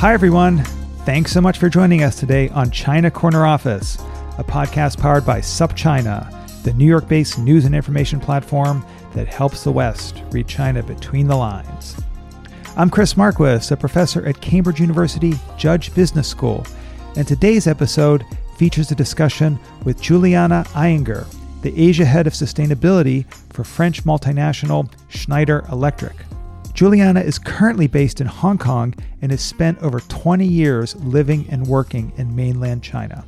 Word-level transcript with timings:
Hi, 0.00 0.14
everyone. 0.14 0.64
Thanks 1.04 1.32
so 1.32 1.40
much 1.40 1.58
for 1.58 1.68
joining 1.68 2.02
us 2.02 2.18
today 2.18 2.48
on 2.50 2.70
China 2.70 3.10
Corner 3.10 3.44
Office, 3.44 3.96
a 4.38 4.44
podcast 4.44 4.98
powered 4.98 5.26
by 5.26 5.40
SupChina, 5.40 6.62
the 6.62 6.72
New 6.72 6.86
York 6.86 7.06
based 7.08 7.38
news 7.38 7.64
and 7.64 7.74
information 7.74 8.18
platform 8.18 8.84
that 9.14 9.28
helps 9.28 9.64
the 9.64 9.72
West 9.72 10.22
read 10.30 10.48
China 10.48 10.82
between 10.82 11.26
the 11.26 11.36
lines. 11.36 11.96
I'm 12.76 12.90
Chris 12.90 13.16
Marquis, 13.16 13.72
a 13.72 13.76
professor 13.76 14.26
at 14.26 14.40
Cambridge 14.40 14.80
University 14.80 15.34
Judge 15.58 15.94
Business 15.94 16.28
School, 16.28 16.66
and 17.16 17.26
today's 17.26 17.66
episode 17.66 18.24
features 18.56 18.90
a 18.90 18.94
discussion 18.94 19.58
with 19.84 20.00
Juliana 20.00 20.64
Iyengar, 20.68 21.26
the 21.62 21.78
Asia 21.78 22.04
head 22.04 22.26
of 22.26 22.32
sustainability 22.32 23.30
for 23.52 23.64
French 23.64 24.04
multinational 24.04 24.90
Schneider 25.08 25.64
Electric. 25.70 26.16
Juliana 26.72 27.20
is 27.20 27.38
currently 27.38 27.86
based 27.86 28.20
in 28.20 28.26
Hong 28.26 28.56
Kong 28.56 28.94
and 29.20 29.30
has 29.30 29.42
spent 29.42 29.78
over 29.82 30.00
20 30.00 30.46
years 30.46 30.96
living 30.96 31.46
and 31.50 31.66
working 31.66 32.12
in 32.16 32.34
mainland 32.34 32.82
China. 32.82 33.24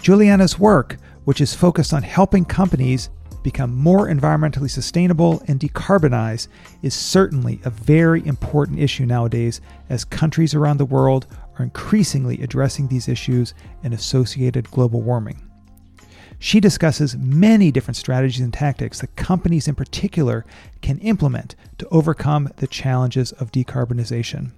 Juliana's 0.00 0.58
work, 0.58 0.96
which 1.24 1.40
is 1.40 1.54
focused 1.54 1.92
on 1.92 2.02
helping 2.02 2.44
companies 2.44 3.10
become 3.42 3.74
more 3.74 4.08
environmentally 4.08 4.70
sustainable 4.70 5.42
and 5.46 5.60
decarbonize, 5.60 6.48
is 6.82 6.94
certainly 6.94 7.60
a 7.64 7.70
very 7.70 8.24
important 8.26 8.78
issue 8.78 9.04
nowadays 9.04 9.60
as 9.88 10.04
countries 10.04 10.54
around 10.54 10.78
the 10.78 10.84
world 10.84 11.26
are 11.58 11.64
increasingly 11.64 12.40
addressing 12.42 12.88
these 12.88 13.08
issues 13.08 13.52
and 13.82 13.92
associated 13.92 14.70
global 14.70 15.02
warming. 15.02 15.49
She 16.42 16.58
discusses 16.58 17.18
many 17.18 17.70
different 17.70 17.98
strategies 17.98 18.40
and 18.40 18.52
tactics 18.52 19.00
that 19.00 19.14
companies 19.14 19.68
in 19.68 19.74
particular 19.74 20.46
can 20.80 20.98
implement 21.00 21.54
to 21.76 21.86
overcome 21.88 22.48
the 22.56 22.66
challenges 22.66 23.30
of 23.32 23.52
decarbonization. 23.52 24.52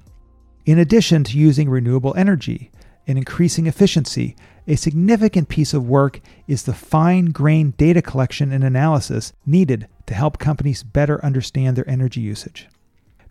In 0.65 0.79
addition 0.79 1.25
to 1.25 1.37
using 1.37 1.69
renewable 1.69 2.15
energy 2.17 2.71
and 3.09 3.19
increasing 3.19 3.67
efficiency, 3.67 4.37
a 4.69 4.77
significant 4.77 5.49
piece 5.49 5.75
of 5.75 5.89
work 5.89 6.21
is 6.47 6.63
the 6.63 6.73
fine 6.73 7.27
grained 7.27 7.77
data 7.77 8.01
collection 8.01 8.53
and 8.53 8.63
analysis 8.63 9.33
needed 9.45 9.89
to 10.07 10.15
help 10.15 10.39
companies 10.39 10.85
better 10.85 11.23
understand 11.25 11.77
their 11.77 11.91
energy 11.91 12.21
usage. 12.21 12.69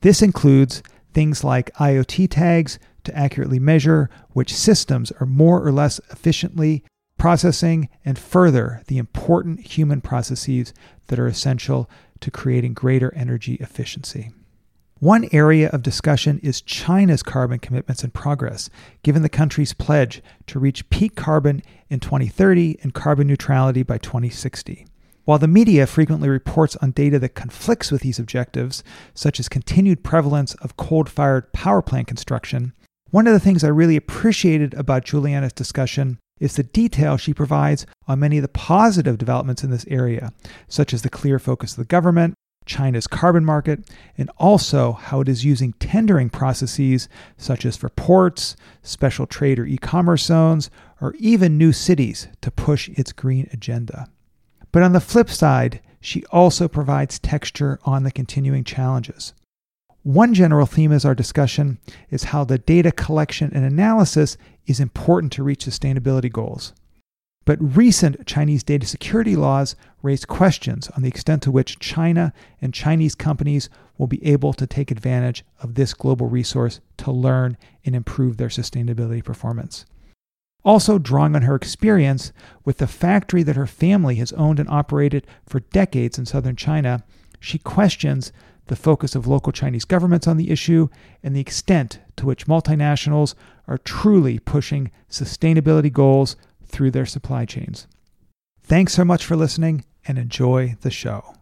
This 0.01 0.22
includes 0.22 0.83
things 1.13 1.45
like 1.45 1.73
IoT 1.75 2.28
tags 2.29 2.79
to 3.06 3.18
accurately 3.18 3.59
measure 3.59 4.09
which 4.33 4.53
systems 4.53 5.09
are 5.22 5.25
more 5.25 5.66
or 5.66 5.72
less 5.72 6.00
efficiently 6.12 6.83
processing, 7.22 7.88
and 8.04 8.18
further 8.18 8.82
the 8.88 8.98
important 8.98 9.59
human 9.59 10.02
processes 10.02 10.74
that 11.06 11.20
are 11.20 11.28
essential 11.28 11.88
to 12.20 12.32
creating 12.32 12.74
greater 12.74 13.14
energy 13.14 13.58
efficiency. 13.59 14.32
One 14.98 15.30
area 15.31 15.70
of 15.70 15.84
discussion 15.84 16.40
is 16.42 16.62
China's 16.62 17.22
carbon 17.22 17.60
commitments 17.60 18.04
and 18.04 18.12
progress, 18.12 18.72
given 19.04 19.22
the 19.22 19.30
country's 19.30 19.72
pledge 19.72 20.24
to 20.48 20.58
reach 20.58 20.90
peak 20.90 21.16
carbon 21.16 21.62
in 21.92 22.00
2030 22.00 22.80
and 22.81 22.92
carbon 22.92 23.28
neutrality 23.28 23.84
by 23.84 24.00
2060. 24.00 24.88
While 25.24 25.38
the 25.38 25.48
media 25.48 25.86
frequently 25.86 26.28
reports 26.28 26.76
on 26.78 26.90
data 26.90 27.20
that 27.20 27.36
conflicts 27.36 27.92
with 27.92 28.02
these 28.02 28.18
objectives, 28.18 28.84
such 29.14 29.40
as 29.40 29.48
continued 29.48 30.04
prevalence 30.04 30.56
of 30.56 30.76
coal 30.76 31.04
fired 31.04 31.54
power 31.54 31.84
plant 31.84 32.08
construction, 32.08 32.74
one 33.12 33.28
of 33.28 33.34
the 33.34 33.40
things 33.40 33.64
I 33.64 33.68
really 33.68 33.96
appreciated 33.96 34.74
about 34.74 35.06
Juliana's 35.06 35.54
discussion 35.54 36.18
is 36.41 36.56
the 36.56 36.63
detail 36.63 37.16
she 37.16 37.34
provides 37.34 37.85
on 38.07 38.19
many 38.19 38.38
of 38.38 38.41
the 38.41 38.50
positive 38.50 39.18
developments 39.18 39.63
in 39.63 39.69
this 39.69 39.85
area, 39.88 40.34
such 40.68 40.94
as 40.94 41.03
the 41.03 41.09
clear 41.09 41.40
focus 41.40 41.72
of 41.72 41.78
the 41.78 41.85
government, 41.85 42.34
China's 42.66 43.07
carbon 43.07 43.46
market, 43.46 43.90
and 44.18 44.29
also 44.38 44.94
how 44.94 45.22
it 45.22 45.30
is 45.30 45.46
using 45.46 45.74
tendering 45.74 46.30
processes 46.30 47.07
such 47.38 47.66
as 47.66 47.78
for 47.78 47.90
ports, 47.90 48.56
special 48.81 49.25
trade 49.25 49.59
or 49.59 49.66
e 49.66 49.78
commerce 49.78 50.24
zones, 50.24 50.69
or 51.00 51.13
even 51.19 51.57
new 51.57 51.72
cities 51.72 52.28
to 52.41 52.51
push 52.51 52.90
its 52.90 53.13
green 53.13 53.47
agenda. 53.53 54.07
But 54.72 54.84
on 54.84 54.94
the 54.94 55.00
flip 55.00 55.30
side, 55.30 55.80
she 56.00 56.25
also 56.31 56.68
provides 56.68 57.19
texture 57.19 57.80
on 57.85 58.03
the 58.03 58.12
continuing 58.12 58.63
challenges. 58.63 59.34
One 60.03 60.34
general 60.34 60.66
theme 60.66 60.91
of 60.91 61.06
our 61.06 61.13
discussion 61.13 61.78
is 62.09 62.25
how 62.25 62.44
the 62.44 62.57
data 62.57 62.91
collection 62.91 63.51
and 63.53 63.63
analysis 63.63 64.35
is 64.66 64.79
important 64.79 65.31
to 65.34 65.44
reach 65.44 65.66
sustainability 65.66 66.31
goals. 66.31 66.73
But 67.45 67.75
recent 67.75 68.25
Chinese 68.25 68.63
data 68.63 68.88
security 68.88 69.35
laws 69.35 69.75
raise 70.01 70.25
questions 70.25 70.89
on 70.89 71.03
the 71.03 71.07
extent 71.07 71.44
to 71.44 71.51
which 71.51 71.78
China 71.79 72.34
and 72.62 72.73
Chinese 72.73 73.13
companies 73.13 73.69
will 74.00 74.07
be 74.07 74.25
able 74.25 74.53
to 74.53 74.66
take 74.66 74.89
advantage 74.89 75.44
of 75.62 75.75
this 75.75 75.94
global 75.94 76.28
resource 76.28 76.79
to 76.97 77.12
learn 77.12 77.57
and 77.85 77.95
improve 77.95 78.38
their 78.38 78.47
sustainability 78.47 79.23
performance. 79.23 79.85
Also, 80.63 80.97
drawing 80.97 81.35
on 81.35 81.44
her 81.44 81.56
experience 81.56 82.31
with 82.66 82.78
the 82.78 82.88
factory 82.88 83.44
that 83.44 83.56
her 83.56 83.68
family 83.68 84.16
has 84.16 84.33
owned 84.33 84.59
and 84.59 84.69
operated 84.69 85.28
for 85.47 85.59
decades 85.59 86.18
in 86.18 86.25
southern 86.25 86.56
China, 86.56 87.03
she 87.39 87.57
questions 87.57 88.31
the 88.72 88.76
focus 88.78 89.16
of 89.16 89.28
local 89.28 89.52
Chinese 89.52 89.84
governments 89.84 90.30
on 90.30 90.38
the 90.38 90.50
issue, 90.50 90.88
and 91.22 91.36
the 91.36 91.42
extent 91.42 92.00
to 92.16 92.26
which 92.26 92.48
multinationals 92.48 93.36
are 93.68 93.78
truly 93.78 94.40
pushing 94.40 94.90
sustainability 95.09 95.92
goals 95.92 96.38
through 96.68 96.90
their 96.90 97.06
supply 97.06 97.44
chains. 97.44 97.86
Thanks 98.63 98.94
so 98.94 99.04
much 99.04 99.25
for 99.25 99.36
listening 99.36 99.84
and 100.07 100.18
enjoy 100.18 100.78
the 100.84 100.90
show. 100.90 101.36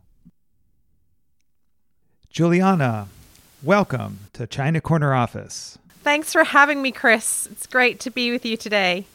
Juliana, 2.31 3.09
welcome 3.61 4.21
to 4.33 4.47
China 4.47 4.81
Corner 4.81 5.13
Office. 5.13 5.77
Thanks 6.01 6.33
for 6.33 6.43
having 6.43 6.81
me, 6.81 6.91
Chris. 6.91 7.47
It's 7.51 7.67
great 7.67 7.99
to 7.99 8.09
be 8.09 8.31
with 8.31 8.43
you 8.43 8.57
today. 8.57 9.05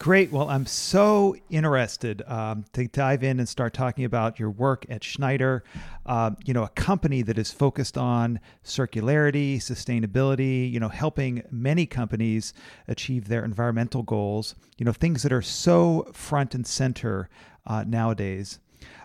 Great. 0.00 0.32
Well, 0.32 0.48
I'm 0.48 0.64
so 0.64 1.36
interested 1.50 2.22
um, 2.26 2.64
to 2.72 2.88
dive 2.88 3.22
in 3.22 3.38
and 3.38 3.46
start 3.46 3.74
talking 3.74 4.06
about 4.06 4.38
your 4.38 4.48
work 4.48 4.86
at 4.88 5.04
Schneider. 5.04 5.62
Uh, 6.06 6.30
you 6.42 6.54
know, 6.54 6.62
a 6.62 6.70
company 6.70 7.20
that 7.20 7.36
is 7.36 7.52
focused 7.52 7.98
on 7.98 8.40
circularity, 8.64 9.58
sustainability. 9.58 10.72
You 10.72 10.80
know, 10.80 10.88
helping 10.88 11.42
many 11.50 11.84
companies 11.84 12.54
achieve 12.88 13.28
their 13.28 13.44
environmental 13.44 14.02
goals. 14.02 14.54
You 14.78 14.86
know, 14.86 14.92
things 14.94 15.22
that 15.22 15.34
are 15.34 15.42
so 15.42 16.08
front 16.14 16.54
and 16.54 16.66
center 16.66 17.28
uh, 17.66 17.84
nowadays. 17.86 18.58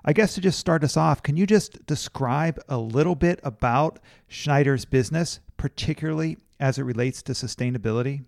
I 0.06 0.14
guess 0.14 0.34
to 0.36 0.42
just 0.42 0.60
start 0.60 0.82
us 0.82 0.96
off, 0.96 1.22
can 1.22 1.36
you 1.36 1.46
just 1.46 1.86
describe 1.86 2.58
a 2.70 2.78
little 2.78 3.16
bit 3.16 3.42
about 3.44 4.00
Schneider's 4.30 4.86
business, 4.86 5.42
particularly 5.58 6.38
as 6.58 6.78
it 6.78 6.84
relates 6.84 7.22
to 7.24 7.34
sustainability? 7.34 8.24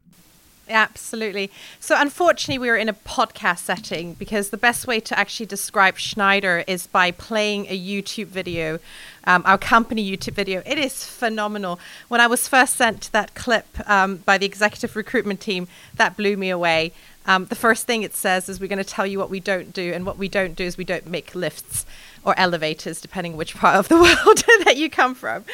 Absolutely. 0.69 1.50
So, 1.80 1.96
unfortunately, 1.98 2.60
we 2.60 2.69
are 2.69 2.75
in 2.75 2.90
a 2.90 2.94
podcast 2.94 3.60
setting 3.60 4.14
because 4.16 4.50
the 4.50 4.58
best 4.58 4.86
way 4.86 5.00
to 5.00 5.18
actually 5.18 5.46
describe 5.46 5.98
Schneider 5.98 6.64
is 6.68 6.88
by 6.88 7.12
playing 7.12 7.68
a 7.68 7.80
YouTube 7.80 8.28
video, 8.28 8.80
um, 9.24 9.44
our 9.46 9.58
company 9.58 10.10
YouTube 10.10 10.34
video. 10.34 10.62
It 10.66 10.78
is 10.78 11.06
phenomenal. 11.06 11.80
When 12.10 12.19
I 12.19 12.28
was 12.28 12.48
first 12.48 12.75
sent 12.75 13.12
that 13.14 13.34
clip 13.34 13.66
um, 13.90 14.18
by 14.18 14.38
the 14.38 14.46
executive 14.46 14.96
recruitment 14.96 15.40
team, 15.40 15.68
that 15.96 16.18
blew 16.18 16.36
me 16.36 16.50
away. 16.50 16.92
Um, 17.25 17.46
the 17.46 17.56
first 17.56 17.86
thing 17.86 18.04
it 18.04 18.16
says 18.16 18.48
is 18.48 18.60
we're 18.60 18.68
going 18.68 18.78
to 18.78 18.84
tell 18.86 19.06
you 19.06 19.20
what 19.20 19.30
we 19.30 19.40
don't 19.40 19.74
do, 19.74 19.92
and 19.94 20.06
what 20.06 20.18
we 20.18 20.28
don't 20.28 20.56
do 20.56 20.63
is 20.63 20.78
we 20.78 20.86
don't 20.86 21.08
make 21.08 21.36
lifts 21.36 21.86
or 22.24 22.38
elevators, 22.38 23.00
depending 23.00 23.38
which 23.38 23.56
part 23.56 23.75
of 23.75 23.88
the 23.88 23.96
world 24.25 24.44
that 24.66 24.75
you 24.78 24.90
come 24.90 25.16
from. 25.16 25.46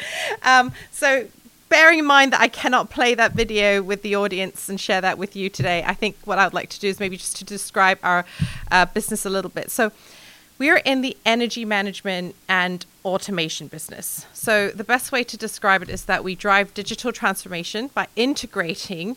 Um, 0.42 0.72
so 0.90 1.28
bearing 1.74 1.98
in 1.98 2.04
mind 2.04 2.32
that 2.32 2.40
I 2.40 2.46
cannot 2.46 2.88
play 2.88 3.16
that 3.16 3.32
video 3.32 3.82
with 3.82 4.02
the 4.02 4.14
audience 4.14 4.68
and 4.68 4.80
share 4.80 5.00
that 5.00 5.18
with 5.18 5.34
you 5.34 5.50
today, 5.50 5.82
I 5.84 5.92
think 5.92 6.14
what 6.24 6.38
I 6.38 6.46
would 6.46 6.54
like 6.54 6.68
to 6.68 6.78
do 6.78 6.86
is 6.86 7.00
maybe 7.00 7.16
just 7.16 7.34
to 7.38 7.44
describe 7.44 7.98
our 8.04 8.24
uh, 8.70 8.86
business 8.86 9.26
a 9.26 9.28
little 9.28 9.50
bit. 9.50 9.72
So, 9.72 9.90
we 10.56 10.70
are 10.70 10.80
in 10.84 11.00
the 11.00 11.16
energy 11.26 11.64
management 11.64 12.36
and 12.48 12.86
automation 13.04 13.66
business. 13.66 14.24
So, 14.32 14.68
the 14.68 14.84
best 14.84 15.10
way 15.10 15.24
to 15.24 15.36
describe 15.36 15.82
it 15.82 15.88
is 15.88 16.04
that 16.04 16.22
we 16.22 16.36
drive 16.36 16.72
digital 16.74 17.10
transformation 17.10 17.90
by 17.92 18.06
integrating 18.14 19.16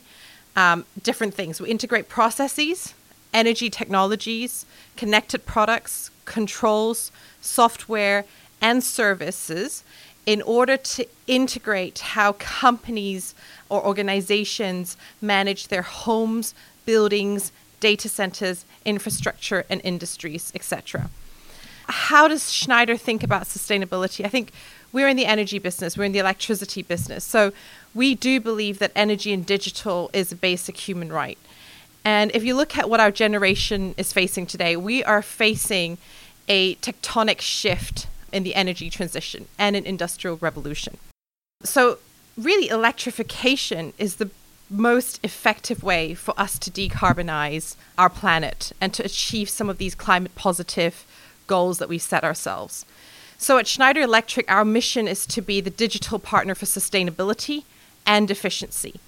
um, 0.56 0.83
different 1.04 1.36
things. 1.36 1.62
We 1.62 1.69
integrate 1.69 2.09
processes, 2.09 2.95
energy 3.36 3.69
technologies, 3.69 4.65
connected 4.95 5.45
products, 5.45 6.09
controls, 6.25 7.12
software, 7.39 8.25
and 8.59 8.83
services 8.83 9.83
in 10.28 10.42
order 10.42 10.76
to 10.76 11.08
integrate 11.26 12.00
how 12.00 12.34
companies 12.34 13.34
or 13.70 13.84
organizations 13.84 14.98
manage 15.22 15.70
their 15.70 15.82
homes, 15.82 16.54
buildings, 16.86 17.54
data 17.80 18.10
centers, 18.10 18.66
infrastructure, 18.84 19.66
and 19.70 19.80
industries, 19.86 20.52
etc. 20.54 21.10
How 21.88 22.28
does 22.28 22.52
Schneider 22.52 22.98
think 22.98 23.24
about 23.24 23.44
sustainability? 23.44 24.26
I 24.26 24.28
think 24.28 24.52
we're 24.92 25.08
in 25.08 25.16
the 25.16 25.26
energy 25.26 25.60
business, 25.60 25.98
we're 25.98 26.04
in 26.04 26.12
the 26.12 26.20
electricity 26.20 26.82
business. 26.82 27.24
So 27.24 27.54
we 27.96 28.14
do 28.14 28.42
believe 28.42 28.80
that 28.80 28.92
energy 28.96 29.32
and 29.32 29.46
digital 29.46 30.10
is 30.12 30.34
a 30.34 30.36
basic 30.36 30.76
human 30.76 31.12
right. 31.12 31.38
And 32.04 32.32
if 32.34 32.44
you 32.44 32.54
look 32.54 32.78
at 32.78 32.90
what 32.90 33.00
our 33.00 33.12
generation 33.12 33.96
is 33.98 34.12
facing 34.12 34.46
today, 34.46 34.76
we 34.76 35.06
are 35.06 35.22
facing 35.22 35.98
a 36.50 36.76
tectonic 36.76 37.40
shift 37.40 38.08
in 38.32 38.44
the 38.44 38.56
energy 38.56 38.90
transition 38.90 39.48
and 39.58 39.76
an 39.76 39.86
industrial 39.86 40.38
revolution. 40.38 40.98
So, 41.64 42.00
really, 42.38 42.70
electrification 42.70 43.94
is 43.98 44.16
the 44.16 44.30
most 44.70 45.20
effective 45.24 45.82
way 45.82 46.14
for 46.14 46.34
us 46.38 46.60
to 46.60 46.70
decarbonize 46.70 47.76
our 47.98 48.10
planet 48.10 48.74
and 48.82 48.94
to 48.94 49.04
achieve 49.04 49.50
some 49.50 49.70
of 49.70 49.78
these 49.78 49.96
climate 49.96 50.36
positive 50.36 51.06
goals 51.48 51.80
that 51.80 51.90
we 51.90 51.98
set 51.98 52.24
ourselves. 52.24 52.86
So, 53.38 53.58
at 53.58 53.68
Schneider 53.68 54.02
Electric, 54.02 54.50
our 54.52 54.66
mission 54.66 55.08
is 55.08 55.26
to 55.28 55.42
be 55.42 55.62
the 55.62 55.70
digital 55.70 56.20
partner 56.20 56.56
for 56.56 56.66
sustainability 56.66 57.64
and 58.06 58.30
efficiency. 58.30 59.00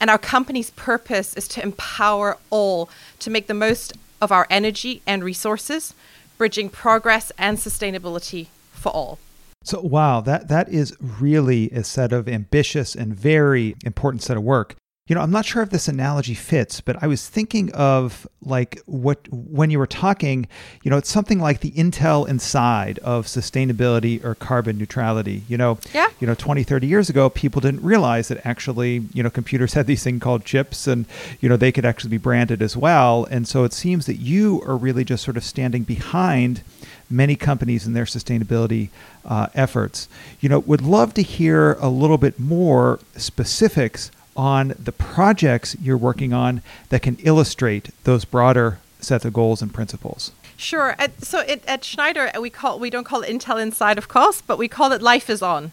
And 0.00 0.10
our 0.10 0.18
company's 0.18 0.70
purpose 0.70 1.34
is 1.34 1.48
to 1.48 1.62
empower 1.62 2.36
all 2.50 2.88
to 3.20 3.30
make 3.30 3.46
the 3.46 3.54
most 3.54 3.94
of 4.20 4.32
our 4.32 4.46
energy 4.50 5.02
and 5.06 5.22
resources, 5.22 5.94
bridging 6.38 6.68
progress 6.68 7.30
and 7.38 7.58
sustainability 7.58 8.48
for 8.84 8.92
all. 8.92 9.18
So 9.64 9.80
wow, 9.80 10.20
that 10.20 10.48
that 10.48 10.68
is 10.68 10.94
really 11.00 11.70
a 11.70 11.82
set 11.82 12.12
of 12.12 12.28
ambitious 12.28 12.94
and 12.94 13.14
very 13.16 13.74
important 13.84 14.22
set 14.22 14.36
of 14.36 14.42
work. 14.42 14.76
You 15.06 15.14
know, 15.14 15.20
I'm 15.20 15.30
not 15.30 15.44
sure 15.44 15.62
if 15.62 15.68
this 15.68 15.86
analogy 15.86 16.32
fits, 16.32 16.80
but 16.80 17.02
I 17.02 17.06
was 17.06 17.28
thinking 17.28 17.70
of 17.72 18.26
like 18.42 18.80
what 18.86 19.18
when 19.30 19.70
you 19.70 19.78
were 19.78 19.86
talking, 19.86 20.46
you 20.82 20.90
know, 20.90 20.96
it's 20.96 21.10
something 21.10 21.38
like 21.38 21.60
the 21.60 21.72
Intel 21.72 22.26
inside 22.26 22.98
of 23.00 23.26
sustainability 23.26 24.22
or 24.24 24.34
carbon 24.34 24.78
neutrality. 24.78 25.42
You 25.46 25.58
know, 25.58 25.78
yeah. 25.92 26.08
you 26.20 26.26
know, 26.26 26.34
20, 26.34 26.62
30 26.62 26.86
years 26.86 27.10
ago, 27.10 27.28
people 27.28 27.60
didn't 27.60 27.82
realize 27.82 28.28
that 28.28 28.46
actually, 28.46 29.02
you 29.12 29.22
know, 29.22 29.30
computers 29.30 29.74
had 29.74 29.86
these 29.86 30.02
things 30.02 30.22
called 30.22 30.46
chips 30.46 30.86
and, 30.86 31.04
you 31.40 31.50
know, 31.50 31.58
they 31.58 31.72
could 31.72 31.84
actually 31.84 32.10
be 32.10 32.18
branded 32.18 32.62
as 32.62 32.74
well. 32.74 33.26
And 33.30 33.46
so 33.46 33.64
it 33.64 33.74
seems 33.74 34.06
that 34.06 34.16
you 34.16 34.62
are 34.66 34.76
really 34.76 35.04
just 35.04 35.22
sort 35.22 35.36
of 35.36 35.44
standing 35.44 35.82
behind 35.82 36.62
many 37.10 37.36
companies 37.36 37.86
in 37.86 37.92
their 37.92 38.04
sustainability 38.04 38.88
uh, 39.24 39.48
efforts. 39.54 40.08
You 40.40 40.48
know, 40.48 40.58
would 40.60 40.80
love 40.80 41.14
to 41.14 41.22
hear 41.22 41.74
a 41.74 41.88
little 41.88 42.18
bit 42.18 42.38
more 42.38 43.00
specifics 43.16 44.10
on 44.36 44.74
the 44.82 44.92
projects 44.92 45.76
you're 45.80 45.96
working 45.96 46.32
on 46.32 46.62
that 46.88 47.02
can 47.02 47.16
illustrate 47.22 47.90
those 48.04 48.24
broader 48.24 48.78
sets 49.00 49.24
of 49.24 49.32
goals 49.32 49.62
and 49.62 49.72
principles. 49.72 50.32
Sure. 50.56 50.94
At, 50.98 51.24
so 51.24 51.40
it, 51.40 51.64
at 51.66 51.84
Schneider, 51.84 52.30
we 52.40 52.50
call 52.50 52.78
we 52.78 52.90
don't 52.90 53.04
call 53.04 53.22
it 53.22 53.30
Intel 53.30 53.60
Inside, 53.60 53.98
of 53.98 54.08
course, 54.08 54.40
but 54.40 54.58
we 54.58 54.68
call 54.68 54.92
it 54.92 55.02
Life 55.02 55.28
is 55.28 55.42
On. 55.42 55.72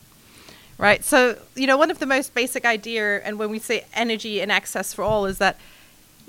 Right. 0.78 1.04
So 1.04 1.38
you 1.56 1.68
know, 1.68 1.78
one 1.78 1.92
of 1.92 2.00
the 2.00 2.06
most 2.06 2.34
basic 2.34 2.66
idea, 2.66 3.22
and 3.22 3.38
when 3.38 3.52
we 3.52 3.60
say 3.60 3.86
energy 3.94 4.42
and 4.42 4.52
access 4.52 4.94
for 4.94 5.04
all, 5.04 5.26
is 5.26 5.38
that 5.38 5.58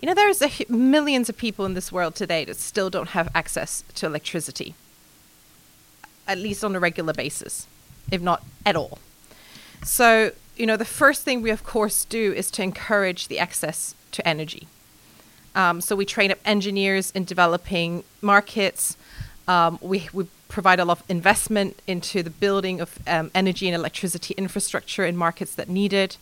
you 0.01 0.07
know 0.07 0.15
there's 0.15 0.43
a, 0.43 0.51
millions 0.69 1.29
of 1.29 1.37
people 1.39 1.65
in 1.65 1.75
this 1.75 1.91
world 1.91 2.15
today 2.15 2.45
that 2.45 2.57
still 2.57 2.91
don't 2.91 3.11
have 3.11 3.31
access 3.35 3.83
to 3.95 4.07
electricity, 4.07 4.75
at 6.27 6.39
least 6.39 6.65
on 6.65 6.75
a 6.77 6.81
regular 6.81 7.13
basis, 7.13 7.67
if 8.11 8.21
not 8.21 8.43
at 8.65 8.77
all. 8.77 8.99
So 9.85 10.33
you 10.57 10.67
know, 10.67 10.77
the 10.77 10.85
first 10.85 11.23
thing 11.23 11.43
we 11.43 11.51
of 11.51 11.65
course 11.65 12.05
do 12.05 12.33
is 12.33 12.51
to 12.53 12.63
encourage 12.63 13.29
the 13.29 13.39
access 13.39 13.95
to 14.13 14.27
energy. 14.27 14.69
Um, 15.55 15.81
so 15.81 15.97
we 15.97 16.05
train 16.05 16.31
up 16.31 16.39
engineers 16.45 17.11
in 17.11 17.25
developing 17.25 18.05
markets. 18.21 18.97
Um, 19.47 19.79
we, 19.83 20.09
we 20.13 20.27
provide 20.49 20.81
a 20.81 20.85
lot 20.85 21.01
of 21.01 21.11
investment 21.11 21.81
into 21.87 22.23
the 22.23 22.31
building 22.31 22.81
of 22.81 22.99
um, 23.07 23.31
energy 23.35 23.69
and 23.69 23.75
electricity 23.75 24.35
infrastructure 24.37 25.05
in 25.05 25.17
markets 25.17 25.55
that 25.55 25.69
need 25.69 25.93
it. 25.93 26.17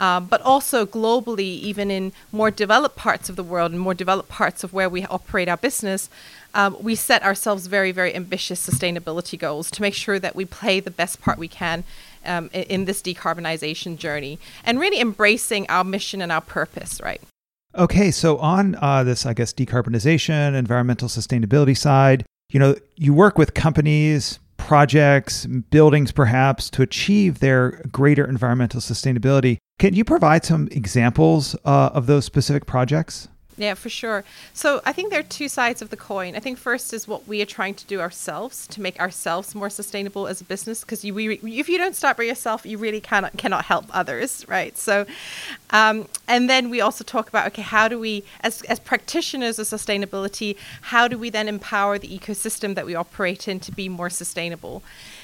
Um, 0.00 0.24
but 0.24 0.40
also 0.40 0.86
globally, 0.86 1.40
even 1.40 1.90
in 1.90 2.12
more 2.32 2.50
developed 2.50 2.96
parts 2.96 3.28
of 3.28 3.36
the 3.36 3.42
world 3.42 3.70
and 3.70 3.80
more 3.80 3.92
developed 3.92 4.30
parts 4.30 4.64
of 4.64 4.72
where 4.72 4.88
we 4.88 5.04
operate 5.04 5.46
our 5.46 5.58
business, 5.58 6.08
um, 6.54 6.76
we 6.80 6.94
set 6.94 7.22
ourselves 7.22 7.66
very, 7.66 7.92
very 7.92 8.14
ambitious 8.14 8.66
sustainability 8.66 9.38
goals 9.38 9.70
to 9.72 9.82
make 9.82 9.94
sure 9.94 10.18
that 10.18 10.34
we 10.34 10.46
play 10.46 10.80
the 10.80 10.90
best 10.90 11.20
part 11.20 11.38
we 11.38 11.48
can 11.48 11.84
um, 12.24 12.48
in, 12.52 12.62
in 12.62 12.84
this 12.86 13.02
decarbonization 13.02 13.96
journey 13.96 14.38
and 14.64 14.80
really 14.80 15.00
embracing 15.00 15.66
our 15.68 15.84
mission 15.84 16.22
and 16.22 16.32
our 16.32 16.40
purpose, 16.40 17.00
right? 17.02 17.20
Okay, 17.76 18.10
so 18.10 18.38
on 18.38 18.76
uh, 18.80 19.04
this, 19.04 19.26
I 19.26 19.32
guess, 19.32 19.52
decarbonization, 19.52 20.54
environmental 20.54 21.08
sustainability 21.08 21.76
side, 21.76 22.24
you 22.50 22.58
know, 22.58 22.74
you 22.96 23.14
work 23.14 23.38
with 23.38 23.54
companies, 23.54 24.40
projects, 24.56 25.46
buildings 25.46 26.10
perhaps 26.10 26.68
to 26.70 26.82
achieve 26.82 27.38
their 27.38 27.82
greater 27.92 28.24
environmental 28.24 28.80
sustainability. 28.80 29.58
Can 29.80 29.94
you 29.94 30.04
provide 30.04 30.44
some 30.44 30.68
examples 30.72 31.56
uh, 31.64 31.88
of 31.94 32.04
those 32.04 32.26
specific 32.26 32.66
projects? 32.66 33.28
Yeah, 33.56 33.72
for 33.72 33.88
sure. 33.88 34.24
So 34.52 34.82
I 34.84 34.92
think 34.92 35.08
there 35.10 35.20
are 35.20 35.22
two 35.22 35.48
sides 35.48 35.80
of 35.80 35.88
the 35.88 35.96
coin. 35.96 36.36
I 36.36 36.38
think 36.38 36.58
first 36.58 36.92
is 36.92 37.08
what 37.08 37.26
we 37.26 37.40
are 37.40 37.46
trying 37.46 37.72
to 37.76 37.86
do 37.86 37.98
ourselves 37.98 38.66
to 38.66 38.82
make 38.82 39.00
ourselves 39.00 39.54
more 39.54 39.70
sustainable 39.70 40.26
as 40.26 40.42
a 40.42 40.44
business. 40.44 40.82
Because 40.82 41.02
you, 41.02 41.14
we, 41.14 41.36
if 41.36 41.66
you 41.66 41.78
don't 41.78 41.96
start 41.96 42.18
by 42.18 42.24
yourself, 42.24 42.66
you 42.66 42.76
really 42.76 43.00
cannot 43.00 43.38
cannot 43.38 43.64
help 43.64 43.86
others, 43.90 44.44
right? 44.48 44.76
So, 44.76 45.06
um, 45.70 46.08
and 46.28 46.50
then 46.50 46.68
we 46.68 46.82
also 46.82 47.02
talk 47.02 47.30
about 47.30 47.46
okay, 47.46 47.62
how 47.62 47.88
do 47.88 47.98
we, 47.98 48.22
as 48.42 48.60
as 48.62 48.78
practitioners 48.78 49.58
of 49.58 49.66
sustainability, 49.66 50.56
how 50.82 51.08
do 51.08 51.16
we 51.16 51.30
then 51.30 51.48
empower 51.48 51.98
the 51.98 52.08
ecosystem 52.18 52.74
that 52.74 52.84
we 52.84 52.94
operate 52.94 53.48
in 53.48 53.60
to 53.60 53.72
be 53.72 53.88
more 53.88 54.10
sustainable? 54.10 54.82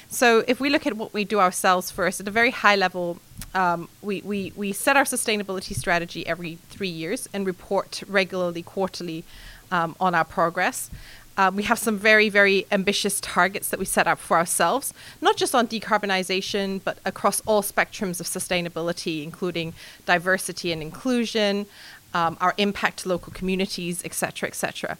So 0.09 0.43
if 0.47 0.59
we 0.59 0.69
look 0.69 0.87
at 0.87 0.95
what 0.95 1.13
we 1.13 1.25
do 1.25 1.39
ourselves 1.39 1.91
first, 1.91 2.21
at 2.21 2.27
a 2.27 2.31
very 2.31 2.51
high 2.51 2.75
level, 2.75 3.19
um, 3.53 3.89
we, 4.01 4.21
we, 4.21 4.53
we 4.55 4.71
set 4.71 4.95
our 4.95 5.03
sustainability 5.03 5.75
strategy 5.75 6.25
every 6.25 6.59
three 6.69 6.87
years 6.87 7.27
and 7.33 7.45
report 7.45 8.03
regularly, 8.07 8.63
quarterly 8.63 9.23
um, 9.69 9.95
on 9.99 10.15
our 10.15 10.23
progress. 10.23 10.89
Um, 11.37 11.55
we 11.55 11.63
have 11.63 11.77
some 11.77 11.99
very, 11.99 12.29
very 12.29 12.65
ambitious 12.71 13.21
targets 13.21 13.69
that 13.69 13.79
we 13.79 13.85
set 13.85 14.07
up 14.07 14.17
for 14.17 14.37
ourselves, 14.37 14.93
not 15.21 15.37
just 15.37 15.53
on 15.53 15.67
decarbonization, 15.67 16.81
but 16.83 16.97
across 17.05 17.41
all 17.41 17.61
spectrums 17.61 18.19
of 18.19 18.25
sustainability, 18.25 19.23
including 19.23 19.73
diversity 20.05 20.71
and 20.71 20.81
inclusion, 20.81 21.67
um, 22.13 22.37
our 22.41 22.55
impact 22.57 22.99
to 22.99 23.09
local 23.09 23.31
communities, 23.33 24.01
et 24.03 24.13
cetera, 24.13 24.47
et 24.47 24.55
cetera. 24.55 24.97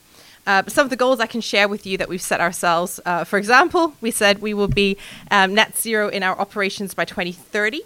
Uh, 0.48 0.64
some 0.68 0.86
of 0.86 0.90
the 0.90 0.96
goals 0.96 1.20
I 1.20 1.28
can 1.28 1.42
share 1.42 1.68
with 1.68 1.86
you 1.86 1.98
that 1.98 2.08
we've 2.08 2.22
set 2.22 2.40
ourselves. 2.40 3.02
Uh, 3.06 3.26
for 3.26 3.38
example, 3.38 3.94
we 4.00 4.12
said 4.12 4.40
we 4.40 4.54
will 4.54 4.70
be 4.70 4.98
um, 5.30 5.54
net 5.54 5.78
zero 5.78 6.08
in 6.08 6.24
our 6.24 6.40
operations 6.40 6.94
by 6.94 7.04
2030. 7.04 7.82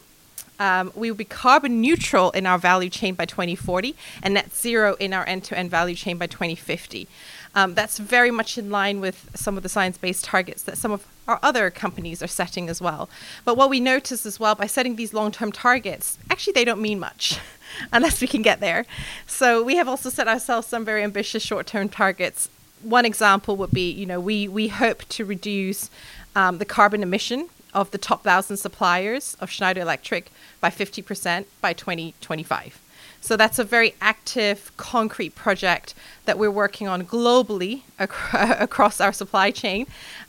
Um, 0.60 0.92
we 0.94 1.10
will 1.10 1.18
be 1.18 1.26
carbon 1.26 1.82
neutral 1.82 2.30
in 2.32 2.46
our 2.46 2.60
value 2.60 2.92
chain 2.92 3.16
by 3.16 3.26
2040 3.26 3.96
and 4.22 4.36
net 4.36 4.54
zero 4.54 4.96
in 5.00 5.12
our 5.12 5.28
end 5.28 5.44
to 5.46 5.58
end 5.58 5.72
value 5.72 5.96
chain 5.96 6.20
by 6.20 6.28
2050. 6.28 7.08
Um, 7.56 7.74
that's 7.74 7.98
very 7.98 8.30
much 8.30 8.60
in 8.60 8.70
line 8.70 9.02
with 9.02 9.32
some 9.34 9.58
of 9.58 9.64
the 9.64 9.70
science 9.70 9.98
based 9.98 10.24
targets 10.24 10.62
that 10.64 10.78
some 10.78 10.92
of 10.92 11.08
our 11.28 11.40
other 11.42 11.72
companies 11.72 12.22
are 12.22 12.28
setting 12.28 12.70
as 12.70 12.80
well. 12.80 13.10
But 13.44 13.58
what 13.58 13.72
we 13.72 13.80
notice 13.80 14.24
as 14.24 14.40
well 14.40 14.54
by 14.54 14.68
setting 14.68 14.98
these 14.98 15.16
long 15.16 15.32
term 15.32 15.52
targets, 15.52 16.20
actually, 16.30 16.54
they 16.54 16.66
don't 16.66 16.82
mean 16.82 17.00
much. 17.00 17.40
unless 17.94 18.22
we 18.22 18.28
can 18.28 18.42
get 18.42 18.60
there. 18.60 18.86
So 19.28 19.64
we 19.64 19.76
have 19.76 19.88
also 19.88 20.10
set 20.10 20.28
ourselves 20.28 20.68
some 20.68 20.86
very 20.86 21.04
ambitious 21.04 21.44
short-term 21.44 21.90
targets. 21.90 22.50
One 22.82 23.06
example 23.06 23.58
would 23.58 23.72
be, 23.72 23.92
you 23.92 24.06
know, 24.06 24.20
we 24.20 24.48
we 24.48 24.70
hope 24.70 25.08
to 25.10 25.26
reduce 25.26 25.90
um, 26.36 26.58
the 26.58 26.66
carbon 26.66 27.04
emission 27.04 27.50
of 27.74 27.92
the 27.92 27.98
top 27.98 28.24
thousand 28.24 28.58
suppliers 28.58 29.38
of 29.40 29.50
Schneider 29.50 29.82
Electric 29.82 30.32
by 30.60 30.70
50% 30.70 31.46
by 31.62 31.74
2025. 31.74 32.80
So 33.22 33.38
that's 33.38 33.60
a 33.60 33.64
very 33.64 33.94
active, 34.02 34.72
concrete 34.78 35.36
project 35.36 35.94
that 36.26 36.40
we're 36.40 36.52
working 36.52 36.88
on 36.88 37.06
globally 37.06 37.84
ac- 38.00 38.12
across 38.34 39.00
our 39.00 39.14
supply 39.14 39.52
chain, 39.52 39.86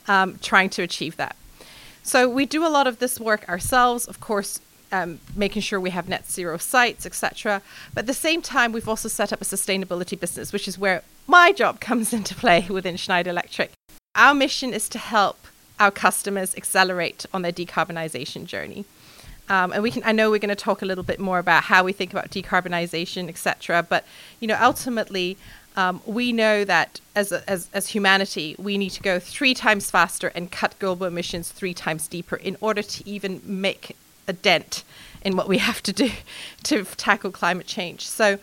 um, 0.07 0.37
trying 0.41 0.69
to 0.71 0.83
achieve 0.83 1.17
that. 1.17 1.35
So 2.03 2.29
we 2.29 2.45
do 2.45 2.65
a 2.65 2.69
lot 2.69 2.85
of 2.85 2.99
this 2.99 3.19
work 3.19 3.49
ourselves, 3.49 4.05
of 4.05 4.19
course, 4.19 4.59
um, 4.93 5.19
making 5.35 5.63
sure 5.63 5.79
we 5.79 5.89
have 5.89 6.07
net 6.07 6.29
zero 6.29 6.57
sites, 6.57 7.05
etc. 7.05 7.61
But 7.93 8.01
at 8.01 8.07
the 8.07 8.13
same 8.13 8.41
time, 8.43 8.71
we've 8.71 8.87
also 8.87 9.09
set 9.09 9.33
up 9.33 9.41
a 9.41 9.45
sustainability 9.45 10.17
business, 10.17 10.53
which 10.53 10.67
is 10.67 10.77
where 10.77 11.01
my 11.27 11.51
job 11.51 11.79
comes 11.89 12.13
into 12.13 12.35
play 12.35 12.67
within 12.69 12.95
Schneider 12.95 13.31
Electric. 13.31 13.71
Our 14.15 14.35
mission 14.35 14.71
is 14.71 14.87
to 14.89 14.99
help 14.99 15.47
our 15.79 15.89
customers 15.89 16.55
accelerate 16.55 17.25
on 17.33 17.41
their 17.41 17.51
decarbonization 17.51 18.45
journey. 18.45 18.85
Um, 19.49 19.73
and 19.73 19.81
we 19.83 19.89
can, 19.91 20.03
I 20.05 20.11
know 20.11 20.29
we're 20.29 20.39
going 20.39 20.49
to 20.49 20.55
talk 20.55 20.83
a 20.83 20.85
little 20.85 21.03
bit 21.03 21.19
more 21.19 21.39
about 21.39 21.63
how 21.63 21.83
we 21.83 21.91
think 21.91 22.13
about 22.13 22.29
decarbonization, 22.29 23.27
etc. 23.27 23.83
But 23.83 24.05
you 24.39 24.47
know, 24.47 24.57
ultimately, 24.61 25.37
um, 25.75 26.01
we 26.05 26.31
know 26.31 26.63
that 26.63 27.01
as, 27.15 27.31
a, 27.31 27.49
as 27.49 27.67
as 27.73 27.87
humanity, 27.89 28.55
we 28.59 28.77
need 28.77 28.91
to 28.91 29.01
go 29.01 29.19
three 29.19 29.55
times 29.55 29.89
faster 29.89 30.31
and 30.35 30.51
cut 30.51 30.77
global 30.77 31.07
emissions 31.07 31.51
three 31.51 31.73
times 31.73 32.07
deeper 32.07 32.35
in 32.35 32.55
order 32.61 32.83
to 32.83 33.09
even 33.09 33.41
make 33.43 33.97
a 34.27 34.33
dent 34.33 34.83
in 35.23 35.35
what 35.35 35.47
we 35.47 35.57
have 35.69 35.81
to 35.83 35.93
do 35.93 36.11
to 36.63 36.83
tackle 36.83 37.31
climate 37.31 37.67
change. 37.67 38.07
So, 38.07 38.39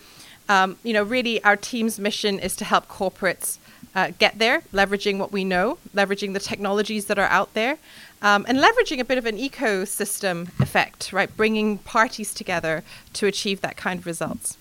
um, 0.49 0.77
you 0.83 0.93
know, 0.93 1.03
really, 1.03 1.43
our 1.45 1.57
team's 1.57 1.99
mission 1.99 2.39
is 2.39 2.57
to 2.57 2.65
help 2.65 2.89
corporates 2.89 3.59
uh, 3.95 4.13
get 4.19 4.39
there, 4.39 4.63
leveraging 4.73 5.19
what 5.19 5.33
we 5.33 5.45
know, 5.45 5.79
leveraging 5.95 6.33
the 6.33 6.41
technologies 6.41 7.07
that 7.07 7.19
are 7.19 7.29
out 7.29 7.55
there, 7.55 7.79
um, 8.23 8.45
and 8.49 8.59
leveraging 8.59 9.01
a 9.01 9.05
bit 9.05 9.19
of 9.19 9.27
an 9.27 9.37
ecosystem 9.37 10.49
effect, 10.61 11.13
right? 11.13 11.35
Bringing 11.37 11.79
parties 11.79 12.35
together 12.35 12.83
to 13.15 13.27
achieve 13.27 13.61
that 13.61 13.77
kind 13.77 14.01
of 14.01 14.07
results. 14.07 14.57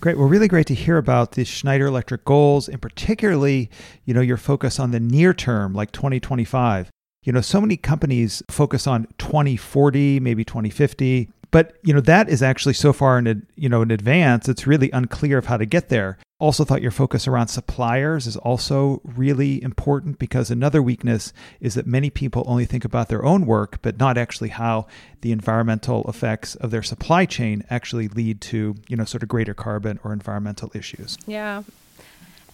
Great. 0.00 0.18
Well, 0.18 0.28
really 0.28 0.48
great 0.48 0.66
to 0.66 0.74
hear 0.74 0.98
about 0.98 1.32
the 1.32 1.44
Schneider 1.44 1.86
Electric 1.86 2.24
goals, 2.26 2.68
and 2.68 2.82
particularly, 2.82 3.70
you 4.04 4.12
know, 4.12 4.20
your 4.20 4.36
focus 4.36 4.78
on 4.78 4.90
the 4.90 5.00
near 5.00 5.32
term, 5.32 5.72
like 5.72 5.92
2025. 5.92 6.90
You 7.24 7.32
know, 7.32 7.40
so 7.40 7.60
many 7.60 7.76
companies 7.76 8.42
focus 8.48 8.86
on 8.86 9.08
2040, 9.18 10.20
maybe 10.20 10.44
2050, 10.44 11.30
but 11.50 11.76
you 11.84 11.94
know 11.94 12.00
that 12.00 12.28
is 12.28 12.42
actually 12.42 12.74
so 12.74 12.92
far 12.92 13.16
in 13.16 13.46
you 13.54 13.68
know 13.68 13.82
in 13.82 13.90
advance. 13.90 14.48
It's 14.48 14.66
really 14.66 14.90
unclear 14.90 15.38
of 15.38 15.46
how 15.46 15.56
to 15.56 15.64
get 15.64 15.88
there. 15.88 16.18
Also, 16.40 16.64
thought 16.64 16.82
your 16.82 16.90
focus 16.90 17.28
around 17.28 17.46
suppliers 17.46 18.26
is 18.26 18.36
also 18.36 19.00
really 19.04 19.62
important 19.62 20.18
because 20.18 20.50
another 20.50 20.82
weakness 20.82 21.32
is 21.60 21.74
that 21.74 21.86
many 21.86 22.10
people 22.10 22.42
only 22.46 22.66
think 22.66 22.84
about 22.84 23.08
their 23.08 23.24
own 23.24 23.46
work, 23.46 23.78
but 23.82 23.98
not 23.98 24.18
actually 24.18 24.48
how 24.48 24.86
the 25.20 25.30
environmental 25.30 26.04
effects 26.08 26.56
of 26.56 26.72
their 26.72 26.82
supply 26.82 27.24
chain 27.24 27.64
actually 27.70 28.08
lead 28.08 28.40
to, 28.40 28.74
you 28.88 28.96
know, 28.96 29.04
sort 29.04 29.22
of 29.22 29.28
greater 29.28 29.54
carbon 29.54 30.00
or 30.02 30.12
environmental 30.12 30.72
issues. 30.74 31.16
Yeah, 31.24 31.62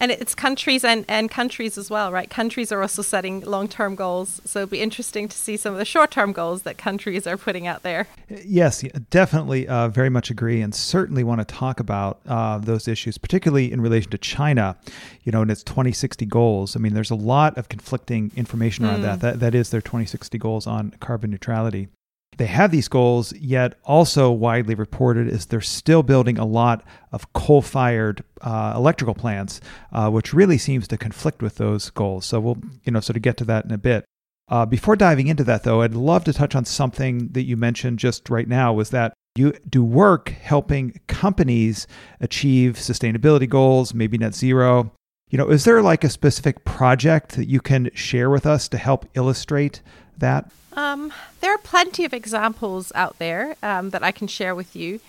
and 0.01 0.09
it's 0.09 0.33
countries 0.33 0.83
and, 0.83 1.05
and 1.07 1.29
countries 1.29 1.77
as 1.77 1.91
well, 1.91 2.11
right? 2.11 2.27
Countries 2.27 2.71
are 2.71 2.81
also 2.81 3.03
setting 3.03 3.41
long 3.41 3.67
term 3.67 3.93
goals. 3.93 4.41
So 4.45 4.61
it'll 4.61 4.71
be 4.71 4.81
interesting 4.81 5.27
to 5.27 5.37
see 5.37 5.55
some 5.55 5.73
of 5.73 5.77
the 5.77 5.85
short 5.85 6.09
term 6.09 6.33
goals 6.33 6.63
that 6.63 6.79
countries 6.79 7.27
are 7.27 7.37
putting 7.37 7.67
out 7.67 7.83
there. 7.83 8.07
Yes, 8.27 8.83
definitely. 9.11 9.67
Uh, 9.67 9.89
very 9.89 10.09
much 10.09 10.31
agree. 10.31 10.59
And 10.59 10.73
certainly 10.73 11.23
want 11.23 11.39
to 11.39 11.45
talk 11.45 11.79
about 11.79 12.19
uh, 12.25 12.57
those 12.57 12.87
issues, 12.87 13.19
particularly 13.19 13.71
in 13.71 13.79
relation 13.79 14.09
to 14.09 14.17
China, 14.17 14.75
you 15.23 15.31
know, 15.31 15.43
and 15.43 15.51
its 15.51 15.63
2060 15.63 16.25
goals. 16.25 16.75
I 16.75 16.79
mean, 16.79 16.95
there's 16.95 17.11
a 17.11 17.15
lot 17.15 17.55
of 17.59 17.69
conflicting 17.69 18.31
information 18.35 18.85
around 18.85 19.01
mm. 19.01 19.03
that. 19.03 19.19
that. 19.19 19.39
That 19.39 19.53
is 19.53 19.69
their 19.69 19.81
2060 19.81 20.35
goals 20.39 20.65
on 20.65 20.95
carbon 20.99 21.29
neutrality 21.29 21.89
they 22.37 22.45
have 22.45 22.71
these 22.71 22.87
goals, 22.87 23.33
yet 23.33 23.77
also 23.83 24.31
widely 24.31 24.73
reported 24.73 25.27
is 25.27 25.45
they're 25.45 25.61
still 25.61 26.01
building 26.01 26.39
a 26.39 26.45
lot 26.45 26.83
of 27.11 27.31
coal-fired 27.33 28.23
uh, 28.41 28.73
electrical 28.75 29.13
plants, 29.13 29.59
uh, 29.91 30.09
which 30.09 30.33
really 30.33 30.57
seems 30.57 30.87
to 30.87 30.97
conflict 30.97 31.41
with 31.41 31.55
those 31.55 31.89
goals. 31.89 32.25
So 32.25 32.39
we'll, 32.39 32.57
you 32.83 32.91
know, 32.91 33.01
sort 33.01 33.17
of 33.17 33.21
get 33.21 33.37
to 33.37 33.45
that 33.45 33.65
in 33.65 33.71
a 33.71 33.77
bit. 33.77 34.05
Uh, 34.47 34.65
before 34.65 34.95
diving 34.95 35.27
into 35.27 35.43
that, 35.45 35.63
though, 35.63 35.81
I'd 35.81 35.93
love 35.93 36.23
to 36.25 36.33
touch 36.33 36.55
on 36.55 36.65
something 36.65 37.29
that 37.29 37.43
you 37.43 37.55
mentioned 37.55 37.99
just 37.99 38.29
right 38.29 38.47
now. 38.47 38.73
Was 38.73 38.89
that 38.89 39.13
you 39.35 39.53
do 39.69 39.83
work 39.83 40.29
helping 40.29 40.99
companies 41.07 41.87
achieve 42.19 42.75
sustainability 42.75 43.47
goals, 43.47 43.93
maybe 43.93 44.17
net 44.17 44.35
zero. 44.35 44.91
You 45.29 45.37
know, 45.37 45.49
is 45.49 45.63
there 45.63 45.81
like 45.81 46.03
a 46.03 46.09
specific 46.09 46.65
project 46.65 47.35
that 47.37 47.47
you 47.47 47.61
can 47.61 47.89
share 47.93 48.29
with 48.29 48.45
us 48.45 48.67
to 48.69 48.77
help 48.77 49.05
illustrate 49.13 49.81
that? 50.17 50.51
Um, 50.73 51.13
there 51.41 51.53
are 51.53 51.57
plenty 51.57 52.05
of 52.05 52.13
examples 52.13 52.91
out 52.95 53.19
there 53.19 53.55
um, 53.61 53.89
that 53.89 54.03
I 54.03 54.11
can 54.11 54.27
share 54.27 54.55
with 54.55 54.75
you. 54.75 54.99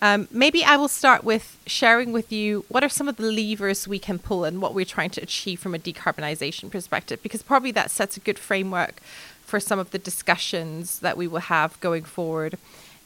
Um, 0.00 0.26
maybe 0.32 0.64
I 0.64 0.76
will 0.76 0.88
start 0.88 1.22
with 1.22 1.58
sharing 1.64 2.12
with 2.12 2.32
you 2.32 2.64
what 2.68 2.82
are 2.82 2.88
some 2.88 3.08
of 3.08 3.16
the 3.16 3.30
levers 3.30 3.86
we 3.86 4.00
can 4.00 4.18
pull 4.18 4.44
and 4.44 4.60
what 4.60 4.74
we're 4.74 4.84
trying 4.84 5.10
to 5.10 5.22
achieve 5.22 5.60
from 5.60 5.76
a 5.76 5.78
decarbonization 5.78 6.72
perspective, 6.72 7.22
because 7.22 7.42
probably 7.44 7.70
that 7.70 7.90
sets 7.90 8.16
a 8.16 8.20
good 8.20 8.38
framework 8.38 9.00
for 9.44 9.60
some 9.60 9.78
of 9.78 9.92
the 9.92 9.98
discussions 9.98 10.98
that 11.00 11.16
we 11.16 11.28
will 11.28 11.40
have 11.40 11.78
going 11.78 12.02
forward 12.02 12.58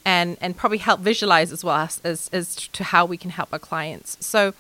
and, 0.06 0.38
and 0.40 0.56
probably 0.56 0.78
help 0.78 1.00
visualize 1.00 1.52
as 1.52 1.62
well 1.62 1.76
as, 1.76 2.00
as, 2.02 2.30
as 2.32 2.54
to 2.68 2.84
how 2.84 3.04
we 3.04 3.18
can 3.18 3.30
help 3.30 3.52
our 3.52 3.58
clients. 3.58 4.16
So, 4.24 4.54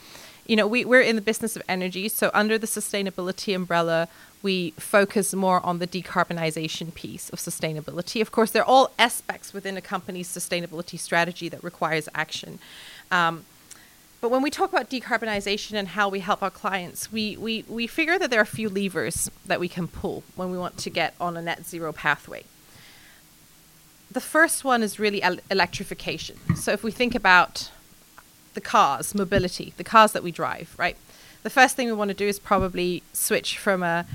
you 0.46 0.56
know, 0.56 0.66
we, 0.66 0.84
we're 0.84 1.00
in 1.00 1.16
the 1.16 1.22
business 1.22 1.56
of 1.56 1.62
energy. 1.68 2.08
So, 2.08 2.30
under 2.34 2.58
the 2.58 2.66
sustainability 2.66 3.54
umbrella, 3.54 4.08
we 4.42 4.72
focus 4.72 5.34
more 5.34 5.64
on 5.64 5.78
the 5.78 5.86
decarbonization 5.86 6.94
piece 6.94 7.30
of 7.30 7.38
sustainability. 7.38 8.20
Of 8.20 8.30
course, 8.30 8.50
there 8.50 8.62
are 8.62 8.68
all 8.68 8.90
aspects 8.98 9.52
within 9.52 9.76
a 9.76 9.80
company's 9.80 10.28
sustainability 10.28 10.98
strategy 10.98 11.48
that 11.48 11.64
requires 11.64 12.08
action. 12.14 12.58
Um, 13.10 13.44
but 14.20 14.30
when 14.30 14.42
we 14.42 14.50
talk 14.50 14.72
about 14.72 14.90
decarbonization 14.90 15.74
and 15.74 15.88
how 15.88 16.08
we 16.08 16.20
help 16.20 16.42
our 16.42 16.50
clients, 16.50 17.12
we, 17.12 17.36
we, 17.36 17.64
we 17.68 17.86
figure 17.86 18.18
that 18.18 18.30
there 18.30 18.40
are 18.40 18.42
a 18.42 18.46
few 18.46 18.68
levers 18.68 19.30
that 19.44 19.60
we 19.60 19.68
can 19.68 19.88
pull 19.88 20.22
when 20.34 20.50
we 20.50 20.58
want 20.58 20.78
to 20.78 20.90
get 20.90 21.14
on 21.20 21.36
a 21.36 21.42
net 21.42 21.66
zero 21.66 21.92
pathway. 21.92 22.44
The 24.10 24.20
first 24.20 24.64
one 24.64 24.82
is 24.82 24.98
really 24.98 25.22
el- 25.22 25.38
electrification. 25.50 26.38
So 26.56 26.72
if 26.72 26.82
we 26.82 26.90
think 26.90 27.14
about 27.14 27.70
the 28.54 28.60
cars, 28.60 29.14
mobility, 29.14 29.74
the 29.76 29.84
cars 29.84 30.12
that 30.12 30.22
we 30.22 30.32
drive, 30.32 30.74
right? 30.78 30.96
The 31.42 31.50
first 31.50 31.76
thing 31.76 31.86
we 31.86 31.92
want 31.92 32.08
to 32.08 32.14
do 32.14 32.26
is 32.26 32.38
probably 32.38 33.02
switch 33.12 33.58
from 33.58 33.82
a 33.82 34.06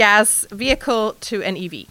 gas 0.00 0.46
vehicle 0.50 1.14
to 1.20 1.42
an 1.42 1.58
EV. 1.58 1.84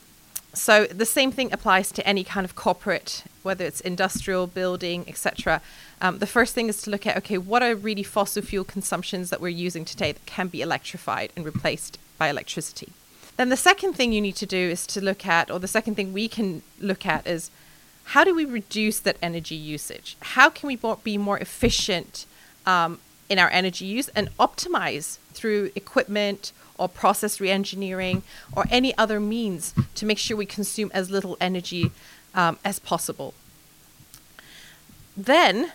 So 0.53 0.87
the 0.87 1.05
same 1.05 1.31
thing 1.31 1.53
applies 1.53 1.91
to 1.91 2.07
any 2.07 2.23
kind 2.23 2.43
of 2.43 2.55
corporate, 2.55 3.23
whether 3.43 3.63
it's 3.63 3.81
industrial, 3.81 4.47
building, 4.47 5.05
etc. 5.07 5.61
Um, 6.01 6.17
the 6.17 6.25
first 6.25 6.55
thing 6.55 6.69
is 6.69 6.81
to 6.81 6.89
look 6.89 7.05
at 7.05 7.15
okay, 7.17 7.37
what 7.37 7.61
are 7.61 7.75
really 7.75 8.01
fossil 8.01 8.41
fuel 8.41 8.63
consumptions 8.63 9.29
that 9.29 9.39
we're 9.39 9.49
using 9.67 9.85
today 9.85 10.11
that 10.11 10.25
can 10.25 10.47
be 10.47 10.63
electrified 10.63 11.31
and 11.35 11.45
replaced 11.45 11.99
by 12.17 12.29
electricity. 12.29 12.89
Then 13.37 13.49
the 13.49 13.63
second 13.69 13.93
thing 13.93 14.11
you 14.11 14.21
need 14.21 14.37
to 14.37 14.47
do 14.47 14.57
is 14.57 14.87
to 14.87 14.99
look 15.01 15.27
at, 15.27 15.51
or 15.51 15.59
the 15.59 15.67
second 15.67 15.93
thing 15.93 16.11
we 16.11 16.27
can 16.27 16.63
look 16.79 17.05
at 17.05 17.27
is 17.27 17.51
how 18.05 18.23
do 18.23 18.33
we 18.33 18.43
reduce 18.43 18.99
that 19.01 19.17
energy 19.21 19.53
usage? 19.75 20.17
How 20.35 20.49
can 20.49 20.65
we 20.65 20.79
be 21.03 21.19
more 21.19 21.37
efficient 21.37 22.25
um, 22.65 22.97
in 23.29 23.37
our 23.37 23.51
energy 23.51 23.85
use 23.85 24.07
and 24.15 24.35
optimize 24.37 25.19
through 25.35 25.69
equipment 25.75 26.51
or 26.79 26.89
process 26.89 27.37
reengineering 27.37 28.23
or 28.55 28.65
any 28.71 28.97
other 28.97 29.19
means 29.19 29.73
to 29.95 30.05
make 30.05 30.17
sure 30.17 30.35
we 30.35 30.45
consume 30.45 30.89
as 30.93 31.11
little 31.11 31.37
energy 31.39 31.91
um, 32.33 32.57
as 32.63 32.79
possible. 32.79 33.33
Then, 35.15 35.73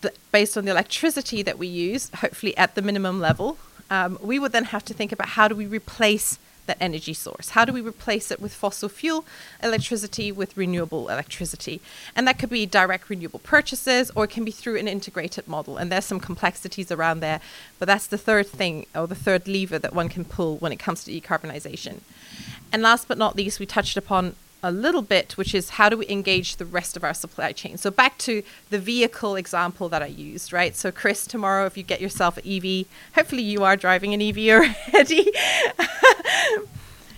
the, 0.00 0.12
based 0.32 0.56
on 0.56 0.64
the 0.64 0.70
electricity 0.70 1.42
that 1.42 1.58
we 1.58 1.66
use, 1.66 2.10
hopefully 2.16 2.56
at 2.56 2.74
the 2.74 2.82
minimum 2.82 3.20
level, 3.20 3.58
um, 3.90 4.18
we 4.22 4.38
would 4.38 4.52
then 4.52 4.64
have 4.64 4.84
to 4.86 4.94
think 4.94 5.12
about 5.12 5.28
how 5.30 5.46
do 5.46 5.54
we 5.54 5.66
replace 5.66 6.38
that 6.66 6.76
energy 6.80 7.14
source? 7.14 7.50
How 7.50 7.64
do 7.64 7.72
we 7.72 7.80
replace 7.80 8.30
it 8.30 8.40
with 8.40 8.54
fossil 8.54 8.88
fuel 8.88 9.24
electricity 9.62 10.30
with 10.32 10.56
renewable 10.56 11.08
electricity? 11.08 11.80
And 12.14 12.26
that 12.26 12.38
could 12.38 12.50
be 12.50 12.66
direct 12.66 13.08
renewable 13.08 13.40
purchases 13.40 14.10
or 14.14 14.24
it 14.24 14.30
can 14.30 14.44
be 14.44 14.50
through 14.50 14.76
an 14.76 14.88
integrated 14.88 15.48
model. 15.48 15.76
And 15.76 15.90
there's 15.90 16.04
some 16.04 16.20
complexities 16.20 16.90
around 16.90 17.20
there, 17.20 17.40
but 17.78 17.86
that's 17.86 18.06
the 18.06 18.18
third 18.18 18.46
thing 18.46 18.86
or 18.94 19.06
the 19.06 19.14
third 19.14 19.48
lever 19.48 19.78
that 19.78 19.94
one 19.94 20.08
can 20.08 20.24
pull 20.24 20.56
when 20.58 20.72
it 20.72 20.78
comes 20.78 21.04
to 21.04 21.10
decarbonization. 21.10 22.00
And 22.72 22.82
last 22.82 23.08
but 23.08 23.18
not 23.18 23.36
least, 23.36 23.58
we 23.58 23.66
touched 23.66 23.96
upon 23.96 24.36
a 24.62 24.70
little 24.70 25.02
bit, 25.02 25.36
which 25.36 25.54
is 25.54 25.70
how 25.70 25.88
do 25.88 25.96
we 25.96 26.08
engage 26.08 26.56
the 26.56 26.64
rest 26.64 26.96
of 26.96 27.04
our 27.04 27.14
supply 27.14 27.52
chain? 27.52 27.76
So 27.76 27.90
back 27.90 28.18
to 28.18 28.42
the 28.70 28.78
vehicle 28.78 29.36
example 29.36 29.88
that 29.88 30.02
I 30.02 30.06
used, 30.06 30.52
right? 30.52 30.76
So 30.76 30.90
Chris, 30.90 31.26
tomorrow, 31.26 31.66
if 31.66 31.76
you 31.76 31.82
get 31.82 32.00
yourself 32.00 32.38
an 32.38 32.44
EV, 32.46 32.86
hopefully 33.14 33.42
you 33.42 33.64
are 33.64 33.76
driving 33.76 34.14
an 34.14 34.22
EV 34.22 34.38
already. 34.92 35.32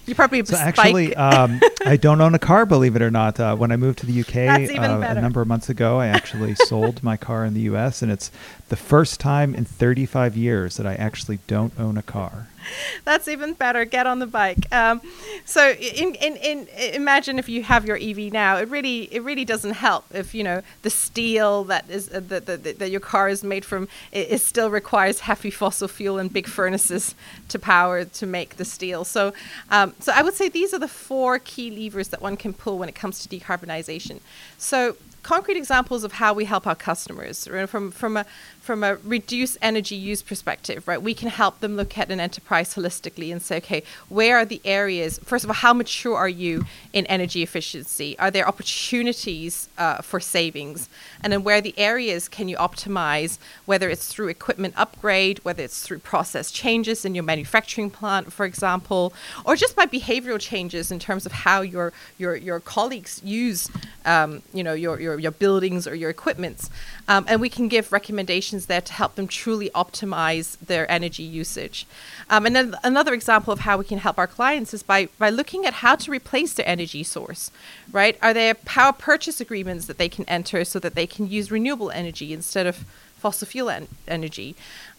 You 0.05 0.17
probably 0.17 0.45
so 0.45 0.57
actually, 0.57 1.15
um, 1.15 1.61
I 1.87 1.97
don't 1.97 2.21
own 2.21 2.35
a 2.35 2.39
car, 2.39 2.67
believe 2.67 2.97
it 2.97 3.03
or 3.03 3.11
not. 3.11 3.39
Uh, 3.39 3.55
when 3.55 3.71
I 3.71 3.77
moved 3.77 4.01
to 4.01 4.07
the 4.07 4.21
UK 4.21 4.71
uh, 4.77 5.01
a 5.07 5.21
number 5.21 5.41
of 5.41 5.47
months 5.47 5.69
ago, 5.69 6.01
I 6.01 6.09
actually 6.09 6.55
sold 6.67 7.05
my 7.05 7.17
car 7.17 7.45
in 7.45 7.55
the 7.55 7.61
US, 7.63 8.03
and 8.03 8.11
it's 8.11 8.33
the 8.69 8.77
first 8.77 9.21
time 9.21 9.55
in 9.55 9.65
35 9.65 10.37
years 10.37 10.77
that 10.77 10.87
I 10.87 10.95
actually 10.95 11.39
don't 11.47 11.73
own 11.79 11.97
a 11.97 12.03
car. 12.03 12.49
That's 13.05 13.29
even 13.29 13.55
better. 13.55 13.85
Get 13.85 14.07
on 14.07 14.19
the 14.19 14.27
bike. 14.27 14.73
Um, 14.73 15.01
so, 15.45 15.71
in, 15.71 16.15
in, 16.17 16.37
in, 16.37 16.69
imagine 16.95 17.39
if 17.39 17.49
you 17.49 17.63
have 17.63 17.85
your 17.85 17.97
EV 17.97 18.33
now. 18.33 18.57
It 18.57 18.69
really 18.69 19.03
it 19.15 19.23
really 19.23 19.45
doesn't 19.45 19.73
help 19.75 20.05
if 20.13 20.35
you 20.35 20.45
know 20.45 20.63
the 20.83 20.91
steel 20.91 21.65
that 21.65 21.89
is 21.89 22.13
uh, 22.13 22.21
that, 22.29 22.47
that, 22.47 22.91
your 22.91 23.01
car 23.01 23.29
is 23.29 23.43
made 23.43 23.65
from. 23.65 23.89
It, 24.13 24.33
it, 24.33 24.43
still 24.43 24.71
requires 24.71 25.21
heavy 25.21 25.51
fossil 25.51 25.89
fuel 25.89 26.19
and 26.19 26.33
big 26.33 26.47
furnaces 26.47 27.15
to 27.49 27.59
power 27.59 28.05
to 28.05 28.27
make 28.27 28.57
the 28.57 28.65
steel. 28.65 29.05
So, 29.05 29.33
um, 29.71 29.95
so 30.01 30.13
I 30.15 30.23
would 30.23 30.35
say 30.35 30.49
these 30.49 30.75
are 30.75 30.79
the 30.79 30.89
four 30.89 31.39
key 31.39 31.71
levers 31.71 32.09
that 32.09 32.21
one 32.21 32.37
can 32.37 32.53
pull 32.53 32.79
when 32.79 32.89
it 32.89 32.95
comes 32.95 33.25
to 33.25 33.29
decarbonization. 33.29 34.21
So 34.59 34.97
concrete 35.23 35.57
examples 35.57 36.05
of 36.05 36.13
how 36.13 36.35
we 36.35 36.45
help 36.45 36.67
our 36.67 36.75
customers 36.75 37.47
from 37.67 37.91
from 37.91 38.17
a 38.17 38.27
from 38.63 38.85
a 38.85 38.95
reduced 39.03 39.59
energy 39.61 39.97
use 39.97 40.23
perspective, 40.23 40.87
right? 40.87 41.03
We 41.03 41.15
can 41.15 41.29
help 41.29 41.59
them 41.59 41.75
look 41.75 41.99
at 41.99 42.13
an 42.13 42.21
enterprise 42.21 42.77
holistically 42.77 43.33
and 43.33 43.43
say, 43.43 43.57
okay, 43.57 43.83
where 44.09 44.37
are 44.39 44.45
the 44.45 44.61
areas? 44.65 45.19
First 45.25 45.43
of 45.43 45.51
all, 45.51 45.55
how 45.55 45.75
mature 45.75 46.17
are 46.17 46.29
you 46.29 46.65
in 46.93 47.05
energy 47.07 47.43
efficiency? 47.43 48.17
Are 48.21 48.31
there 48.31 48.47
opportunities 48.47 49.69
uh, 49.77 50.01
for 50.01 50.21
savings? 50.21 50.89
And 51.25 51.33
then 51.33 51.43
where 51.43 51.61
the 51.61 51.75
areas 51.77 52.29
can 52.29 52.49
you 52.49 52.57
optimize, 52.57 53.39
whether 53.65 53.91
it's 53.91 54.07
through 54.07 54.29
equipment 54.29 54.75
upgrade, 54.77 55.41
whether 55.43 55.65
it's 55.65 55.83
through 55.83 55.99
process 55.99 56.53
changes 56.53 57.05
in 57.05 57.17
your 57.17 57.25
manufacturing 57.25 57.91
plant, 57.91 58.33
for 58.33 58.47
example, 58.47 59.13
or 59.45 59.57
just 59.57 59.75
by 59.75 59.87
behavioral 59.87 60.39
changes 60.39 60.93
in 60.93 61.01
terms 61.01 61.27
of 61.27 61.33
how 61.33 61.63
your 61.63 61.93
your 62.17 62.37
your 62.37 62.61
colleagues 62.61 63.21
use, 63.25 63.69
um, 64.05 64.41
you 64.55 64.63
know, 64.63 64.73
your, 64.73 65.01
your 65.01 65.19
your 65.19 65.33
buildings 65.33 65.89
or 65.89 65.97
your 65.97 66.11
equipments. 66.11 66.71
Um, 67.09 67.25
and 67.29 67.41
we 67.41 67.49
can 67.49 67.67
give 67.67 67.91
recommendations 67.91 68.52
there 68.67 68.81
to 68.81 68.93
help 68.93 69.15
them 69.15 69.27
truly 69.27 69.71
optimize 69.71 70.59
their 70.59 70.91
energy 70.91 71.23
usage. 71.23 71.87
Um, 72.31 72.47
and 72.47 72.55
then 72.55 72.75
another 72.85 73.15
example 73.15 73.53
of 73.53 73.61
how 73.61 73.79
we 73.79 73.85
can 73.85 73.99
help 73.99 74.19
our 74.19 74.27
clients 74.27 74.73
is 74.75 74.83
by, 74.83 75.09
by 75.19 75.31
looking 75.31 75.67
at 75.67 75.75
how 75.75 75.97
to 75.97 76.11
replace 76.11 76.55
their 76.55 76.69
energy 76.69 77.03
source, 77.03 77.51
right? 77.91 78.19
Are 78.23 78.35
there 78.35 78.55
power 78.55 78.93
purchase 78.93 79.41
agreements 79.41 79.87
that 79.87 79.99
they 79.99 80.09
can 80.09 80.25
enter 80.29 80.65
so 80.65 80.79
that 80.79 80.95
they 80.95 81.07
can 81.07 81.29
use 81.29 81.51
renewable 81.51 81.91
energy 81.91 82.33
instead 82.33 82.67
of 82.67 82.85
fossil 83.17 83.47
fuel 83.47 83.71
en- 83.71 83.89
energy? 84.07 84.55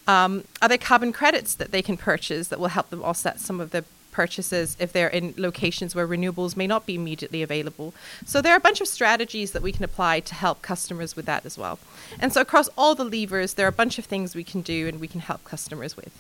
Um, 0.08 0.44
are 0.62 0.68
there 0.68 0.78
carbon 0.78 1.14
credits 1.14 1.56
that 1.56 1.72
they 1.72 1.82
can 1.82 1.98
purchase 1.98 2.50
that 2.50 2.60
will 2.60 2.68
help 2.68 2.90
them 2.90 3.04
offset 3.04 3.40
some 3.40 3.60
of 3.62 3.72
the 3.72 3.86
purchases 4.14 4.78
if 4.80 4.94
they're 4.94 5.10
in 5.10 5.34
locations 5.36 5.94
where 5.94 6.08
renewables 6.08 6.56
may 6.56 6.68
not 6.68 6.86
be 6.86 6.96
immediately 6.96 7.44
available. 7.44 7.94
So 8.26 8.42
there 8.42 8.54
are 8.54 8.58
a 8.58 8.68
bunch 8.68 8.80
of 8.80 8.88
strategies 8.88 9.52
that 9.52 9.62
we 9.62 9.74
can 9.74 9.84
apply 9.84 10.22
to 10.22 10.36
help 10.36 10.62
customers 10.62 11.16
with 11.16 11.26
that 11.26 11.46
as 11.46 11.58
well. 11.58 11.80
And 12.20 12.32
so 12.32 12.40
across 12.40 12.70
all 12.78 12.96
the 12.96 13.04
levers, 13.04 13.56
there 13.56 13.66
are 13.66 13.70
a 13.70 13.74
bunch 13.74 14.00
of 14.00 14.06
things 14.06 14.36
we 14.36 14.44
can 14.44 14.62
do 14.62 14.88
and 14.88 15.02
we 15.02 15.08
can 15.08 15.20
help 15.20 15.44
customers 15.44 15.98
with. 15.98 16.14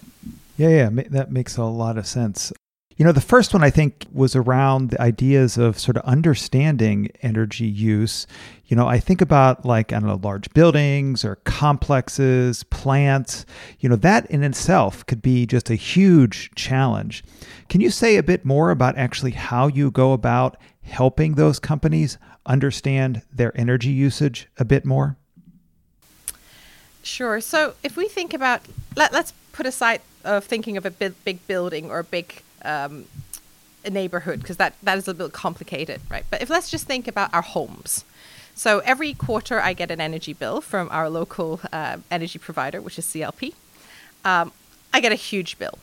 Yeah, 0.57 0.69
yeah, 0.69 0.89
that 0.89 1.31
makes 1.31 1.55
a 1.57 1.63
lot 1.63 1.97
of 1.97 2.05
sense. 2.05 2.51
You 2.97 3.05
know, 3.05 3.11
the 3.11 3.21
first 3.21 3.53
one 3.53 3.63
I 3.63 3.69
think 3.69 4.05
was 4.11 4.35
around 4.35 4.91
the 4.91 5.01
ideas 5.01 5.57
of 5.57 5.79
sort 5.79 5.97
of 5.97 6.03
understanding 6.03 7.09
energy 7.21 7.65
use. 7.65 8.27
You 8.65 8.77
know, 8.77 8.87
I 8.87 8.99
think 8.99 9.21
about 9.21 9.65
like, 9.65 9.91
I 9.91 9.99
don't 9.99 10.09
know, 10.09 10.19
large 10.21 10.53
buildings 10.53 11.25
or 11.25 11.37
complexes, 11.37 12.63
plants. 12.63 13.45
You 13.79 13.89
know, 13.89 13.95
that 13.97 14.29
in 14.29 14.43
itself 14.43 15.05
could 15.05 15.21
be 15.21 15.45
just 15.45 15.69
a 15.69 15.75
huge 15.75 16.51
challenge. 16.55 17.23
Can 17.69 17.81
you 17.81 17.89
say 17.89 18.17
a 18.17 18.23
bit 18.23 18.45
more 18.45 18.69
about 18.69 18.97
actually 18.97 19.31
how 19.31 19.67
you 19.67 19.89
go 19.89 20.13
about 20.13 20.57
helping 20.83 21.33
those 21.33 21.59
companies 21.59 22.17
understand 22.45 23.21
their 23.31 23.57
energy 23.57 23.89
usage 23.89 24.47
a 24.57 24.65
bit 24.65 24.85
more? 24.85 25.17
Sure. 27.01 27.41
So 27.41 27.73
if 27.83 27.97
we 27.97 28.07
think 28.07 28.33
about, 28.33 28.61
let, 28.95 29.13
us 29.13 29.33
put 29.51 29.65
aside 29.65 30.01
of 30.23 30.45
thinking 30.45 30.77
of 30.77 30.85
a 30.85 30.91
big, 30.91 31.13
big 31.25 31.45
building 31.47 31.89
or 31.89 31.99
a 31.99 32.03
big 32.03 32.41
um, 32.63 33.05
a 33.85 33.89
neighborhood 33.89 34.39
because 34.39 34.57
that, 34.57 34.73
that 34.83 34.97
is 34.97 35.07
a 35.07 35.13
bit 35.13 35.33
complicated, 35.33 36.01
right? 36.09 36.25
But 36.29 36.41
if 36.41 36.49
let's 36.49 36.69
just 36.69 36.87
think 36.87 37.07
about 37.07 37.33
our 37.33 37.41
homes. 37.41 38.05
So 38.55 38.79
every 38.79 39.13
quarter, 39.13 39.59
I 39.59 39.73
get 39.73 39.89
an 39.89 39.99
energy 39.99 40.33
bill 40.33 40.61
from 40.61 40.87
our 40.91 41.09
local 41.09 41.59
uh, 41.71 41.97
energy 42.11 42.37
provider, 42.37 42.81
which 42.81 42.99
is 42.99 43.05
CLP. 43.05 43.53
Um, 44.23 44.51
I 44.93 44.99
get 44.99 45.11
a 45.11 45.15
huge 45.15 45.57
bill, 45.57 45.79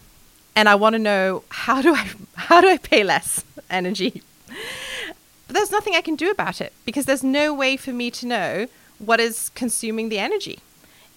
and 0.54 0.68
I 0.68 0.76
want 0.76 0.94
to 0.94 0.98
know 0.98 1.42
how 1.48 1.82
do 1.82 1.94
I 1.94 2.08
how 2.36 2.60
do 2.60 2.68
I 2.68 2.78
pay 2.78 3.02
less 3.02 3.44
energy? 3.70 4.22
But 4.46 5.54
there's 5.54 5.72
nothing 5.72 5.96
I 5.96 6.00
can 6.00 6.14
do 6.14 6.30
about 6.30 6.60
it 6.60 6.72
because 6.84 7.06
there's 7.06 7.24
no 7.24 7.52
way 7.52 7.76
for 7.76 7.92
me 7.92 8.10
to 8.12 8.26
know 8.26 8.66
what 8.98 9.18
is 9.18 9.50
consuming 9.56 10.08
the 10.08 10.18
energy. 10.18 10.60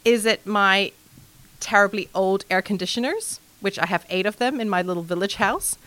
Is 0.03 0.25
it 0.25 0.45
my 0.45 0.91
terribly 1.59 2.09
old 2.15 2.45
air 2.49 2.63
conditioners? 2.63 3.39
Which 3.63 3.79
I 3.79 3.85
have 3.87 4.05
eight 4.09 4.25
of 4.25 4.37
them 4.37 4.59
in 4.59 4.69
my 4.69 4.81
little 4.81 5.03
village 5.03 5.35
house? 5.35 5.77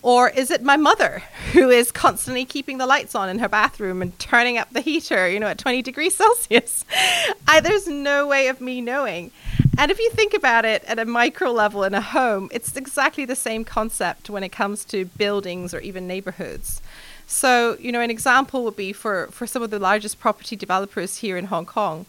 Or 0.00 0.30
is 0.30 0.50
it 0.50 0.62
my 0.62 0.76
mother 0.76 1.24
who 1.52 1.70
is 1.70 1.90
constantly 1.90 2.44
keeping 2.44 2.78
the 2.78 2.86
lights 2.86 3.16
on 3.16 3.28
in 3.28 3.40
her 3.40 3.48
bathroom 3.48 4.00
and 4.00 4.16
turning 4.18 4.56
up 4.56 4.70
the 4.70 4.80
heater, 4.80 5.28
you 5.28 5.40
know, 5.40 5.48
at 5.48 5.58
20 5.58 5.82
degrees 5.82 6.14
Celsius? 6.14 6.84
I, 7.48 7.60
there's 7.60 7.88
no 7.88 8.26
way 8.26 8.46
of 8.46 8.60
me 8.60 8.80
knowing. 8.80 9.32
And 9.76 9.90
if 9.90 9.98
you 9.98 10.10
think 10.10 10.34
about 10.34 10.64
it 10.64 10.84
at 10.84 11.00
a 11.00 11.04
micro 11.04 11.50
level 11.50 11.82
in 11.82 11.94
a 11.94 12.00
home, 12.00 12.48
it's 12.52 12.76
exactly 12.76 13.24
the 13.24 13.36
same 13.36 13.64
concept 13.64 14.30
when 14.30 14.44
it 14.44 14.50
comes 14.50 14.84
to 14.86 15.04
buildings 15.04 15.74
or 15.74 15.80
even 15.80 16.06
neighborhoods. 16.06 16.80
So, 17.26 17.76
you 17.80 17.92
know, 17.92 18.00
an 18.00 18.10
example 18.10 18.64
would 18.64 18.76
be 18.76 18.92
for, 18.92 19.28
for 19.32 19.46
some 19.46 19.62
of 19.62 19.70
the 19.70 19.78
largest 19.78 20.18
property 20.20 20.56
developers 20.56 21.18
here 21.18 21.36
in 21.36 21.46
Hong 21.46 21.66
Kong, 21.66 22.06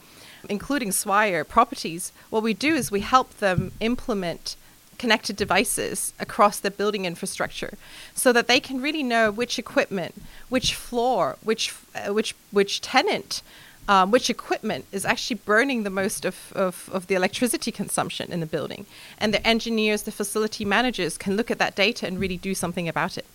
including 0.48 0.92
Swire 0.92 1.44
Properties, 1.44 2.12
what 2.30 2.44
we 2.44 2.54
do 2.54 2.76
is 2.76 2.92
we 2.92 3.02
help 3.02 3.38
them 3.40 3.72
implement 3.80 4.56
connected 5.00 5.36
devices 5.36 6.14
across 6.20 6.60
the 6.60 6.70
building 6.70 7.06
infrastructure 7.06 7.74
so 8.14 8.32
that 8.32 8.48
they 8.48 8.60
can 8.60 8.82
really 8.82 9.02
know 9.02 9.32
which 9.32 9.58
equipment, 9.58 10.14
which 10.50 10.76
floor, 10.76 11.38
which, 11.42 11.74
uh, 11.96 12.14
which, 12.14 12.36
which 12.52 12.82
tenant, 12.82 13.42
um, 13.88 14.12
which 14.12 14.30
equipment 14.30 14.86
is 14.92 15.06
actually 15.06 15.40
burning 15.46 15.82
the 15.82 15.90
most 15.90 16.24
of, 16.24 16.54
of, 16.54 16.90
of 16.94 17.08
the 17.08 17.16
electricity 17.16 17.72
consumption 17.72 18.32
in 18.32 18.40
the 18.40 18.46
building. 18.46 18.86
And 19.18 19.34
the 19.34 19.46
engineers, 19.48 20.04
the 20.04 20.12
facility 20.12 20.64
managers 20.64 21.18
can 21.18 21.36
look 21.36 21.50
at 21.50 21.58
that 21.58 21.76
data 21.76 22.06
and 22.06 22.20
really 22.20 22.38
do 22.38 22.54
something 22.54 22.88
about 22.88 23.18
it. 23.18 23.26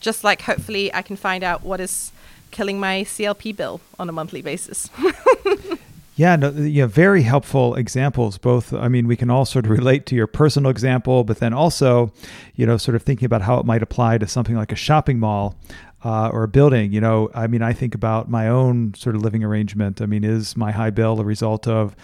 Just 0.00 0.24
like 0.24 0.42
hopefully 0.42 0.92
I 0.92 1.02
can 1.02 1.16
find 1.16 1.44
out 1.44 1.62
what 1.62 1.78
is 1.80 2.10
killing 2.50 2.80
my 2.80 3.02
CLP 3.02 3.54
bill 3.54 3.80
on 3.98 4.08
a 4.08 4.12
monthly 4.12 4.42
basis. 4.42 4.90
Yeah, 6.18 6.34
no, 6.34 6.50
yeah, 6.50 6.86
very 6.86 7.22
helpful 7.22 7.76
examples. 7.76 8.38
Both, 8.38 8.74
I 8.74 8.88
mean, 8.88 9.06
we 9.06 9.14
can 9.14 9.30
all 9.30 9.44
sort 9.44 9.66
of 9.66 9.70
relate 9.70 10.04
to 10.06 10.16
your 10.16 10.26
personal 10.26 10.68
example, 10.68 11.22
but 11.22 11.38
then 11.38 11.54
also, 11.54 12.12
you 12.56 12.66
know, 12.66 12.76
sort 12.76 12.96
of 12.96 13.04
thinking 13.04 13.24
about 13.24 13.42
how 13.42 13.60
it 13.60 13.64
might 13.64 13.84
apply 13.84 14.18
to 14.18 14.26
something 14.26 14.56
like 14.56 14.72
a 14.72 14.76
shopping 14.76 15.20
mall 15.20 15.54
uh, 16.04 16.28
or 16.32 16.42
a 16.42 16.48
building. 16.48 16.92
You 16.92 17.00
know, 17.00 17.30
I 17.36 17.46
mean, 17.46 17.62
I 17.62 17.72
think 17.72 17.94
about 17.94 18.28
my 18.28 18.48
own 18.48 18.94
sort 18.94 19.14
of 19.14 19.22
living 19.22 19.44
arrangement. 19.44 20.02
I 20.02 20.06
mean, 20.06 20.24
is 20.24 20.56
my 20.56 20.72
high 20.72 20.90
bill 20.90 21.20
a 21.20 21.24
result 21.24 21.68
of, 21.68 21.94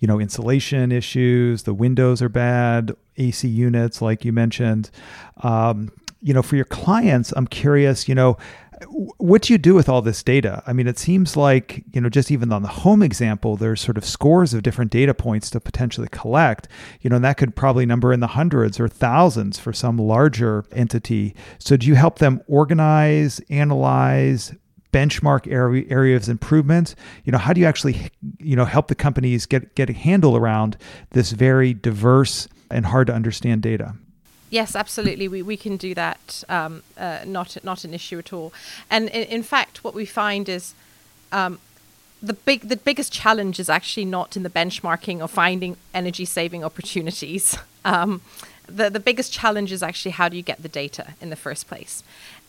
you 0.00 0.06
know, 0.06 0.20
insulation 0.20 0.92
issues? 0.92 1.62
The 1.62 1.72
windows 1.72 2.20
are 2.20 2.28
bad, 2.28 2.94
AC 3.16 3.48
units, 3.48 4.02
like 4.02 4.22
you 4.22 4.34
mentioned. 4.34 4.90
Um, 5.38 5.90
you 6.20 6.34
know, 6.34 6.42
for 6.42 6.56
your 6.56 6.66
clients, 6.66 7.32
I'm 7.34 7.46
curious, 7.46 8.06
you 8.06 8.14
know, 8.14 8.36
what 8.84 9.42
do 9.42 9.52
you 9.52 9.58
do 9.58 9.74
with 9.74 9.88
all 9.88 10.02
this 10.02 10.22
data? 10.22 10.62
I 10.66 10.72
mean, 10.72 10.86
it 10.86 10.98
seems 10.98 11.36
like, 11.36 11.84
you 11.92 12.00
know, 12.00 12.08
just 12.08 12.30
even 12.30 12.52
on 12.52 12.62
the 12.62 12.68
home 12.68 13.02
example, 13.02 13.56
there's 13.56 13.80
sort 13.80 13.96
of 13.96 14.04
scores 14.04 14.52
of 14.52 14.62
different 14.62 14.90
data 14.90 15.14
points 15.14 15.50
to 15.50 15.60
potentially 15.60 16.08
collect, 16.10 16.68
you 17.00 17.08
know, 17.08 17.16
and 17.16 17.24
that 17.24 17.38
could 17.38 17.56
probably 17.56 17.86
number 17.86 18.12
in 18.12 18.20
the 18.20 18.26
hundreds 18.26 18.78
or 18.78 18.88
thousands 18.88 19.58
for 19.58 19.72
some 19.72 19.98
larger 19.98 20.64
entity. 20.72 21.34
So 21.58 21.76
do 21.76 21.86
you 21.86 21.94
help 21.94 22.18
them 22.18 22.42
organize, 22.48 23.40
analyze, 23.48 24.54
benchmark 24.92 25.50
area, 25.50 25.84
areas 25.88 26.28
of 26.28 26.32
improvement? 26.32 26.94
You 27.24 27.32
know, 27.32 27.38
how 27.38 27.52
do 27.52 27.60
you 27.60 27.66
actually, 27.66 28.10
you 28.38 28.56
know, 28.56 28.64
help 28.64 28.88
the 28.88 28.94
companies 28.94 29.46
get, 29.46 29.74
get 29.74 29.90
a 29.90 29.94
handle 29.94 30.36
around 30.36 30.76
this 31.10 31.32
very 31.32 31.72
diverse 31.72 32.48
and 32.70 32.86
hard 32.86 33.06
to 33.06 33.14
understand 33.14 33.62
data? 33.62 33.94
Yes, 34.50 34.76
absolutely. 34.76 35.28
We, 35.28 35.42
we 35.42 35.56
can 35.56 35.76
do 35.76 35.94
that. 35.94 36.44
Um, 36.48 36.82
uh, 36.96 37.20
not 37.26 37.56
not 37.64 37.84
an 37.84 37.92
issue 37.94 38.18
at 38.18 38.32
all. 38.32 38.52
And 38.90 39.08
in, 39.08 39.24
in 39.24 39.42
fact, 39.42 39.82
what 39.82 39.94
we 39.94 40.06
find 40.06 40.48
is 40.48 40.74
um, 41.32 41.58
the 42.22 42.32
big 42.32 42.68
the 42.68 42.76
biggest 42.76 43.12
challenge 43.12 43.58
is 43.58 43.68
actually 43.68 44.04
not 44.04 44.36
in 44.36 44.42
the 44.42 44.50
benchmarking 44.50 45.20
or 45.20 45.28
finding 45.28 45.76
energy 45.92 46.24
saving 46.24 46.64
opportunities. 46.64 47.58
Um, 47.86 48.20
the 48.66 48.90
the 48.90 48.98
biggest 48.98 49.32
challenge 49.32 49.70
is 49.70 49.80
actually 49.80 50.10
how 50.10 50.28
do 50.28 50.36
you 50.36 50.42
get 50.42 50.60
the 50.60 50.68
data 50.68 51.14
in 51.20 51.30
the 51.30 51.36
first 51.36 51.68
place. 51.68 52.02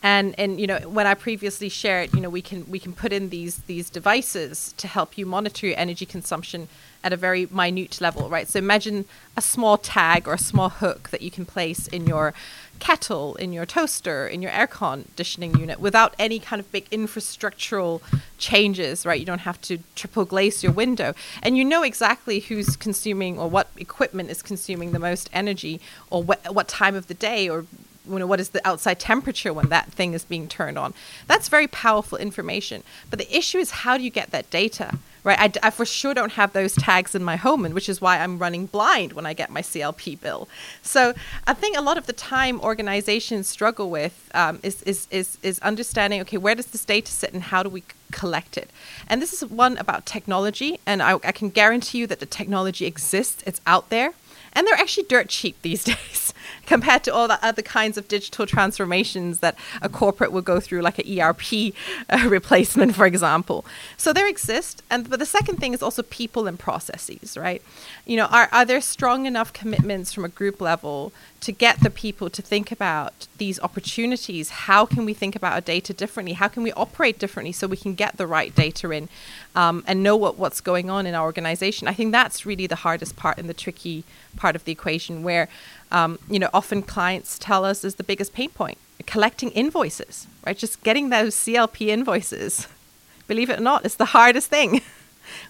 And 0.03 0.35
and 0.37 0.59
you 0.59 0.67
know 0.67 0.77
when 0.79 1.07
i 1.07 1.13
previously 1.13 1.69
shared 1.69 2.13
you 2.13 2.21
know 2.21 2.29
we 2.29 2.41
can 2.41 2.69
we 2.69 2.79
can 2.79 2.93
put 2.93 3.11
in 3.11 3.29
these 3.29 3.57
these 3.59 3.89
devices 3.89 4.73
to 4.77 4.87
help 4.87 5.17
you 5.17 5.25
monitor 5.25 5.67
your 5.67 5.77
energy 5.77 6.05
consumption 6.05 6.67
at 7.03 7.13
a 7.13 7.17
very 7.17 7.45
minute 7.47 8.01
level 8.01 8.29
right? 8.29 8.47
So 8.47 8.59
imagine 8.59 9.05
a 9.35 9.41
small 9.41 9.77
tag 9.77 10.27
or 10.27 10.33
a 10.33 10.37
small 10.37 10.69
hook 10.69 11.09
that 11.09 11.21
you 11.21 11.31
can 11.31 11.45
place 11.45 11.87
in 11.87 12.05
your 12.05 12.33
kettle 12.79 13.35
in 13.35 13.53
your 13.53 13.65
toaster 13.65 14.27
in 14.27 14.41
your 14.41 14.51
air 14.51 14.67
conditioning 14.67 15.57
unit 15.57 15.79
without 15.79 16.13
any 16.19 16.37
kind 16.37 16.59
of 16.59 16.71
big 16.71 16.87
infrastructural 16.89 18.01
changes 18.37 19.05
right? 19.05 19.19
You 19.19 19.25
don't 19.25 19.39
have 19.39 19.61
to 19.63 19.79
triple 19.95 20.25
glaze 20.25 20.63
your 20.63 20.71
window. 20.71 21.13
And 21.41 21.57
you 21.57 21.65
know 21.65 21.81
exactly 21.81 22.39
who's 22.39 22.75
consuming 22.75 23.39
or 23.39 23.49
what 23.49 23.69
equipment 23.77 24.29
is 24.29 24.41
consuming 24.41 24.91
the 24.91 24.99
most 24.99 25.29
energy 25.33 25.79
or 26.09 26.23
wh- 26.23 26.53
what 26.53 26.67
time 26.67 26.95
of 26.95 27.07
the 27.07 27.13
day 27.13 27.49
or 27.49 27.65
you 28.09 28.19
know, 28.19 28.27
what 28.27 28.39
is 28.39 28.49
the 28.49 28.65
outside 28.67 28.99
temperature 28.99 29.53
when 29.53 29.69
that 29.69 29.91
thing 29.91 30.13
is 30.13 30.23
being 30.23 30.47
turned 30.47 30.77
on. 30.77 30.93
That's 31.27 31.49
very 31.49 31.67
powerful 31.67 32.17
information. 32.17 32.83
But 33.09 33.19
the 33.19 33.37
issue 33.37 33.57
is 33.57 33.71
how 33.71 33.97
do 33.97 34.03
you 34.03 34.09
get 34.09 34.31
that 34.31 34.49
data? 34.49 34.97
Right, 35.23 35.39
I, 35.39 35.67
I 35.67 35.69
for 35.71 35.83
sure 35.85 36.13
don't 36.13 36.33
have 36.33 36.53
those 36.53 36.73
tags 36.73 37.13
in 37.13 37.21
my 37.21 37.35
home, 37.35 37.65
and 37.65 37.73
which 37.73 37.89
is 37.89 37.99
why 37.99 38.19
I'm 38.19 38.39
running 38.39 38.65
blind 38.65 39.11
when 39.11 39.25
I 39.25 39.33
get 39.33 39.49
my 39.49 39.61
CLP 39.61 40.21
bill. 40.21 40.47
So 40.81 41.13
I 41.45 41.53
think 41.53 41.75
a 41.75 41.81
lot 41.81 41.97
of 41.97 42.05
the 42.05 42.13
time 42.13 42.61
organizations 42.61 43.49
struggle 43.49 43.89
with 43.89 44.31
um, 44.33 44.59
is, 44.63 44.81
is 44.83 45.05
is 45.11 45.37
is 45.43 45.59
understanding. 45.59 46.21
Okay, 46.21 46.37
where 46.37 46.55
does 46.55 46.67
this 46.67 46.85
data 46.85 47.11
sit, 47.11 47.33
and 47.33 47.43
how 47.43 47.61
do 47.61 47.67
we 47.67 47.83
collect 48.13 48.57
it? 48.57 48.69
And 49.09 49.21
this 49.21 49.33
is 49.33 49.43
one 49.43 49.77
about 49.77 50.05
technology, 50.05 50.79
and 50.85 51.03
I, 51.03 51.15
I 51.15 51.33
can 51.33 51.49
guarantee 51.49 51.97
you 51.97 52.07
that 52.07 52.21
the 52.21 52.25
technology 52.25 52.85
exists. 52.85 53.43
It's 53.45 53.59
out 53.67 53.89
there 53.89 54.13
and 54.53 54.65
they're 54.65 54.75
actually 54.75 55.03
dirt 55.03 55.29
cheap 55.29 55.61
these 55.61 55.83
days 55.95 56.33
compared 56.65 57.03
to 57.05 57.13
all 57.13 57.27
the 57.27 57.43
other 57.45 57.61
kinds 57.61 57.97
of 57.97 58.07
digital 58.07 58.45
transformations 58.45 59.39
that 59.39 59.55
a 59.81 59.89
corporate 59.89 60.31
would 60.31 60.45
go 60.45 60.59
through, 60.59 60.81
like 60.81 60.99
an 60.99 61.19
ERP 61.19 61.73
uh, 62.09 62.27
replacement, 62.27 62.95
for 62.95 63.05
example. 63.05 63.65
So 63.97 64.13
there 64.13 64.27
exist, 64.27 64.83
and 64.89 65.09
but 65.09 65.19
the 65.19 65.25
second 65.25 65.57
thing 65.57 65.73
is 65.73 65.81
also 65.81 66.03
people 66.03 66.47
and 66.47 66.57
processes, 66.59 67.37
right? 67.37 67.61
You 68.05 68.17
know, 68.17 68.25
are 68.25 68.49
are 68.51 68.65
there 68.65 68.81
strong 68.81 69.25
enough 69.25 69.53
commitments 69.53 70.13
from 70.13 70.25
a 70.25 70.29
group 70.29 70.61
level 70.61 71.11
to 71.39 71.51
get 71.51 71.79
the 71.81 71.89
people 71.89 72.29
to 72.29 72.41
think 72.41 72.71
about 72.71 73.27
these 73.37 73.59
opportunities? 73.59 74.49
How 74.49 74.85
can 74.85 75.05
we 75.05 75.13
think 75.13 75.35
about 75.35 75.53
our 75.53 75.61
data 75.61 75.93
differently? 75.93 76.33
How 76.33 76.47
can 76.47 76.63
we 76.63 76.73
operate 76.73 77.19
differently 77.19 77.51
so 77.51 77.67
we 77.67 77.77
can 77.77 77.93
get 77.93 78.17
the 78.17 78.27
right 78.27 78.53
data 78.55 78.89
in 78.91 79.07
um, 79.55 79.83
and 79.87 80.01
know 80.01 80.15
what, 80.15 80.37
what's 80.37 80.61
going 80.61 80.89
on 80.89 81.05
in 81.05 81.13
our 81.13 81.25
organization? 81.25 81.87
I 81.87 81.93
think 81.93 82.11
that's 82.11 82.45
really 82.45 82.67
the 82.67 82.77
hardest 82.77 83.15
part 83.15 83.37
and 83.37 83.47
the 83.47 83.53
tricky 83.53 84.03
part 84.35 84.55
of 84.55 84.65
the 84.65 84.71
equation 84.71 85.23
where 85.23 85.47
um, 85.91 86.19
you 86.29 86.39
know 86.39 86.49
often 86.53 86.81
clients 86.81 87.37
tell 87.39 87.65
us 87.65 87.83
is 87.83 87.95
the 87.95 88.03
biggest 88.03 88.33
pain 88.33 88.49
point 88.49 88.77
collecting 89.05 89.51
invoices 89.51 90.27
right? 90.45 90.57
Just 90.57 90.81
getting 90.83 91.09
those 91.09 91.35
clp 91.35 91.87
invoices. 91.87 92.67
Believe 93.27 93.49
it 93.49 93.59
or 93.59 93.63
not 93.63 93.85
it's 93.85 93.95
the 93.95 94.05
hardest 94.05 94.49
thing. 94.49 94.81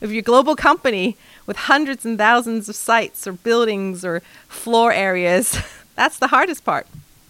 If 0.02 0.10
you're 0.10 0.22
a 0.22 0.24
global 0.24 0.56
company 0.56 1.18
with 1.46 1.56
hundreds 1.56 2.04
and 2.04 2.18
thousands 2.18 2.68
of 2.68 2.76
sites 2.76 3.28
or 3.28 3.34
buildings 3.34 4.04
or 4.04 4.24
floor 4.48 4.92
areas 4.92 5.60
that's 5.96 6.18
the 6.18 6.30
hardest 6.30 6.66
part 6.66 6.88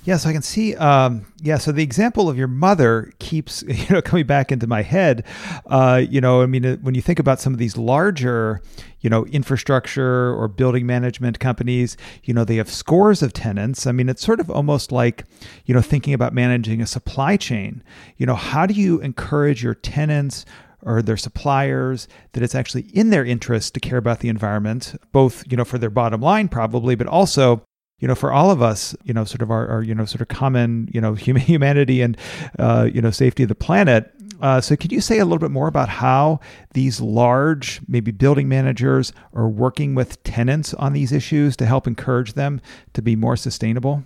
yeah, 0.08 0.16
so 0.16 0.30
I 0.30 0.32
can 0.32 0.42
see. 0.42 0.74
Um, 0.74 1.26
yeah, 1.42 1.58
so 1.58 1.74
the 1.74 1.84
example 1.84 2.30
of 2.30 2.38
your 2.38 2.48
mother 2.48 3.12
keeps 3.20 3.62
you 3.68 3.90
know 3.90 4.02
coming 4.02 4.26
back 4.26 4.54
into 4.54 4.66
my 4.66 4.82
head. 4.82 5.26
Uh, 5.66 6.02
you 6.10 6.22
know, 6.22 6.42
I 6.42 6.46
mean, 6.46 6.66
uh, 6.66 6.78
when 6.78 6.96
you 6.96 7.02
think 7.02 7.20
about 7.20 7.42
some 7.42 7.52
of 7.52 7.60
these 7.60 7.76
larger, 7.76 8.62
you 9.02 9.10
know, 9.10 9.26
infrastructure 9.26 10.34
or 10.34 10.48
building 10.48 10.86
management 10.86 11.42
companies, 11.42 11.98
you 12.24 12.34
know, 12.34 12.46
they 12.46 12.56
have 12.56 12.72
scores 12.72 13.22
of 13.22 13.34
tenants. 13.34 13.86
I 13.86 13.92
mean, 13.92 14.08
it's 14.08 14.26
sort 14.26 14.40
of 14.40 14.50
almost 14.50 14.94
like, 14.94 15.26
you 15.66 15.74
know, 15.74 15.82
thinking 15.82 16.14
about 16.14 16.34
managing 16.34 16.82
a 16.82 16.88
supply 16.88 17.36
chain. 17.36 17.84
You 18.16 18.28
know, 18.28 18.36
how 18.36 18.66
do 18.66 18.76
you 18.76 19.02
encourage 19.02 19.62
your 19.62 19.76
tenants 19.76 20.46
or 20.84 21.02
their 21.02 21.18
suppliers 21.18 22.08
that 22.32 22.44
it's 22.44 22.56
actually 22.56 22.84
in 22.94 23.10
their 23.10 23.26
interest 23.26 23.74
to 23.74 23.82
care 23.82 23.98
about 23.98 24.22
the 24.22 24.30
environment 24.30 24.96
both 25.12 25.44
you 25.50 25.58
know 25.58 25.66
for 25.66 25.80
their 25.80 25.90
bottom 25.90 26.22
line 26.22 26.48
probably 26.48 26.94
but 26.94 27.08
also 27.08 27.64
you 28.00 28.08
know, 28.08 28.16
for 28.16 28.32
all 28.32 28.52
of 28.52 28.62
us, 28.62 28.96
you 29.04 29.14
know, 29.14 29.24
sort 29.24 29.42
of 29.42 29.50
our, 29.50 29.68
our 29.68 29.82
you 29.82 29.96
know, 29.96 30.06
sort 30.06 30.22
of 30.22 30.28
common, 30.28 30.90
you 30.94 31.02
know, 31.02 31.14
human, 31.16 31.42
humanity 31.42 32.02
and, 32.02 32.18
uh, 32.60 32.88
you 32.92 33.02
know, 33.02 33.12
safety 33.12 33.44
of 33.44 33.50
the 33.50 33.56
planet. 33.56 34.14
Uh, 34.40 34.62
so, 34.62 34.76
could 34.76 34.92
you 34.92 35.02
say 35.02 35.18
a 35.18 35.26
little 35.26 35.40
bit 35.40 35.50
more 35.50 35.68
about 35.68 35.90
how 35.90 36.40
these 36.74 37.02
large, 37.02 37.82
maybe 37.88 38.12
building 38.12 38.48
managers, 38.48 39.12
are 39.34 39.48
working 39.48 39.96
with 39.96 40.22
tenants 40.24 40.76
on 40.76 40.94
these 40.94 41.12
issues 41.12 41.56
to 41.58 41.66
help 41.66 41.88
encourage 41.88 42.34
them 42.34 42.62
to 42.94 43.02
be 43.02 43.16
more 43.16 43.36
sustainable? 43.36 44.04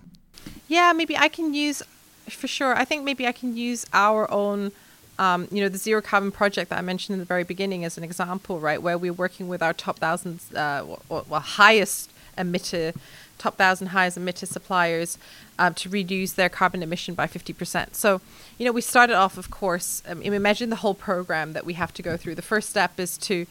Yeah, 0.69 0.93
maybe 0.93 1.17
I 1.17 1.27
can 1.27 1.53
use, 1.53 1.83
for 2.29 2.47
sure. 2.47 2.73
I 2.73 2.85
think 2.85 3.03
maybe 3.03 3.27
I 3.27 3.33
can 3.33 3.57
use 3.57 3.85
our 3.93 4.29
own. 4.31 4.71
Um, 5.19 5.47
you 5.51 5.61
know, 5.61 5.69
the 5.69 5.77
zero 5.77 6.01
carbon 6.01 6.31
project 6.31 6.69
that 6.71 6.79
I 6.79 6.81
mentioned 6.81 7.13
in 7.13 7.19
the 7.19 7.25
very 7.25 7.43
beginning 7.43 7.85
as 7.85 7.95
an 7.95 8.03
example, 8.03 8.59
right, 8.59 8.81
where 8.81 8.97
we're 8.97 9.13
working 9.13 9.47
with 9.49 9.61
our 9.61 9.73
top 9.73 9.99
thousands, 9.99 10.51
uh, 10.53 10.83
highest 11.31 12.09
emitter 12.37 12.95
top 13.41 13.57
thousand 13.57 13.87
highest 13.87 14.17
emitter 14.17 14.47
suppliers 14.47 15.17
um, 15.57 15.73
to 15.73 15.89
reduce 15.89 16.33
their 16.33 16.49
carbon 16.49 16.83
emission 16.83 17.15
by 17.15 17.27
50%. 17.27 17.95
So, 17.95 18.21
you 18.57 18.65
know, 18.65 18.71
we 18.71 18.81
started 18.81 19.15
off, 19.15 19.37
of 19.37 19.49
course, 19.49 20.03
um, 20.07 20.21
imagine 20.21 20.69
the 20.69 20.77
whole 20.77 20.93
program 20.93 21.53
that 21.53 21.65
we 21.65 21.73
have 21.73 21.93
to 21.95 22.01
go 22.01 22.17
through. 22.17 22.35
The 22.35 22.41
first 22.41 22.69
step 22.69 22.99
is 22.99 23.17
to 23.19 23.47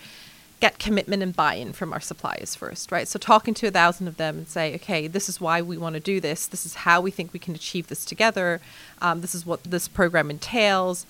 get 0.61 0.79
commitment 0.79 1.23
and 1.23 1.35
buy-in 1.35 1.73
from 1.73 1.93
our 1.93 2.01
suppliers 2.01 2.55
first, 2.55 2.93
right? 2.93 3.09
So 3.09 3.19
talking 3.19 3.55
to 3.55 3.67
a 3.67 3.71
thousand 3.71 4.09
of 4.09 4.19
them 4.19 4.39
and 4.39 4.49
say, 4.49 4.75
okay, 4.77 5.07
this 5.07 5.29
is 5.29 5.41
why 5.41 5.63
we 5.63 5.79
want 5.79 5.95
to 5.95 6.01
do 6.01 6.21
this. 6.21 6.47
This 6.47 6.67
is 6.67 6.75
how 6.75 7.01
we 7.01 7.11
think 7.11 7.33
we 7.33 7.39
can 7.39 7.55
achieve 7.55 7.89
this 7.89 8.05
together. 8.05 8.61
Um, 9.01 9.23
this 9.23 9.35
is 9.35 9.47
what 9.47 9.65
this 9.65 9.89
program 9.89 10.31
entails. 10.31 11.07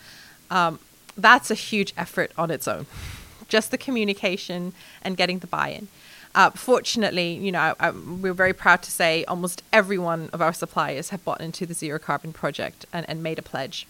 Um, 0.50 0.78
that's 1.16 1.50
a 1.50 1.54
huge 1.54 1.92
effort 1.96 2.30
on 2.38 2.50
its 2.50 2.68
own. 2.68 2.86
Just 3.48 3.72
the 3.72 3.78
communication 3.78 4.72
and 5.02 5.16
getting 5.16 5.40
the 5.40 5.48
buy-in. 5.48 5.88
Uh, 6.34 6.50
fortunately, 6.50 7.32
you 7.32 7.50
know, 7.50 7.74
I, 7.80 7.90
we're 7.90 8.32
very 8.32 8.52
proud 8.52 8.82
to 8.82 8.90
say 8.90 9.24
almost 9.24 9.62
every 9.72 9.98
one 9.98 10.30
of 10.32 10.40
our 10.40 10.52
suppliers 10.52 11.10
have 11.10 11.24
bought 11.24 11.40
into 11.40 11.66
the 11.66 11.74
zero 11.74 11.98
carbon 11.98 12.32
project 12.32 12.86
and, 12.92 13.08
and 13.08 13.22
made 13.22 13.38
a 13.38 13.42
pledge. 13.42 13.86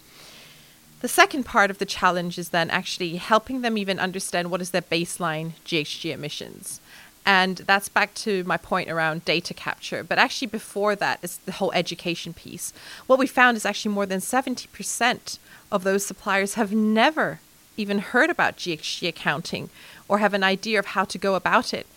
The 1.01 1.07
second 1.07 1.45
part 1.45 1.71
of 1.71 1.77
the 1.77 1.85
challenge 1.85 2.37
is 2.37 2.49
then 2.49 2.69
actually 2.69 3.15
helping 3.15 3.61
them 3.61 3.77
even 3.77 3.99
understand 3.99 4.49
what 4.49 4.61
is 4.61 4.71
their 4.71 4.81
baseline 4.81 5.53
GHG 5.65 6.11
emissions. 6.11 6.79
And 7.25 7.57
that's 7.57 7.89
back 7.89 8.13
to 8.15 8.43
my 8.45 8.57
point 8.57 8.89
around 8.89 9.25
data 9.25 9.53
capture. 9.53 10.03
But 10.03 10.17
actually, 10.17 10.47
before 10.47 10.95
that 10.95 11.19
is 11.21 11.37
the 11.37 11.53
whole 11.53 11.71
education 11.73 12.33
piece. 12.33 12.73
What 13.05 13.19
we 13.19 13.27
found 13.27 13.57
is 13.57 13.65
actually 13.65 13.93
more 13.93 14.07
than 14.07 14.19
70% 14.19 15.37
of 15.71 15.83
those 15.83 16.05
suppliers 16.05 16.55
have 16.55 16.73
never 16.73 17.39
even 17.77 17.99
heard 17.99 18.29
about 18.29 18.57
GHG 18.57 19.07
accounting 19.07 19.69
or 20.07 20.17
have 20.17 20.33
an 20.33 20.43
idea 20.43 20.79
of 20.79 20.87
how 20.87 21.05
to 21.05 21.17
go 21.17 21.35
about 21.35 21.73
it. 21.73 21.87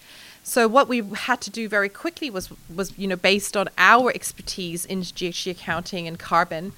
So 0.47 0.69
what 0.69 0.89
we 0.89 1.01
had 1.01 1.41
to 1.41 1.51
do 1.51 1.71
very 1.71 1.89
quickly 1.89 2.29
was 2.29 2.51
was 2.73 2.97
you 2.99 3.09
know 3.09 3.17
based 3.17 3.57
on 3.57 3.69
our 3.79 4.11
expertise 4.15 4.85
in 4.85 5.01
GHG 5.01 5.51
accounting 5.51 6.07
and 6.07 6.19
carbon, 6.19 6.75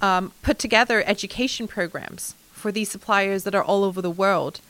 um, 0.00 0.32
put 0.42 0.60
together 0.60 1.02
education 1.04 1.66
programs 1.66 2.36
for 2.52 2.70
these 2.70 2.90
suppliers 2.90 3.42
that 3.42 3.56
are 3.56 3.64
all 3.64 3.82
over 3.82 4.00
the 4.00 4.10
world. 4.10 4.60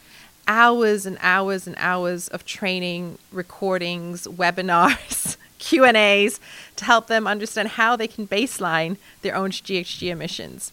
Hours 0.49 1.05
and 1.05 1.19
hours 1.21 1.67
and 1.67 1.77
hours 1.79 2.27
of 2.29 2.45
training, 2.47 3.19
recordings, 3.31 4.27
webinars, 4.43 5.37
Q 5.59 5.85
and 5.85 5.97
A's 5.97 6.41
to 6.77 6.87
help 6.87 7.09
them 7.09 7.27
understand 7.27 7.69
how 7.69 7.97
they 7.97 8.09
can 8.09 8.27
baseline 8.27 8.97
their 9.21 9.37
own 9.37 9.51
GHG 9.51 10.09
emissions 10.09 10.73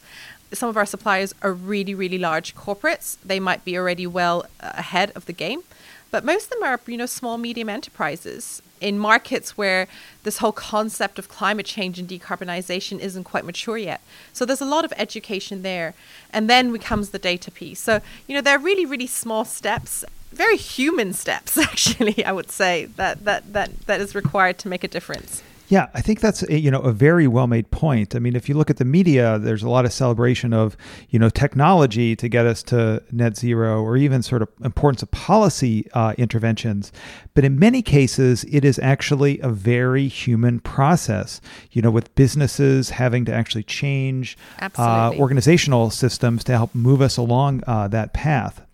some 0.51 0.69
of 0.69 0.77
our 0.77 0.85
suppliers 0.85 1.33
are 1.41 1.53
really, 1.53 1.93
really 1.93 2.17
large 2.17 2.55
corporates. 2.55 3.17
They 3.23 3.39
might 3.39 3.63
be 3.65 3.77
already 3.77 4.07
well 4.07 4.45
uh, 4.59 4.71
ahead 4.75 5.11
of 5.15 5.25
the 5.25 5.33
game. 5.33 5.63
But 6.11 6.25
most 6.25 6.45
of 6.45 6.49
them 6.51 6.63
are, 6.63 6.79
you 6.87 6.97
know, 6.97 7.05
small, 7.05 7.37
medium 7.37 7.69
enterprises 7.69 8.61
in 8.81 8.97
markets 8.97 9.57
where 9.57 9.87
this 10.23 10.37
whole 10.37 10.51
concept 10.51 11.19
of 11.19 11.29
climate 11.29 11.65
change 11.65 11.99
and 11.99 12.07
decarbonization 12.07 12.99
isn't 12.99 13.25
quite 13.25 13.45
mature 13.45 13.77
yet. 13.77 14.01
So 14.33 14.45
there's 14.45 14.61
a 14.61 14.65
lot 14.65 14.85
of 14.85 14.93
education 14.97 15.61
there. 15.61 15.93
And 16.31 16.49
then 16.49 16.77
comes 16.79 17.09
the 17.09 17.19
data 17.19 17.51
piece. 17.51 17.79
So, 17.79 18.01
you 18.27 18.35
know, 18.35 18.41
they're 18.41 18.57
really, 18.57 18.85
really 18.85 19.07
small 19.07 19.45
steps, 19.45 20.03
very 20.31 20.57
human 20.57 21.13
steps, 21.13 21.57
actually, 21.57 22.23
I 22.25 22.31
would 22.31 22.49
say, 22.49 22.85
that, 22.95 23.25
that, 23.25 23.53
that, 23.53 23.85
that 23.85 24.01
is 24.01 24.15
required 24.15 24.57
to 24.59 24.67
make 24.67 24.83
a 24.83 24.87
difference. 24.87 25.43
Yeah, 25.69 25.87
I 25.93 26.01
think 26.01 26.19
that's 26.19 26.41
a, 26.41 26.59
you 26.59 26.71
know 26.71 26.79
a 26.79 26.91
very 26.91 27.27
well 27.27 27.45
made 27.45 27.69
point. 27.69 28.15
I 28.15 28.19
mean, 28.19 28.35
if 28.35 28.49
you 28.49 28.55
look 28.55 28.71
at 28.71 28.77
the 28.77 28.85
media, 28.85 29.37
there's 29.37 29.61
a 29.61 29.69
lot 29.69 29.85
of 29.85 29.93
celebration 29.93 30.51
of 30.51 30.75
you 31.09 31.19
know 31.19 31.29
technology 31.29 32.15
to 32.15 32.27
get 32.27 32.47
us 32.47 32.63
to 32.63 33.03
net 33.11 33.37
zero, 33.37 33.83
or 33.83 33.95
even 33.95 34.23
sort 34.23 34.41
of 34.41 34.49
importance 34.63 35.03
of 35.03 35.11
policy 35.11 35.87
uh, 35.93 36.15
interventions. 36.17 36.91
But 37.35 37.45
in 37.45 37.59
many 37.59 37.83
cases, 37.83 38.43
it 38.45 38.65
is 38.65 38.79
actually 38.79 39.39
a 39.41 39.49
very 39.49 40.07
human 40.07 40.59
process. 40.59 41.39
You 41.71 41.83
know, 41.83 41.91
with 41.91 42.13
businesses 42.15 42.89
having 42.89 43.23
to 43.25 43.33
actually 43.33 43.63
change 43.63 44.39
uh, 44.59 45.13
organizational 45.19 45.91
systems 45.91 46.43
to 46.45 46.53
help 46.53 46.73
move 46.73 46.99
us 46.99 47.15
along 47.15 47.63
uh, 47.67 47.87
that 47.89 48.11
path. 48.13 48.65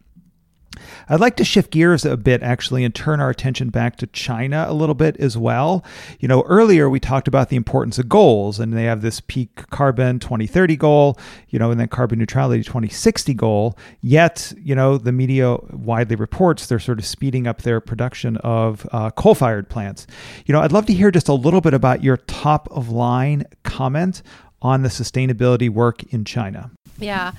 I'd 1.10 1.20
like 1.20 1.36
to 1.38 1.46
shift 1.46 1.72
gears 1.72 2.06
a 2.06 2.18
bit 2.18 2.44
actually 2.44 2.84
and 2.84 2.94
turn 2.94 3.20
our 3.20 3.30
attention 3.30 3.70
back 3.70 3.96
to 3.98 4.08
China 4.08 4.66
a 4.68 4.74
little 4.74 4.96
bit 4.96 5.18
as 5.18 5.38
well. 5.38 5.84
You 6.20 6.28
know, 6.28 6.44
earlier 6.44 6.90
we 6.90 7.00
talked 7.00 7.28
about 7.28 7.50
the 7.50 7.56
importance 7.56 8.00
of 8.00 8.10
goals 8.10 8.60
and 8.60 8.74
they 8.74 8.86
have 8.86 9.02
this 9.02 9.22
peak 9.22 9.56
carbon 9.70 10.20
2030 10.20 10.76
goal, 10.76 11.20
you 11.50 11.60
know, 11.60 11.72
and 11.72 11.80
then 11.80 11.88
carbon 11.88 12.20
neutrality 12.20 12.64
2060 12.64 13.34
goal. 13.34 13.78
Yet, 14.02 14.54
you 14.58 14.76
know, 14.76 14.98
the 14.98 15.12
media 15.12 15.58
widely 15.72 16.16
reports 16.16 16.68
they're 16.68 16.80
sort 16.80 17.00
of 17.00 17.06
speeding 17.06 17.48
up 17.48 17.62
their 17.62 17.80
production 17.80 18.38
of 18.38 18.88
uh, 18.92 19.12
coal 19.12 19.36
fired 19.36 19.70
plants. 19.70 20.08
You 20.46 20.54
know, 20.54 20.62
I'd 20.62 20.72
love 20.72 20.86
to 20.88 20.94
hear 20.94 21.12
just 21.12 21.30
a 21.30 21.34
little 21.34 21.62
bit 21.62 21.74
about 21.74 22.04
your 22.04 22.18
top 22.18 22.68
of 22.72 22.90
line 22.90 23.46
comment 23.64 24.22
on 24.62 24.82
the 24.82 24.90
sustainability 24.90 25.70
work 25.70 26.04
in 26.12 26.26
China. 26.26 26.72
Yeah. 26.98 27.34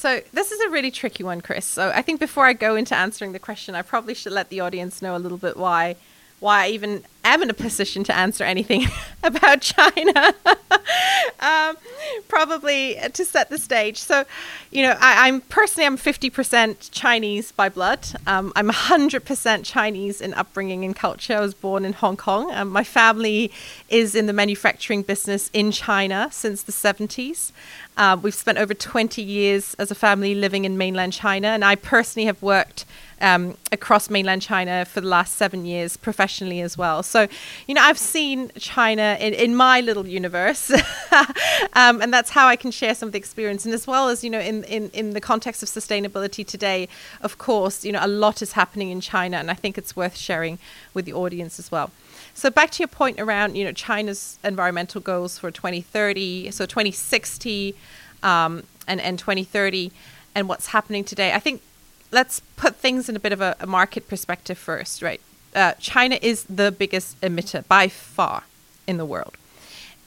So 0.00 0.22
this 0.32 0.50
is 0.50 0.58
a 0.60 0.70
really 0.70 0.90
tricky 0.90 1.22
one, 1.22 1.42
Chris. 1.42 1.66
So 1.66 1.92
I 1.94 2.00
think 2.00 2.20
before 2.20 2.46
I 2.46 2.54
go 2.54 2.74
into 2.74 2.96
answering 2.96 3.32
the 3.32 3.38
question, 3.38 3.74
I 3.74 3.82
probably 3.82 4.14
should 4.14 4.32
let 4.32 4.48
the 4.48 4.60
audience 4.60 5.02
know 5.02 5.14
a 5.14 5.18
little 5.18 5.36
bit 5.36 5.58
why 5.58 5.96
why 6.38 6.64
I 6.64 6.68
even 6.68 7.04
am 7.22 7.42
in 7.42 7.50
a 7.50 7.54
position 7.54 8.02
to 8.04 8.16
answer 8.16 8.42
anything 8.42 8.86
about 9.22 9.60
China. 9.60 10.34
um, 11.40 11.76
probably 12.28 12.96
to 13.12 13.24
set 13.24 13.50
the 13.50 13.58
stage. 13.58 13.98
So, 13.98 14.24
you 14.70 14.82
know, 14.82 14.96
I, 15.00 15.28
am 15.28 15.40
personally 15.42 15.86
I'm 15.86 15.96
50% 15.96 16.90
Chinese 16.90 17.52
by 17.52 17.68
blood. 17.68 18.06
Um, 18.26 18.52
I'm 18.56 18.70
100% 18.70 19.64
Chinese 19.64 20.20
in 20.20 20.34
upbringing 20.34 20.84
and 20.84 20.94
culture. 20.94 21.36
I 21.36 21.40
was 21.40 21.54
born 21.54 21.84
in 21.84 21.92
Hong 21.94 22.16
Kong. 22.16 22.52
Um, 22.52 22.68
my 22.68 22.84
family 22.84 23.50
is 23.88 24.14
in 24.14 24.26
the 24.26 24.32
manufacturing 24.32 25.02
business 25.02 25.50
in 25.52 25.72
China 25.72 26.28
since 26.30 26.62
the 26.62 26.72
70s. 26.72 27.52
Uh, 27.96 28.16
we've 28.20 28.34
spent 28.34 28.56
over 28.56 28.72
20 28.72 29.22
years 29.22 29.74
as 29.74 29.90
a 29.90 29.94
family 29.94 30.34
living 30.34 30.64
in 30.64 30.78
mainland 30.78 31.12
China, 31.12 31.48
and 31.48 31.64
I 31.64 31.74
personally 31.74 32.26
have 32.26 32.40
worked 32.42 32.86
um, 33.20 33.56
across 33.72 34.08
mainland 34.08 34.42
China 34.42 34.84
for 34.84 35.00
the 35.00 35.06
last 35.06 35.34
seven 35.34 35.66
years 35.66 35.96
professionally 35.96 36.60
as 36.60 36.78
well. 36.78 37.02
So, 37.02 37.28
you 37.66 37.74
know, 37.74 37.82
I've 37.82 37.98
seen 37.98 38.50
China 38.58 39.16
in, 39.20 39.34
in 39.34 39.54
my 39.54 39.80
little 39.80 40.06
universe, 40.06 40.70
um, 41.74 41.99
and 42.00 42.12
that's 42.12 42.30
how 42.30 42.46
I 42.46 42.56
can 42.56 42.70
share 42.70 42.94
some 42.94 43.08
of 43.08 43.12
the 43.12 43.18
experience. 43.18 43.64
And 43.64 43.74
as 43.74 43.86
well 43.86 44.08
as, 44.08 44.24
you 44.24 44.30
know, 44.30 44.40
in, 44.40 44.64
in, 44.64 44.90
in 44.90 45.10
the 45.10 45.20
context 45.20 45.62
of 45.62 45.68
sustainability 45.68 46.46
today, 46.46 46.88
of 47.22 47.38
course, 47.38 47.84
you 47.84 47.92
know, 47.92 48.00
a 48.02 48.08
lot 48.08 48.42
is 48.42 48.52
happening 48.52 48.90
in 48.90 49.00
China, 49.00 49.36
and 49.36 49.50
I 49.50 49.54
think 49.54 49.78
it's 49.78 49.94
worth 49.94 50.16
sharing 50.16 50.58
with 50.94 51.04
the 51.04 51.12
audience 51.12 51.58
as 51.58 51.70
well. 51.70 51.90
So 52.34 52.50
back 52.50 52.70
to 52.72 52.78
your 52.82 52.88
point 52.88 53.20
around 53.20 53.56
you 53.56 53.64
know 53.64 53.72
China's 53.72 54.38
environmental 54.44 55.00
goals 55.00 55.38
for 55.38 55.50
2030, 55.50 56.50
so 56.50 56.66
2060, 56.66 57.74
um, 58.22 58.62
and 58.86 59.00
and 59.00 59.18
2030, 59.18 59.92
and 60.34 60.48
what's 60.48 60.68
happening 60.68 61.04
today. 61.04 61.32
I 61.32 61.38
think 61.38 61.62
let's 62.10 62.40
put 62.56 62.76
things 62.76 63.08
in 63.08 63.16
a 63.16 63.20
bit 63.20 63.32
of 63.32 63.40
a, 63.40 63.56
a 63.60 63.66
market 63.66 64.08
perspective 64.08 64.58
first, 64.58 65.02
right? 65.02 65.20
Uh, 65.54 65.72
China 65.74 66.18
is 66.22 66.44
the 66.44 66.70
biggest 66.70 67.20
emitter 67.20 67.66
by 67.66 67.88
far 67.88 68.44
in 68.86 68.96
the 68.96 69.04
world, 69.04 69.36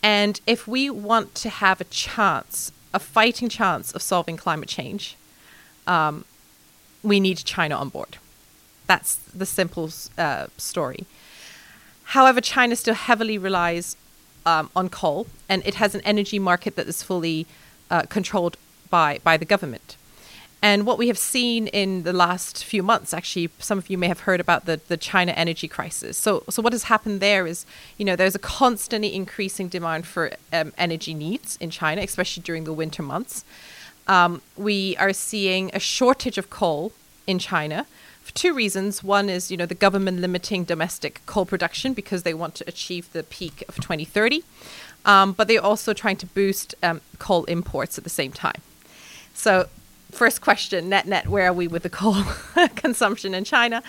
and 0.04 0.42
if 0.46 0.68
we 0.68 0.90
want 0.90 1.34
to 1.36 1.50
have 1.50 1.80
a 1.80 1.86
chance, 1.86 2.72
a 2.94 3.00
fighting 3.00 3.48
chance 3.48 3.94
of 3.94 4.02
solving 4.02 4.36
climate 4.36 4.68
change, 4.68 5.16
um, 5.88 6.26
we 7.02 7.22
need 7.22 7.38
China 7.38 7.76
on 7.76 7.90
board. 7.90 8.18
That's 8.86 9.16
the 9.16 9.46
simple 9.46 9.90
uh, 10.18 10.48
story. 10.58 11.06
However, 12.04 12.42
China 12.42 12.76
still 12.76 12.94
heavily 12.94 13.38
relies 13.38 13.96
um, 14.46 14.70
on 14.76 14.90
coal, 14.90 15.28
and 15.48 15.66
it 15.66 15.76
has 15.76 15.96
an 15.96 16.02
energy 16.02 16.38
market 16.38 16.76
that 16.76 16.88
is 16.88 17.02
fully 17.02 17.48
uh, 17.90 18.04
controlled 18.04 18.58
by 18.90 19.20
by 19.24 19.38
the 19.38 19.46
government. 19.46 19.96
And 20.64 20.86
what 20.86 20.98
we 20.98 21.10
have 21.10 21.18
seen 21.18 21.68
in 21.68 22.04
the 22.04 22.14
last 22.14 22.64
few 22.64 22.84
months, 22.84 23.14
actually, 23.14 23.50
some 23.60 23.78
of 23.78 23.90
you 23.90 23.98
may 23.98 24.08
have 24.08 24.22
heard 24.22 24.40
about 24.40 24.66
the, 24.66 24.80
the 24.88 24.96
China 24.96 25.34
energy 25.34 25.68
crisis. 25.68 26.18
So, 26.18 26.46
so 26.50 26.62
what 26.62 26.72
has 26.72 26.84
happened 26.84 27.20
there 27.20 27.46
is, 27.46 27.66
you 27.98 28.06
know, 28.06 28.16
there's 28.16 28.34
a 28.34 28.40
constantly 28.40 29.14
increasing 29.14 29.68
demand 29.68 30.08
for 30.08 30.32
um, 30.54 30.72
energy 30.78 31.14
needs 31.14 31.58
in 31.58 31.70
China, 31.70 32.02
especially 32.02 32.44
during 32.44 32.64
the 32.64 32.72
winter 32.72 33.04
months. 33.04 33.44
Um, 34.08 34.42
we 34.56 34.96
are 34.96 35.12
seeing 35.12 35.70
a 35.74 35.82
shortage 35.82 36.38
of 36.38 36.50
coal 36.50 36.94
in 37.28 37.40
China, 37.40 37.86
for 38.22 38.34
two 38.34 38.54
reasons. 38.54 39.04
One 39.04 39.28
is, 39.28 39.52
you 39.52 39.58
know, 39.58 39.66
the 39.66 39.76
government 39.76 40.22
limiting 40.22 40.64
domestic 40.64 41.20
coal 41.26 41.46
production 41.46 41.94
because 41.94 42.24
they 42.24 42.34
want 42.34 42.56
to 42.56 42.64
achieve 42.70 43.12
the 43.12 43.24
peak 43.24 43.66
of 43.68 43.76
2030. 43.82 44.46
Um, 45.04 45.34
but 45.34 45.50
they're 45.50 45.62
also 45.62 45.92
trying 45.92 46.16
to 46.18 46.26
boost 46.26 46.74
um, 46.82 47.02
coal 47.20 47.44
imports 47.46 47.98
at 47.98 48.06
the 48.06 48.10
same 48.10 48.32
time. 48.32 48.62
So, 49.34 49.68
first 50.14 50.42
question 50.42 50.90
net 50.90 51.08
net, 51.08 51.28
where 51.28 51.48
are 51.48 51.54
we 51.54 51.68
with 51.68 51.84
the 51.84 51.90
coal 51.90 52.24
consumption 52.76 53.34
in 53.34 53.44
China? 53.44 53.84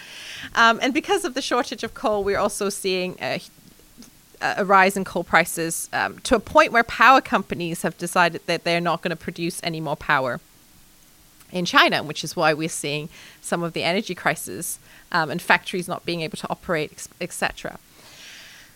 Um, 0.54 0.78
and 0.82 0.92
because 0.92 1.24
of 1.24 1.34
the 1.34 1.42
shortage 1.42 1.84
of 1.84 1.94
coal, 1.94 2.24
we're 2.24 2.38
also 2.38 2.68
seeing 2.68 3.16
a, 3.20 3.40
a 4.40 4.64
rise 4.64 4.96
in 4.96 5.04
coal 5.04 5.24
prices 5.24 5.88
um, 5.92 6.18
to 6.20 6.34
a 6.36 6.40
point 6.40 6.72
where 6.72 6.82
power 6.84 7.20
companies 7.20 7.82
have 7.82 7.96
decided 7.98 8.40
that 8.46 8.64
they're 8.64 8.80
not 8.80 9.02
going 9.02 9.10
to 9.10 9.16
produce 9.16 9.60
any 9.62 9.80
more 9.80 9.96
power 9.96 10.40
in 11.52 11.64
China, 11.64 12.02
which 12.02 12.24
is 12.24 12.34
why 12.34 12.52
we're 12.52 12.68
seeing 12.68 13.08
some 13.40 13.62
of 13.62 13.72
the 13.72 13.84
energy 13.84 14.14
crisis 14.14 14.78
um, 15.12 15.30
and 15.30 15.40
factories 15.40 15.86
not 15.86 16.04
being 16.04 16.20
able 16.22 16.36
to 16.36 16.50
operate, 16.50 17.06
etc. 17.20 17.78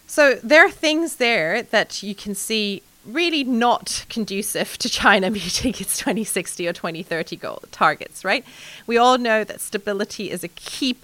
So 0.06 0.36
there 0.36 0.64
are 0.64 0.70
things 0.70 1.16
there 1.16 1.62
that 1.62 2.02
you 2.02 2.14
can 2.14 2.34
see 2.34 2.82
really 3.08 3.44
not 3.44 4.04
conducive 4.08 4.78
to 4.78 4.88
China 4.88 5.30
meeting 5.40 5.74
its 5.78 5.98
2060 5.98 6.68
or 6.68 6.72
2030 6.72 7.36
goal 7.36 7.62
targets, 7.70 8.24
right? 8.24 8.44
We 8.86 8.96
all 8.96 9.18
know 9.18 9.44
that 9.44 9.60
stability 9.60 10.30
is 10.30 10.44
a 10.44 10.48
key 10.48 10.96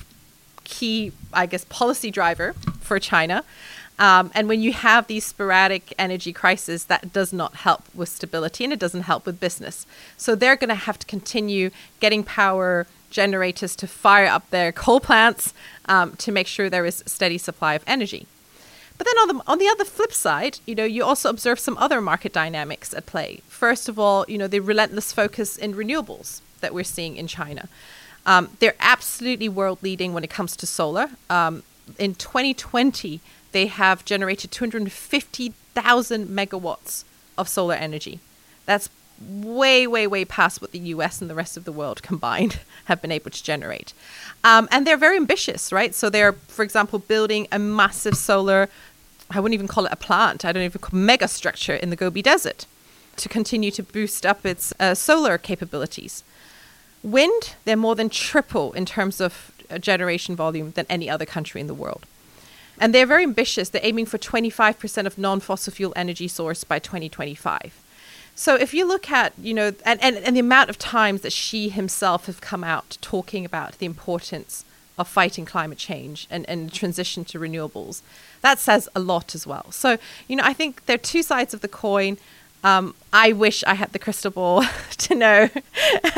key, 0.64 1.12
I 1.32 1.44
guess, 1.46 1.64
policy 1.66 2.10
driver 2.10 2.54
for 2.80 2.98
China. 2.98 3.44
Um, 3.98 4.32
and 4.34 4.48
when 4.48 4.60
you 4.60 4.72
have 4.72 5.06
these 5.06 5.24
sporadic 5.24 5.94
energy 5.98 6.32
crises, 6.32 6.86
that 6.86 7.12
does 7.12 7.32
not 7.32 7.56
help 7.56 7.82
with 7.94 8.08
stability 8.08 8.64
and 8.64 8.72
it 8.72 8.78
doesn't 8.78 9.02
help 9.02 9.26
with 9.26 9.38
business. 9.38 9.86
So 10.16 10.34
they're 10.34 10.56
going 10.56 10.70
to 10.70 10.74
have 10.74 10.98
to 10.98 11.06
continue 11.06 11.70
getting 12.00 12.24
power 12.24 12.86
generators 13.10 13.76
to 13.76 13.86
fire 13.86 14.26
up 14.26 14.50
their 14.50 14.72
coal 14.72 14.98
plants 14.98 15.54
um, 15.86 16.16
to 16.16 16.32
make 16.32 16.48
sure 16.48 16.68
there 16.68 16.86
is 16.86 17.04
steady 17.06 17.38
supply 17.38 17.74
of 17.74 17.84
energy. 17.86 18.26
But 18.96 19.06
then 19.06 19.16
on 19.18 19.28
the 19.36 19.42
on 19.46 19.58
the 19.58 19.68
other 19.68 19.84
flip 19.84 20.12
side, 20.12 20.60
you 20.66 20.74
know, 20.74 20.84
you 20.84 21.04
also 21.04 21.28
observe 21.28 21.58
some 21.58 21.76
other 21.78 22.00
market 22.00 22.32
dynamics 22.32 22.94
at 22.94 23.06
play. 23.06 23.40
First 23.48 23.88
of 23.88 23.98
all, 23.98 24.24
you 24.28 24.38
know, 24.38 24.46
the 24.46 24.60
relentless 24.60 25.12
focus 25.12 25.56
in 25.56 25.74
renewables 25.74 26.40
that 26.60 26.72
we're 26.72 26.84
seeing 26.84 27.16
in 27.16 27.26
China. 27.26 27.68
Um, 28.26 28.56
they're 28.60 28.76
absolutely 28.80 29.48
world 29.48 29.78
leading 29.82 30.14
when 30.14 30.24
it 30.24 30.30
comes 30.30 30.56
to 30.56 30.66
solar. 30.66 31.10
Um, 31.28 31.62
in 31.98 32.14
2020, 32.14 33.20
they 33.52 33.66
have 33.66 34.04
generated 34.04 34.50
250,000 34.50 36.26
megawatts 36.28 37.04
of 37.36 37.48
solar 37.48 37.74
energy. 37.74 38.20
That's 38.64 38.88
way, 39.28 39.86
way, 39.86 40.06
way 40.06 40.24
past 40.24 40.60
what 40.60 40.72
the 40.72 40.78
US 40.78 41.20
and 41.20 41.30
the 41.30 41.34
rest 41.34 41.56
of 41.56 41.64
the 41.64 41.72
world 41.72 42.02
combined 42.02 42.60
have 42.84 43.00
been 43.00 43.12
able 43.12 43.30
to 43.30 43.42
generate. 43.42 43.92
Um, 44.42 44.68
and 44.70 44.86
they're 44.86 44.96
very 44.96 45.16
ambitious, 45.16 45.72
right? 45.72 45.94
So 45.94 46.10
they're, 46.10 46.32
for 46.32 46.62
example, 46.62 46.98
building 46.98 47.48
a 47.50 47.58
massive 47.58 48.16
solar, 48.16 48.68
I 49.30 49.40
wouldn't 49.40 49.54
even 49.54 49.68
call 49.68 49.86
it 49.86 49.92
a 49.92 49.96
plant, 49.96 50.44
I 50.44 50.52
don't 50.52 50.62
even 50.62 50.80
call 50.80 50.98
it 50.98 51.02
mega 51.02 51.28
structure 51.28 51.74
in 51.74 51.90
the 51.90 51.96
Gobi 51.96 52.22
Desert 52.22 52.66
to 53.16 53.28
continue 53.28 53.70
to 53.70 53.82
boost 53.82 54.26
up 54.26 54.44
its 54.44 54.72
uh, 54.80 54.94
solar 54.94 55.38
capabilities. 55.38 56.24
Wind, 57.02 57.54
they're 57.64 57.76
more 57.76 57.94
than 57.94 58.08
triple 58.08 58.72
in 58.72 58.86
terms 58.86 59.20
of 59.20 59.52
uh, 59.70 59.78
generation 59.78 60.34
volume 60.34 60.72
than 60.72 60.86
any 60.88 61.08
other 61.08 61.26
country 61.26 61.60
in 61.60 61.66
the 61.66 61.74
world. 61.74 62.06
And 62.78 62.94
they're 62.94 63.06
very 63.06 63.22
ambitious. 63.22 63.68
They're 63.68 63.80
aiming 63.84 64.06
for 64.06 64.18
25% 64.18 65.06
of 65.06 65.16
non 65.16 65.40
fossil 65.40 65.72
fuel 65.72 65.92
energy 65.94 66.26
source 66.28 66.64
by 66.64 66.78
2025. 66.78 67.83
So 68.34 68.56
if 68.56 68.74
you 68.74 68.86
look 68.86 69.10
at, 69.10 69.32
you 69.38 69.54
know, 69.54 69.72
and, 69.84 70.02
and, 70.02 70.16
and 70.16 70.34
the 70.34 70.40
amount 70.40 70.70
of 70.70 70.78
times 70.78 71.20
that 71.20 71.32
Xi 71.32 71.68
himself 71.68 72.26
have 72.26 72.40
come 72.40 72.64
out 72.64 72.98
talking 73.00 73.44
about 73.44 73.78
the 73.78 73.86
importance 73.86 74.64
of 74.98 75.08
fighting 75.08 75.44
climate 75.44 75.78
change 75.78 76.26
and, 76.30 76.48
and 76.48 76.72
transition 76.72 77.24
to 77.26 77.38
renewables, 77.38 78.02
that 78.42 78.58
says 78.58 78.88
a 78.94 79.00
lot 79.00 79.34
as 79.34 79.46
well. 79.46 79.70
So, 79.70 79.98
you 80.28 80.36
know, 80.36 80.44
I 80.44 80.52
think 80.52 80.86
there 80.86 80.94
are 80.94 80.98
two 80.98 81.22
sides 81.22 81.54
of 81.54 81.60
the 81.60 81.68
coin. 81.68 82.18
Um, 82.62 82.94
I 83.12 83.32
wish 83.32 83.62
I 83.64 83.74
had 83.74 83.92
the 83.92 83.98
crystal 83.98 84.30
ball 84.30 84.64
to 84.98 85.14
know 85.14 85.48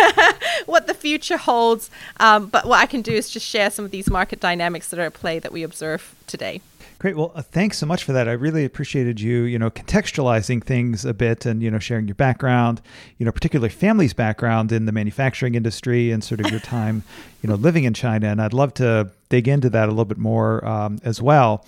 what 0.66 0.86
the 0.86 0.94
future 0.94 1.36
holds. 1.36 1.90
Um, 2.18 2.46
but 2.46 2.66
what 2.66 2.78
I 2.80 2.86
can 2.86 3.02
do 3.02 3.12
is 3.12 3.28
just 3.30 3.46
share 3.46 3.70
some 3.70 3.84
of 3.84 3.90
these 3.90 4.08
market 4.08 4.40
dynamics 4.40 4.88
that 4.88 4.98
are 4.98 5.06
at 5.06 5.14
play 5.14 5.38
that 5.38 5.52
we 5.52 5.62
observe 5.62 6.14
today. 6.26 6.60
Great. 6.98 7.14
Well, 7.14 7.30
uh, 7.34 7.42
thanks 7.42 7.76
so 7.76 7.84
much 7.84 8.04
for 8.04 8.12
that. 8.12 8.26
I 8.26 8.32
really 8.32 8.64
appreciated 8.64 9.20
you, 9.20 9.42
you 9.42 9.58
know, 9.58 9.70
contextualizing 9.70 10.64
things 10.64 11.04
a 11.04 11.12
bit 11.12 11.44
and, 11.44 11.62
you 11.62 11.70
know, 11.70 11.78
sharing 11.78 12.08
your 12.08 12.14
background, 12.14 12.80
you 13.18 13.26
know, 13.26 13.32
particularly 13.32 13.68
family's 13.68 14.14
background 14.14 14.72
in 14.72 14.86
the 14.86 14.92
manufacturing 14.92 15.56
industry 15.56 16.10
and 16.10 16.24
sort 16.24 16.40
of 16.40 16.50
your 16.50 16.60
time, 16.76 17.02
you 17.42 17.50
know, 17.50 17.54
living 17.54 17.84
in 17.84 17.92
China. 17.92 18.28
And 18.28 18.40
I'd 18.40 18.54
love 18.54 18.72
to 18.74 19.10
dig 19.28 19.46
into 19.46 19.68
that 19.70 19.88
a 19.88 19.92
little 19.92 20.06
bit 20.06 20.16
more 20.16 20.64
um, 20.66 20.98
as 21.04 21.20
well. 21.20 21.66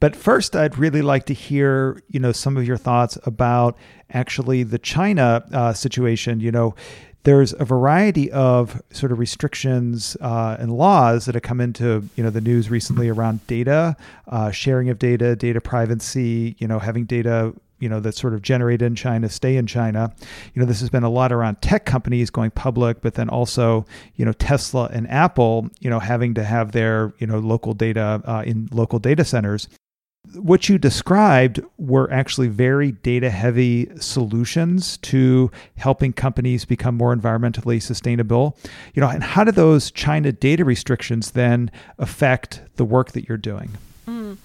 But 0.00 0.16
first, 0.16 0.56
I'd 0.56 0.78
really 0.78 1.02
like 1.02 1.26
to 1.26 1.34
hear, 1.34 2.02
you 2.08 2.20
know, 2.20 2.32
some 2.32 2.56
of 2.56 2.66
your 2.66 2.76
thoughts 2.78 3.18
about 3.24 3.76
actually 4.10 4.62
the 4.62 4.78
China 4.78 5.44
uh, 5.52 5.72
situation. 5.74 6.40
You 6.40 6.52
know, 6.52 6.74
there's 7.26 7.52
a 7.54 7.64
variety 7.64 8.30
of 8.30 8.80
sort 8.92 9.10
of 9.10 9.18
restrictions 9.18 10.16
uh, 10.20 10.56
and 10.60 10.70
laws 10.72 11.24
that 11.24 11.34
have 11.34 11.42
come 11.42 11.60
into 11.60 12.08
you 12.14 12.22
know 12.22 12.30
the 12.30 12.40
news 12.40 12.70
recently 12.70 13.08
around 13.08 13.44
data, 13.48 13.96
uh, 14.28 14.52
sharing 14.52 14.88
of 14.90 14.98
data, 15.00 15.34
data 15.34 15.60
privacy, 15.60 16.54
you 16.58 16.68
know, 16.68 16.78
having 16.78 17.04
data 17.04 17.52
you 17.80 17.88
know 17.90 17.98
that's 18.00 18.18
sort 18.18 18.32
of 18.32 18.42
generated 18.42 18.86
in 18.86 18.94
China 18.94 19.28
stay 19.28 19.56
in 19.56 19.66
China. 19.66 20.14
You 20.54 20.60
know, 20.60 20.66
this 20.66 20.78
has 20.78 20.88
been 20.88 21.02
a 21.02 21.10
lot 21.10 21.32
around 21.32 21.60
tech 21.60 21.84
companies 21.84 22.30
going 22.30 22.52
public, 22.52 23.02
but 23.02 23.14
then 23.14 23.28
also 23.28 23.84
you 24.14 24.24
know 24.24 24.32
Tesla 24.32 24.88
and 24.92 25.10
Apple, 25.10 25.68
you 25.80 25.90
know, 25.90 25.98
having 25.98 26.32
to 26.34 26.44
have 26.44 26.70
their 26.70 27.12
you 27.18 27.26
know 27.26 27.40
local 27.40 27.72
data 27.72 28.22
uh, 28.24 28.44
in 28.46 28.68
local 28.70 29.00
data 29.00 29.24
centers 29.24 29.68
what 30.34 30.68
you 30.68 30.78
described 30.78 31.60
were 31.78 32.10
actually 32.12 32.48
very 32.48 32.92
data 32.92 33.30
heavy 33.30 33.88
solutions 33.98 34.96
to 34.98 35.50
helping 35.76 36.12
companies 36.12 36.64
become 36.64 36.94
more 36.94 37.14
environmentally 37.14 37.80
sustainable 37.80 38.56
you 38.94 39.00
know 39.00 39.08
and 39.08 39.22
how 39.22 39.44
do 39.44 39.52
those 39.52 39.90
china 39.90 40.32
data 40.32 40.64
restrictions 40.64 41.32
then 41.32 41.70
affect 41.98 42.60
the 42.76 42.84
work 42.84 43.12
that 43.12 43.28
you're 43.28 43.38
doing 43.38 43.70
mm. 44.06 44.36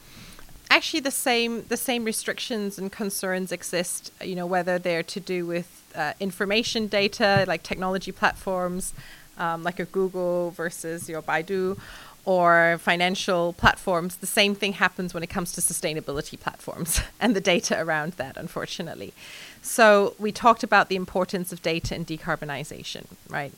actually 0.69 0.99
the 0.99 1.11
same 1.11 1.65
the 1.67 1.77
same 1.77 2.03
restrictions 2.03 2.77
and 2.77 2.91
concerns 2.91 3.51
exist 3.51 4.11
you 4.21 4.35
know 4.35 4.45
whether 4.45 4.79
they're 4.79 5.03
to 5.03 5.19
do 5.19 5.45
with 5.45 5.77
uh, 5.95 6.13
information 6.19 6.87
data 6.87 7.43
like 7.47 7.63
technology 7.63 8.11
platforms 8.11 8.93
um, 9.37 9.63
like 9.63 9.79
a 9.79 9.85
google 9.85 10.51
versus 10.51 11.09
your 11.09 11.21
baidu 11.21 11.77
or 12.25 12.77
financial 12.79 13.53
platforms, 13.53 14.17
the 14.17 14.27
same 14.27 14.53
thing 14.53 14.73
happens 14.73 15.13
when 15.13 15.23
it 15.23 15.29
comes 15.29 15.51
to 15.53 15.61
sustainability 15.61 16.39
platforms 16.39 17.01
and 17.19 17.35
the 17.35 17.41
data 17.41 17.79
around 17.81 18.13
that, 18.13 18.37
unfortunately. 18.37 19.13
So, 19.61 20.15
we 20.19 20.31
talked 20.31 20.63
about 20.63 20.89
the 20.89 20.95
importance 20.95 21.51
of 21.51 21.61
data 21.61 21.95
in 21.95 22.05
decarbonization, 22.05 23.05
right? 23.29 23.53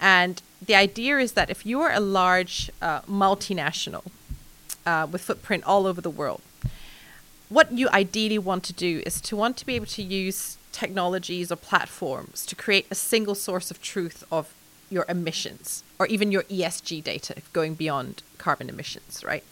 And 0.00 0.40
the 0.64 0.74
idea 0.74 1.18
is 1.18 1.32
that 1.32 1.50
if 1.50 1.66
you 1.66 1.80
are 1.80 1.92
a 1.92 2.00
large 2.00 2.70
uh, 2.80 3.02
multinational 3.02 4.04
uh, 4.86 5.06
with 5.10 5.22
footprint 5.22 5.64
all 5.64 5.86
over 5.86 6.00
the 6.00 6.10
world, 6.10 6.40
what 7.48 7.72
you 7.72 7.88
ideally 7.90 8.38
want 8.38 8.64
to 8.64 8.72
do 8.72 9.02
is 9.04 9.20
to 9.22 9.36
want 9.36 9.56
to 9.58 9.66
be 9.66 9.74
able 9.74 9.86
to 9.86 10.02
use 10.02 10.56
technologies 10.72 11.50
or 11.50 11.56
platforms 11.56 12.46
to 12.46 12.54
create 12.54 12.86
a 12.90 12.94
single 12.94 13.34
source 13.34 13.70
of 13.70 13.82
truth 13.82 14.24
of 14.30 14.54
your 14.90 15.06
emissions 15.08 15.82
or 15.98 16.06
even 16.06 16.32
your 16.32 16.42
ESG 16.44 17.02
data 17.02 17.36
going 17.52 17.74
beyond 17.74 18.22
carbon 18.38 18.68
emissions, 18.68 19.22
right? 19.24 19.44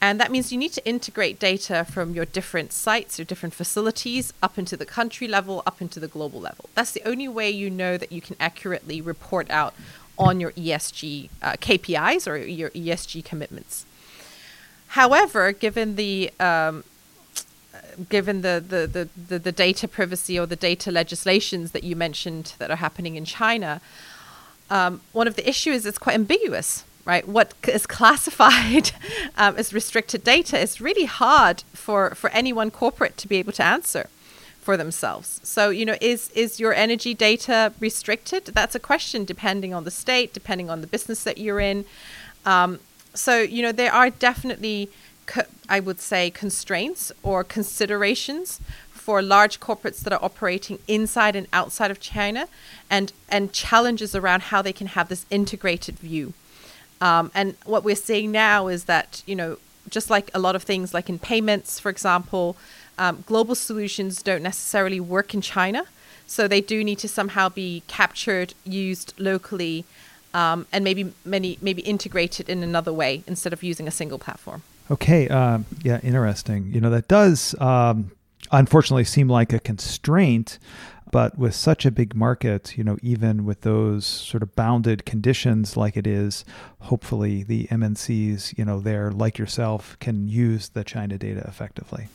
And 0.00 0.20
that 0.20 0.30
means 0.30 0.52
you 0.52 0.58
need 0.58 0.72
to 0.72 0.84
integrate 0.86 1.38
data 1.38 1.84
from 1.84 2.12
your 2.12 2.26
different 2.26 2.72
sites, 2.72 3.18
your 3.18 3.24
different 3.24 3.54
facilities, 3.54 4.34
up 4.42 4.58
into 4.58 4.76
the 4.76 4.84
country 4.84 5.26
level, 5.26 5.62
up 5.66 5.80
into 5.80 5.98
the 5.98 6.08
global 6.08 6.40
level. 6.40 6.68
That's 6.74 6.90
the 6.90 7.02
only 7.06 7.28
way 7.28 7.50
you 7.50 7.70
know 7.70 7.96
that 7.96 8.12
you 8.12 8.20
can 8.20 8.36
accurately 8.38 9.00
report 9.00 9.50
out 9.50 9.74
on 10.18 10.40
your 10.40 10.52
ESG 10.52 11.30
uh, 11.42 11.52
KPIs 11.52 12.30
or 12.30 12.36
your 12.36 12.70
ESG 12.70 13.24
commitments. 13.24 13.86
However, 14.88 15.52
given 15.52 15.96
the 15.96 16.30
um, 16.38 16.84
given 18.08 18.42
the, 18.42 18.62
the, 18.66 18.86
the, 18.86 19.08
the, 19.28 19.38
the 19.38 19.52
data 19.52 19.88
privacy 19.88 20.38
or 20.38 20.46
the 20.46 20.56
data 20.56 20.90
legislations 20.90 21.70
that 21.72 21.84
you 21.84 21.96
mentioned 21.96 22.54
that 22.58 22.70
are 22.70 22.76
happening 22.76 23.16
in 23.16 23.24
China, 23.24 23.80
um, 24.70 25.00
one 25.12 25.26
of 25.26 25.36
the 25.36 25.48
issues 25.48 25.78
is 25.78 25.86
it's 25.86 25.98
quite 25.98 26.14
ambiguous, 26.14 26.84
right? 27.04 27.26
What 27.26 27.54
is 27.68 27.86
classified 27.86 28.92
um, 29.36 29.56
as 29.56 29.72
restricted 29.72 30.24
data 30.24 30.58
is 30.58 30.80
really 30.80 31.04
hard 31.04 31.62
for, 31.72 32.14
for 32.14 32.30
any 32.30 32.52
one 32.52 32.70
corporate 32.70 33.16
to 33.18 33.28
be 33.28 33.36
able 33.36 33.52
to 33.52 33.64
answer 33.64 34.08
for 34.60 34.76
themselves. 34.78 35.40
So, 35.44 35.68
you 35.68 35.84
know, 35.84 35.96
is 36.00 36.30
is 36.30 36.58
your 36.58 36.72
energy 36.72 37.12
data 37.12 37.74
restricted? 37.80 38.46
That's 38.46 38.74
a 38.74 38.80
question 38.80 39.26
depending 39.26 39.74
on 39.74 39.84
the 39.84 39.90
state, 39.90 40.32
depending 40.32 40.70
on 40.70 40.80
the 40.80 40.86
business 40.86 41.22
that 41.24 41.36
you're 41.36 41.60
in. 41.60 41.84
Um, 42.46 42.80
so, 43.12 43.40
you 43.40 43.62
know, 43.62 43.72
there 43.72 43.92
are 43.92 44.08
definitely, 44.08 44.88
co- 45.26 45.50
I 45.68 45.80
would 45.80 46.00
say, 46.00 46.30
constraints 46.30 47.12
or 47.22 47.44
considerations 47.44 48.58
for 49.04 49.20
large 49.20 49.60
corporates 49.60 50.00
that 50.00 50.14
are 50.14 50.24
operating 50.24 50.78
inside 50.88 51.36
and 51.36 51.46
outside 51.52 51.90
of 51.90 52.00
China, 52.00 52.48
and 52.88 53.12
and 53.28 53.52
challenges 53.52 54.14
around 54.14 54.44
how 54.44 54.62
they 54.62 54.72
can 54.72 54.86
have 54.86 55.10
this 55.10 55.26
integrated 55.28 55.98
view. 55.98 56.32
Um, 57.02 57.30
and 57.34 57.54
what 57.66 57.84
we're 57.84 57.96
seeing 58.10 58.32
now 58.32 58.68
is 58.68 58.84
that 58.84 59.22
you 59.26 59.36
know 59.36 59.58
just 59.90 60.08
like 60.08 60.30
a 60.32 60.38
lot 60.38 60.56
of 60.56 60.62
things, 60.62 60.94
like 60.94 61.10
in 61.10 61.18
payments, 61.18 61.78
for 61.78 61.90
example, 61.90 62.56
um, 62.96 63.24
global 63.26 63.54
solutions 63.54 64.22
don't 64.22 64.42
necessarily 64.42 65.00
work 65.00 65.34
in 65.34 65.42
China, 65.42 65.84
so 66.26 66.48
they 66.48 66.62
do 66.62 66.82
need 66.82 66.98
to 67.00 67.08
somehow 67.08 67.50
be 67.50 67.82
captured, 67.86 68.54
used 68.64 69.12
locally, 69.18 69.84
um, 70.32 70.66
and 70.72 70.82
maybe 70.82 71.12
many 71.26 71.58
maybe 71.60 71.82
integrated 71.82 72.48
in 72.48 72.62
another 72.62 72.92
way 73.02 73.22
instead 73.26 73.52
of 73.52 73.62
using 73.62 73.86
a 73.86 73.90
single 74.00 74.18
platform. 74.18 74.62
Okay, 74.90 75.28
um, 75.28 75.66
yeah, 75.82 76.00
interesting. 76.02 76.70
You 76.72 76.80
know 76.80 76.88
that 76.88 77.06
does 77.06 77.54
um, 77.60 78.10
unfortunately 78.58 79.04
seem 79.04 79.28
like 79.28 79.52
a 79.52 79.60
constraint. 79.60 80.58
But 81.10 81.38
with 81.38 81.54
such 81.54 81.86
a 81.86 81.92
big 81.92 82.16
market, 82.16 82.76
you 82.76 82.82
know, 82.82 82.96
even 83.00 83.44
with 83.44 83.60
those 83.60 84.04
sort 84.04 84.42
of 84.42 84.56
bounded 84.56 85.04
conditions 85.04 85.76
like 85.76 85.96
it 85.96 86.08
is, 86.08 86.44
hopefully 86.80 87.44
the 87.44 87.68
MNCs, 87.68 88.58
you 88.58 88.64
know, 88.64 88.80
there 88.80 89.12
like 89.12 89.38
yourself 89.38 89.96
can 90.00 90.26
use 90.26 90.70
the 90.70 90.82
China 90.82 91.16
data 91.16 91.44
effectively. 91.46 92.08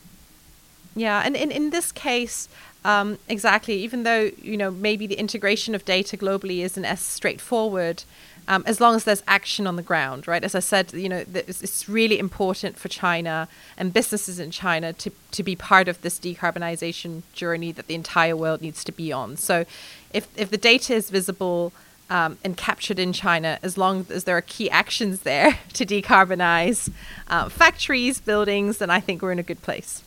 Yeah, 0.94 1.22
and 1.24 1.34
in, 1.34 1.50
in 1.50 1.70
this 1.70 1.92
case, 1.92 2.48
um, 2.84 3.18
exactly, 3.26 3.76
even 3.76 4.02
though, 4.02 4.30
you 4.42 4.56
know, 4.58 4.70
maybe 4.70 5.06
the 5.06 5.14
integration 5.14 5.74
of 5.74 5.84
data 5.86 6.18
globally 6.18 6.58
isn't 6.58 6.84
as 6.84 7.00
straightforward, 7.00 8.02
um, 8.50 8.64
as 8.66 8.80
long 8.80 8.96
as 8.96 9.04
there's 9.04 9.22
action 9.28 9.68
on 9.68 9.76
the 9.76 9.82
ground, 9.82 10.26
right? 10.26 10.42
As 10.42 10.56
I 10.56 10.58
said, 10.58 10.92
you 10.92 11.08
know, 11.08 11.24
it's 11.32 11.88
really 11.88 12.18
important 12.18 12.76
for 12.76 12.88
China 12.88 13.46
and 13.78 13.92
businesses 13.92 14.40
in 14.40 14.50
China 14.50 14.92
to, 14.92 15.12
to 15.30 15.44
be 15.44 15.54
part 15.54 15.86
of 15.86 16.02
this 16.02 16.18
decarbonization 16.18 17.22
journey 17.32 17.70
that 17.70 17.86
the 17.86 17.94
entire 17.94 18.36
world 18.36 18.60
needs 18.60 18.82
to 18.82 18.90
be 18.90 19.12
on. 19.12 19.36
So 19.36 19.64
if, 20.12 20.26
if 20.36 20.50
the 20.50 20.56
data 20.56 20.94
is 20.94 21.10
visible 21.10 21.72
um, 22.10 22.38
and 22.42 22.56
captured 22.56 22.98
in 22.98 23.12
China, 23.12 23.60
as 23.62 23.78
long 23.78 24.04
as 24.10 24.24
there 24.24 24.36
are 24.36 24.42
key 24.42 24.68
actions 24.68 25.20
there 25.20 25.60
to 25.74 25.86
decarbonize 25.86 26.90
uh, 27.28 27.48
factories, 27.48 28.20
buildings, 28.20 28.78
then 28.78 28.90
I 28.90 28.98
think 28.98 29.22
we're 29.22 29.30
in 29.30 29.38
a 29.38 29.44
good 29.44 29.62
place. 29.62 30.02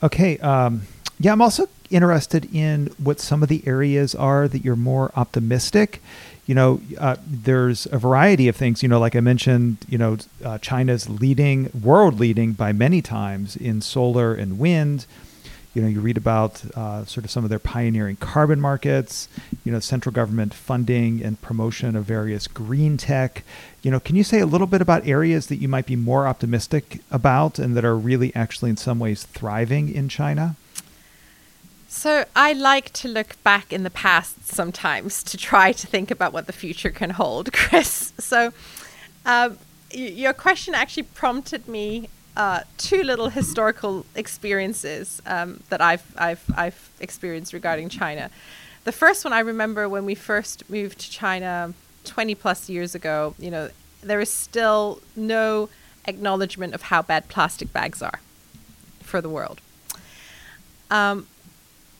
Okay. 0.00 0.38
Um, 0.38 0.82
yeah, 1.18 1.32
I'm 1.32 1.42
also 1.42 1.68
interested 1.92 2.52
in 2.54 2.86
what 2.98 3.20
some 3.20 3.42
of 3.42 3.48
the 3.48 3.62
areas 3.66 4.14
are 4.14 4.48
that 4.48 4.64
you're 4.64 4.76
more 4.76 5.12
optimistic 5.14 6.00
you 6.46 6.54
know, 6.56 6.80
uh, 6.98 7.16
there's 7.26 7.86
a 7.92 7.98
variety 7.98 8.48
of 8.48 8.56
things. 8.56 8.82
You 8.82 8.88
know, 8.88 8.98
like 8.98 9.14
I 9.14 9.20
mentioned, 9.20 9.78
you 9.88 9.96
know, 9.96 10.18
uh, 10.44 10.58
China's 10.58 11.08
leading, 11.08 11.70
world 11.82 12.18
leading 12.18 12.52
by 12.52 12.72
many 12.72 13.00
times 13.00 13.56
in 13.56 13.80
solar 13.80 14.34
and 14.34 14.58
wind. 14.58 15.06
You 15.72 15.80
know, 15.80 15.88
you 15.88 16.00
read 16.00 16.18
about 16.18 16.62
uh, 16.76 17.04
sort 17.06 17.24
of 17.24 17.30
some 17.30 17.44
of 17.44 17.50
their 17.50 17.60
pioneering 17.60 18.16
carbon 18.16 18.60
markets. 18.60 19.28
You 19.64 19.70
know, 19.70 19.78
central 19.78 20.12
government 20.12 20.52
funding 20.52 21.22
and 21.22 21.40
promotion 21.40 21.94
of 21.94 22.04
various 22.04 22.48
green 22.48 22.96
tech. 22.96 23.44
You 23.82 23.92
know, 23.92 24.00
can 24.00 24.16
you 24.16 24.24
say 24.24 24.40
a 24.40 24.46
little 24.46 24.66
bit 24.66 24.82
about 24.82 25.06
areas 25.06 25.46
that 25.46 25.56
you 25.56 25.68
might 25.68 25.86
be 25.86 25.96
more 25.96 26.26
optimistic 26.26 27.00
about 27.10 27.60
and 27.60 27.76
that 27.76 27.84
are 27.84 27.96
really 27.96 28.34
actually 28.34 28.70
in 28.70 28.76
some 28.76 28.98
ways 28.98 29.22
thriving 29.22 29.94
in 29.94 30.08
China? 30.08 30.56
So 31.92 32.24
I 32.34 32.54
like 32.54 32.90
to 32.94 33.08
look 33.08 33.40
back 33.44 33.70
in 33.70 33.82
the 33.82 33.90
past 33.90 34.48
sometimes 34.48 35.22
to 35.24 35.36
try 35.36 35.72
to 35.72 35.86
think 35.86 36.10
about 36.10 36.32
what 36.32 36.46
the 36.46 36.52
future 36.52 36.88
can 36.88 37.10
hold, 37.10 37.52
Chris. 37.52 38.14
So 38.18 38.46
um, 39.26 39.58
y- 39.94 39.98
your 40.00 40.32
question 40.32 40.74
actually 40.74 41.02
prompted 41.02 41.68
me 41.68 42.08
uh, 42.34 42.60
two 42.78 43.02
little 43.02 43.28
historical 43.28 44.06
experiences 44.16 45.20
um, 45.26 45.62
that 45.68 45.82
I've, 45.82 46.02
I've, 46.16 46.42
I've 46.56 46.90
experienced 46.98 47.52
regarding 47.52 47.90
China. 47.90 48.30
The 48.84 48.92
first 48.92 49.22
one 49.22 49.34
I 49.34 49.40
remember 49.40 49.86
when 49.86 50.06
we 50.06 50.14
first 50.14 50.68
moved 50.70 50.98
to 51.00 51.10
China 51.10 51.74
20 52.04 52.34
plus 52.36 52.70
years 52.70 52.94
ago, 52.94 53.34
you 53.38 53.50
know, 53.50 53.68
there 54.02 54.18
is 54.18 54.30
still 54.32 55.02
no 55.14 55.68
acknowledgement 56.06 56.72
of 56.72 56.82
how 56.82 57.02
bad 57.02 57.28
plastic 57.28 57.70
bags 57.70 58.00
are 58.00 58.18
for 59.02 59.20
the 59.20 59.28
world. 59.28 59.60
Um, 60.90 61.26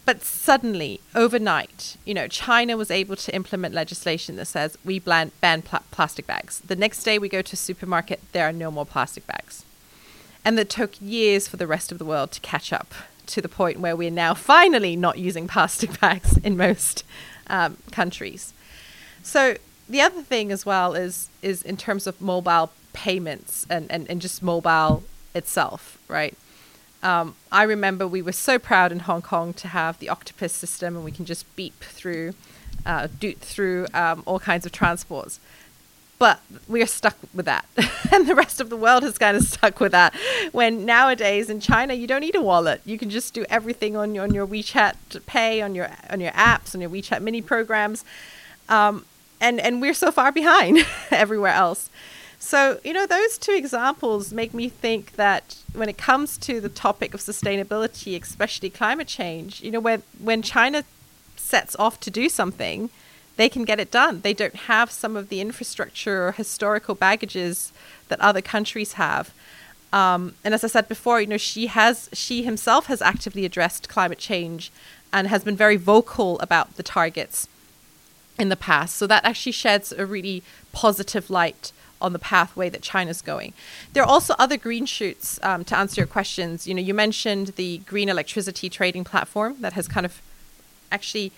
but 0.04 0.22
suddenly, 0.22 1.00
overnight, 1.14 1.96
you 2.04 2.12
know, 2.14 2.26
China 2.26 2.76
was 2.76 2.90
able 2.90 3.14
to 3.16 3.34
implement 3.34 3.72
legislation 3.74 4.36
that 4.36 4.46
says 4.46 4.76
we 4.84 4.98
ban, 4.98 5.30
ban 5.40 5.62
pl- 5.62 5.80
plastic 5.90 6.26
bags. 6.26 6.60
The 6.60 6.76
next 6.76 7.04
day 7.04 7.18
we 7.18 7.28
go 7.28 7.42
to 7.42 7.52
a 7.52 7.56
supermarket, 7.56 8.20
there 8.32 8.48
are 8.48 8.52
no 8.52 8.70
more 8.70 8.86
plastic 8.86 9.26
bags. 9.26 9.64
And 10.44 10.58
it 10.58 10.70
took 10.70 11.00
years 11.00 11.46
for 11.46 11.56
the 11.56 11.68
rest 11.68 11.92
of 11.92 11.98
the 11.98 12.04
world 12.04 12.32
to 12.32 12.40
catch 12.40 12.72
up 12.72 12.94
to 13.26 13.40
the 13.40 13.48
point 13.48 13.78
where 13.78 13.94
we're 13.94 14.10
now 14.10 14.34
finally 14.34 14.96
not 14.96 15.18
using 15.18 15.46
plastic 15.54 16.00
bags 16.00 16.36
in 16.38 16.56
most 16.56 17.04
um, 17.46 17.76
countries. 17.92 18.52
So 19.22 19.56
the 19.88 20.00
other 20.00 20.22
thing 20.22 20.50
as 20.50 20.66
well 20.66 20.94
is 20.94 21.28
is 21.42 21.62
in 21.62 21.76
terms 21.76 22.06
of 22.06 22.20
mobile 22.20 22.72
payments 22.92 23.66
and, 23.70 23.90
and, 23.90 24.08
and 24.10 24.20
just 24.20 24.42
mobile 24.42 25.04
itself, 25.34 25.98
right? 26.08 26.36
Um, 27.02 27.34
I 27.50 27.64
remember 27.64 28.06
we 28.06 28.22
were 28.22 28.32
so 28.32 28.58
proud 28.58 28.92
in 28.92 29.00
Hong 29.00 29.22
Kong 29.22 29.52
to 29.54 29.68
have 29.68 29.98
the 29.98 30.08
octopus 30.08 30.52
system, 30.52 30.96
and 30.96 31.04
we 31.04 31.10
can 31.10 31.24
just 31.24 31.44
beep 31.56 31.80
through 31.80 32.34
uh, 32.86 33.08
do, 33.20 33.32
through 33.34 33.86
um, 33.94 34.22
all 34.26 34.38
kinds 34.38 34.66
of 34.66 34.72
transports. 34.72 35.40
But 36.18 36.40
we're 36.68 36.86
stuck 36.86 37.16
with 37.34 37.46
that. 37.46 37.66
and 38.12 38.28
the 38.28 38.34
rest 38.34 38.60
of 38.60 38.70
the 38.70 38.76
world 38.76 39.02
is 39.02 39.18
kind 39.18 39.36
of 39.36 39.42
stuck 39.42 39.80
with 39.80 39.92
that. 39.92 40.14
When 40.52 40.84
nowadays 40.84 41.50
in 41.50 41.60
China, 41.60 41.94
you 41.94 42.06
don't 42.06 42.20
need 42.20 42.36
a 42.36 42.40
wallet. 42.40 42.80
You 42.84 42.96
can 42.96 43.10
just 43.10 43.34
do 43.34 43.44
everything 43.50 43.96
on 43.96 44.14
your, 44.14 44.24
on 44.24 44.32
your 44.32 44.46
WeChat 44.46 45.26
Pay, 45.26 45.62
on 45.62 45.74
your, 45.74 45.90
on 46.10 46.20
your 46.20 46.30
apps, 46.32 46.74
on 46.74 46.80
your 46.80 46.90
WeChat 46.90 47.22
mini 47.22 47.42
programs. 47.42 48.04
Um, 48.68 49.04
and, 49.40 49.58
and 49.58 49.80
we're 49.80 49.94
so 49.94 50.12
far 50.12 50.30
behind 50.30 50.86
everywhere 51.10 51.52
else. 51.52 51.90
So, 52.44 52.80
you 52.82 52.92
know, 52.92 53.06
those 53.06 53.38
two 53.38 53.52
examples 53.52 54.32
make 54.32 54.52
me 54.52 54.68
think 54.68 55.12
that 55.12 55.58
when 55.74 55.88
it 55.88 55.96
comes 55.96 56.36
to 56.38 56.60
the 56.60 56.68
topic 56.68 57.14
of 57.14 57.20
sustainability, 57.20 58.20
especially 58.20 58.68
climate 58.68 59.06
change, 59.06 59.62
you 59.62 59.70
know, 59.70 59.78
when, 59.78 60.02
when 60.18 60.42
China 60.42 60.82
sets 61.36 61.76
off 61.76 62.00
to 62.00 62.10
do 62.10 62.28
something, 62.28 62.90
they 63.36 63.48
can 63.48 63.64
get 63.64 63.78
it 63.78 63.92
done. 63.92 64.22
They 64.22 64.34
don't 64.34 64.56
have 64.56 64.90
some 64.90 65.16
of 65.16 65.28
the 65.28 65.40
infrastructure 65.40 66.26
or 66.26 66.32
historical 66.32 66.96
baggages 66.96 67.72
that 68.08 68.20
other 68.20 68.42
countries 68.42 68.94
have. 68.94 69.32
Um, 69.92 70.34
and 70.44 70.52
as 70.52 70.64
I 70.64 70.66
said 70.66 70.88
before, 70.88 71.20
you 71.20 71.28
know, 71.28 71.36
Xi 71.36 71.66
has 71.66 72.10
Xi 72.12 72.42
himself 72.42 72.86
has 72.86 73.00
actively 73.00 73.44
addressed 73.44 73.88
climate 73.88 74.18
change 74.18 74.72
and 75.12 75.28
has 75.28 75.44
been 75.44 75.56
very 75.56 75.76
vocal 75.76 76.40
about 76.40 76.76
the 76.76 76.82
targets 76.82 77.46
in 78.36 78.48
the 78.48 78.56
past. 78.56 78.96
So 78.96 79.06
that 79.06 79.24
actually 79.24 79.52
sheds 79.52 79.92
a 79.92 80.04
really 80.04 80.42
positive 80.72 81.30
light 81.30 81.70
on 82.02 82.12
the 82.12 82.18
pathway 82.18 82.68
that 82.68 82.82
China's 82.82 83.22
going. 83.22 83.52
There 83.92 84.02
are 84.02 84.08
also 84.08 84.34
other 84.38 84.56
green 84.56 84.86
shoots 84.86 85.38
um, 85.42 85.64
to 85.64 85.76
answer 85.76 86.00
your 86.00 86.06
questions. 86.06 86.66
You 86.66 86.74
know, 86.74 86.82
you 86.82 86.94
mentioned 86.94 87.48
the 87.56 87.78
green 87.78 88.08
electricity 88.08 88.68
trading 88.68 89.04
platform 89.04 89.56
that 89.60 89.72
has 89.72 89.88
kind 89.88 90.04
of 90.04 90.20
actually 90.90 91.32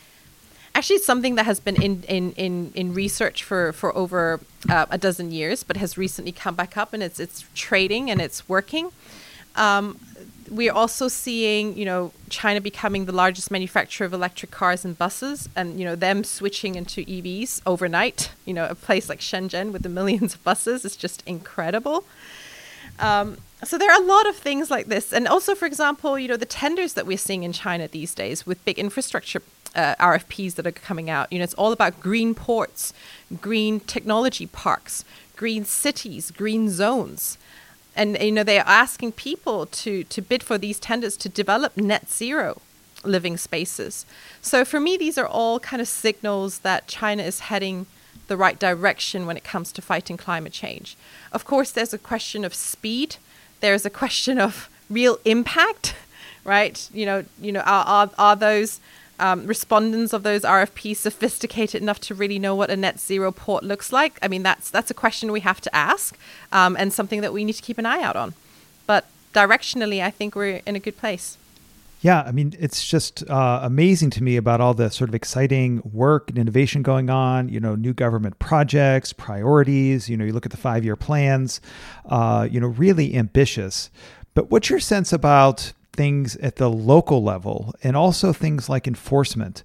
actually 0.74 0.98
something 0.98 1.36
that 1.36 1.46
has 1.46 1.60
been 1.60 1.80
in 1.80 2.02
in 2.08 2.32
in, 2.32 2.72
in 2.74 2.94
research 2.94 3.44
for 3.44 3.72
for 3.72 3.96
over 3.96 4.40
uh, 4.68 4.86
a 4.90 4.98
dozen 4.98 5.30
years, 5.30 5.62
but 5.62 5.76
has 5.76 5.96
recently 5.96 6.32
come 6.32 6.54
back 6.54 6.76
up 6.76 6.92
and 6.92 7.02
it's 7.02 7.20
it's 7.20 7.44
trading 7.54 8.10
and 8.10 8.20
it's 8.20 8.48
working. 8.48 8.90
Um, 9.56 10.00
we're 10.54 10.72
also 10.72 11.08
seeing, 11.08 11.76
you 11.76 11.84
know, 11.84 12.12
China 12.30 12.60
becoming 12.60 13.06
the 13.06 13.12
largest 13.12 13.50
manufacturer 13.50 14.06
of 14.06 14.12
electric 14.12 14.50
cars 14.50 14.84
and 14.84 14.96
buses, 14.96 15.48
and 15.56 15.78
you 15.78 15.84
know 15.84 15.96
them 15.96 16.22
switching 16.24 16.76
into 16.76 17.04
EVs 17.04 17.60
overnight. 17.66 18.30
You 18.44 18.54
know, 18.54 18.66
a 18.66 18.74
place 18.74 19.08
like 19.08 19.20
Shenzhen 19.20 19.72
with 19.72 19.82
the 19.82 19.88
millions 19.88 20.34
of 20.34 20.44
buses 20.44 20.84
is 20.84 20.96
just 20.96 21.22
incredible. 21.26 22.04
Um, 22.98 23.38
so 23.64 23.76
there 23.78 23.90
are 23.90 24.00
a 24.00 24.04
lot 24.04 24.28
of 24.28 24.36
things 24.36 24.70
like 24.70 24.86
this, 24.86 25.12
and 25.12 25.26
also, 25.26 25.54
for 25.54 25.66
example, 25.66 26.18
you 26.18 26.28
know, 26.28 26.36
the 26.36 26.46
tenders 26.46 26.92
that 26.94 27.06
we're 27.06 27.18
seeing 27.18 27.42
in 27.42 27.52
China 27.52 27.88
these 27.88 28.14
days 28.14 28.46
with 28.46 28.64
big 28.64 28.78
infrastructure 28.78 29.42
uh, 29.74 29.96
RFPs 29.96 30.54
that 30.54 30.66
are 30.66 30.72
coming 30.72 31.10
out. 31.10 31.32
You 31.32 31.38
know, 31.38 31.44
it's 31.44 31.54
all 31.54 31.72
about 31.72 32.00
green 32.00 32.34
ports, 32.34 32.92
green 33.40 33.80
technology 33.80 34.46
parks, 34.46 35.04
green 35.36 35.64
cities, 35.64 36.30
green 36.30 36.70
zones. 36.70 37.38
And 37.96 38.18
you 38.20 38.32
know, 38.32 38.42
they 38.42 38.58
are 38.58 38.66
asking 38.66 39.12
people 39.12 39.66
to 39.66 40.04
to 40.04 40.22
bid 40.22 40.42
for 40.42 40.58
these 40.58 40.78
tenders 40.78 41.16
to 41.18 41.28
develop 41.28 41.76
net 41.76 42.10
zero 42.10 42.60
living 43.04 43.36
spaces. 43.36 44.06
So 44.40 44.64
for 44.64 44.80
me 44.80 44.96
these 44.96 45.18
are 45.18 45.26
all 45.26 45.60
kind 45.60 45.80
of 45.82 45.88
signals 45.88 46.60
that 46.60 46.88
China 46.88 47.22
is 47.22 47.40
heading 47.40 47.86
the 48.26 48.36
right 48.36 48.58
direction 48.58 49.26
when 49.26 49.36
it 49.36 49.44
comes 49.44 49.72
to 49.72 49.82
fighting 49.82 50.16
climate 50.16 50.52
change. 50.52 50.96
Of 51.32 51.44
course, 51.44 51.70
there's 51.70 51.92
a 51.92 51.98
question 51.98 52.44
of 52.44 52.54
speed. 52.54 53.16
There's 53.60 53.84
a 53.84 53.90
question 53.90 54.38
of 54.38 54.68
real 54.88 55.18
impact, 55.24 55.94
right? 56.44 56.88
You 56.92 57.06
know, 57.06 57.24
you 57.40 57.52
know, 57.52 57.60
are 57.60 57.84
are, 57.84 58.10
are 58.18 58.36
those 58.36 58.80
um, 59.18 59.46
respondents 59.46 60.12
of 60.12 60.22
those 60.22 60.42
RFPs 60.42 60.96
sophisticated 60.96 61.82
enough 61.82 62.00
to 62.00 62.14
really 62.14 62.38
know 62.38 62.54
what 62.54 62.70
a 62.70 62.76
net 62.76 62.98
zero 62.98 63.32
port 63.32 63.64
looks 63.64 63.92
like? 63.92 64.18
I 64.22 64.28
mean, 64.28 64.42
that's 64.42 64.70
that's 64.70 64.90
a 64.90 64.94
question 64.94 65.32
we 65.32 65.40
have 65.40 65.60
to 65.62 65.74
ask, 65.74 66.16
um, 66.52 66.76
and 66.78 66.92
something 66.92 67.20
that 67.20 67.32
we 67.32 67.44
need 67.44 67.54
to 67.54 67.62
keep 67.62 67.78
an 67.78 67.86
eye 67.86 68.02
out 68.02 68.16
on. 68.16 68.34
But 68.86 69.06
directionally, 69.32 70.02
I 70.02 70.10
think 70.10 70.34
we're 70.34 70.60
in 70.66 70.76
a 70.76 70.80
good 70.80 70.96
place. 70.96 71.38
Yeah, 72.00 72.20
I 72.20 72.32
mean, 72.32 72.54
it's 72.58 72.86
just 72.86 73.28
uh, 73.30 73.60
amazing 73.62 74.10
to 74.10 74.22
me 74.22 74.36
about 74.36 74.60
all 74.60 74.74
the 74.74 74.90
sort 74.90 75.08
of 75.08 75.14
exciting 75.14 75.80
work 75.90 76.28
and 76.28 76.38
innovation 76.38 76.82
going 76.82 77.08
on. 77.08 77.48
You 77.48 77.60
know, 77.60 77.76
new 77.76 77.94
government 77.94 78.38
projects, 78.38 79.14
priorities. 79.14 80.10
You 80.10 80.18
know, 80.18 80.24
you 80.26 80.34
look 80.34 80.44
at 80.44 80.50
the 80.50 80.58
five-year 80.58 80.96
plans. 80.96 81.62
Uh, 82.04 82.46
you 82.50 82.60
know, 82.60 82.66
really 82.66 83.14
ambitious. 83.16 83.90
But 84.34 84.50
what's 84.50 84.68
your 84.68 84.80
sense 84.80 85.14
about 85.14 85.72
things 85.94 86.36
at 86.36 86.56
the 86.56 86.68
local 86.68 87.22
level 87.22 87.74
and 87.82 87.96
also 87.96 88.32
things 88.32 88.68
like 88.68 88.86
enforcement. 88.86 89.62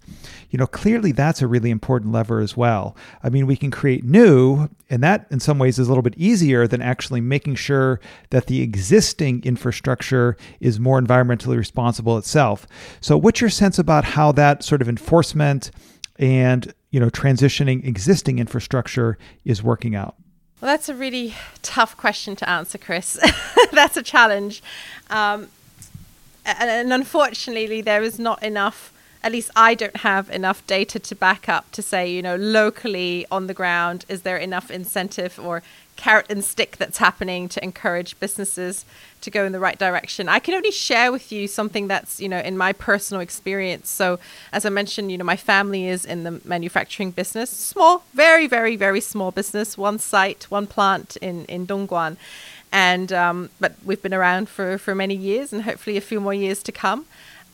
You 0.49 0.57
know, 0.57 0.67
clearly 0.67 1.11
that's 1.11 1.41
a 1.41 1.47
really 1.47 1.69
important 1.69 2.11
lever 2.11 2.39
as 2.39 2.55
well. 2.55 2.95
I 3.23 3.29
mean, 3.29 3.47
we 3.47 3.55
can 3.55 3.71
create 3.71 4.03
new, 4.03 4.69
and 4.89 5.03
that 5.03 5.27
in 5.29 5.39
some 5.39 5.59
ways 5.59 5.77
is 5.77 5.87
a 5.87 5.91
little 5.91 6.01
bit 6.01 6.17
easier 6.17 6.67
than 6.67 6.81
actually 6.81 7.21
making 7.21 7.55
sure 7.55 7.99
that 8.29 8.45
the 8.45 8.61
existing 8.61 9.43
infrastructure 9.43 10.37
is 10.59 10.79
more 10.79 11.01
environmentally 11.01 11.57
responsible 11.57 12.17
itself. 12.17 12.67
So, 13.01 13.17
what's 13.17 13.41
your 13.41 13.49
sense 13.49 13.77
about 13.77 14.03
how 14.05 14.31
that 14.33 14.63
sort 14.63 14.81
of 14.81 14.89
enforcement 14.89 15.71
and, 16.17 16.73
you 16.91 16.99
know, 16.99 17.09
transitioning 17.09 17.85
existing 17.85 18.39
infrastructure 18.39 19.17
is 19.45 19.61
working 19.61 19.95
out? 19.95 20.15
Well, 20.61 20.71
that's 20.71 20.89
a 20.89 20.95
really 20.95 21.35
tough 21.61 21.95
question 21.95 22.35
to 22.37 22.49
answer, 22.49 22.77
Chris. 22.77 23.17
that's 23.71 23.95
a 23.95 24.03
challenge. 24.03 24.61
Um, 25.09 25.47
and 26.59 26.93
unfortunately, 26.93 27.81
there 27.81 28.03
is 28.03 28.19
not 28.19 28.41
enough. 28.43 28.93
At 29.21 29.33
least 29.33 29.51
I 29.55 29.75
don't 29.75 29.97
have 29.97 30.29
enough 30.29 30.65
data 30.65 30.97
to 30.97 31.15
back 31.15 31.49
up 31.49 31.69
to 31.73 31.81
say, 31.81 32.09
you 32.09 32.21
know, 32.21 32.37
locally 32.37 33.25
on 33.29 33.47
the 33.47 33.53
ground, 33.53 34.05
is 34.07 34.21
there 34.21 34.37
enough 34.37 34.71
incentive 34.71 35.37
or 35.37 35.61
carrot 35.99 36.27
and 36.29 36.41
stick 36.45 36.77
that's 36.77 36.97
happening 36.97 37.49
to 37.49 37.61
encourage 37.61 38.17
businesses 38.21 38.85
to 39.19 39.29
go 39.29 39.43
in 39.43 39.51
the 39.51 39.59
right 39.59 39.77
direction. 39.77 40.29
I 40.29 40.39
can 40.39 40.53
only 40.53 40.71
share 40.71 41.11
with 41.11 41.29
you 41.29 41.45
something 41.45 41.89
that's, 41.89 42.21
you 42.21 42.29
know, 42.29 42.39
in 42.39 42.57
my 42.57 42.71
personal 42.71 43.19
experience. 43.19 43.89
So, 43.89 44.17
as 44.53 44.65
I 44.65 44.69
mentioned, 44.69 45.11
you 45.11 45.17
know, 45.17 45.25
my 45.25 45.35
family 45.35 45.89
is 45.89 46.05
in 46.05 46.23
the 46.23 46.39
manufacturing 46.45 47.11
business, 47.11 47.49
small, 47.49 48.03
very, 48.13 48.47
very, 48.47 48.77
very 48.77 49.01
small 49.01 49.31
business, 49.31 49.77
one 49.77 49.99
site, 49.99 50.43
one 50.49 50.67
plant 50.67 51.17
in, 51.17 51.43
in 51.45 51.67
Dongguan 51.67 52.15
and 52.71 53.11
um, 53.11 53.49
but 53.59 53.73
we've 53.83 54.01
been 54.01 54.13
around 54.13 54.49
for 54.49 54.77
for 54.77 54.93
many 54.93 55.15
years 55.15 55.51
and 55.53 55.63
hopefully 55.63 55.97
a 55.97 56.01
few 56.01 56.19
more 56.19 56.33
years 56.33 56.63
to 56.63 56.71
come. 56.71 57.05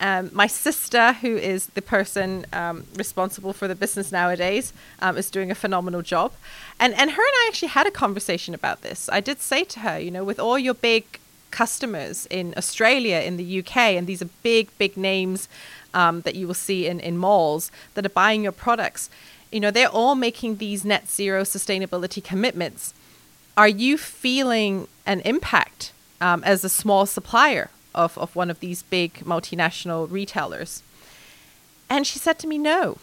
Um, 0.01 0.29
my 0.33 0.47
sister, 0.47 1.13
who 1.13 1.37
is 1.37 1.67
the 1.67 1.81
person 1.81 2.45
um, 2.51 2.85
responsible 2.95 3.53
for 3.53 3.67
the 3.67 3.75
business 3.75 4.11
nowadays, 4.11 4.73
um, 5.01 5.17
is 5.17 5.31
doing 5.31 5.51
a 5.51 5.55
phenomenal 5.55 6.01
job. 6.01 6.33
And 6.79 6.93
and 6.93 7.11
her 7.11 7.21
and 7.21 7.33
I 7.43 7.45
actually 7.47 7.69
had 7.69 7.87
a 7.87 7.91
conversation 7.91 8.53
about 8.53 8.81
this. 8.81 9.09
I 9.09 9.21
did 9.21 9.39
say 9.41 9.63
to 9.63 9.79
her, 9.81 9.97
you 9.97 10.11
know, 10.11 10.23
with 10.23 10.39
all 10.39 10.59
your 10.59 10.73
big 10.73 11.19
customers 11.51 12.27
in 12.29 12.53
Australia, 12.57 13.19
in 13.19 13.37
the 13.37 13.59
UK, 13.59 13.77
and 13.77 14.07
these 14.07 14.21
are 14.21 14.29
big, 14.43 14.69
big 14.77 14.97
names 14.97 15.47
um, 15.93 16.21
that 16.21 16.35
you 16.35 16.45
will 16.47 16.53
see 16.53 16.85
in, 16.85 16.99
in 16.99 17.17
malls 17.17 17.71
that 17.93 18.05
are 18.05 18.09
buying 18.09 18.43
your 18.43 18.51
products, 18.51 19.09
you 19.51 19.61
know, 19.61 19.71
they're 19.71 19.87
all 19.87 20.15
making 20.15 20.57
these 20.57 20.83
net 20.83 21.07
zero 21.07 21.43
sustainability 21.43 22.21
commitments 22.21 22.93
are 23.57 23.67
you 23.67 23.97
feeling 23.97 24.87
an 25.05 25.21
impact 25.21 25.91
um, 26.19 26.43
as 26.43 26.63
a 26.63 26.69
small 26.69 27.05
supplier 27.05 27.69
of, 27.93 28.17
of 28.17 28.35
one 28.35 28.49
of 28.49 28.59
these 28.59 28.83
big 28.83 29.13
multinational 29.19 30.09
retailers? 30.09 30.83
And 31.89 32.05
she 32.05 32.19
said 32.19 32.39
to 32.39 32.47
me, 32.47 32.57
no. 32.57 32.97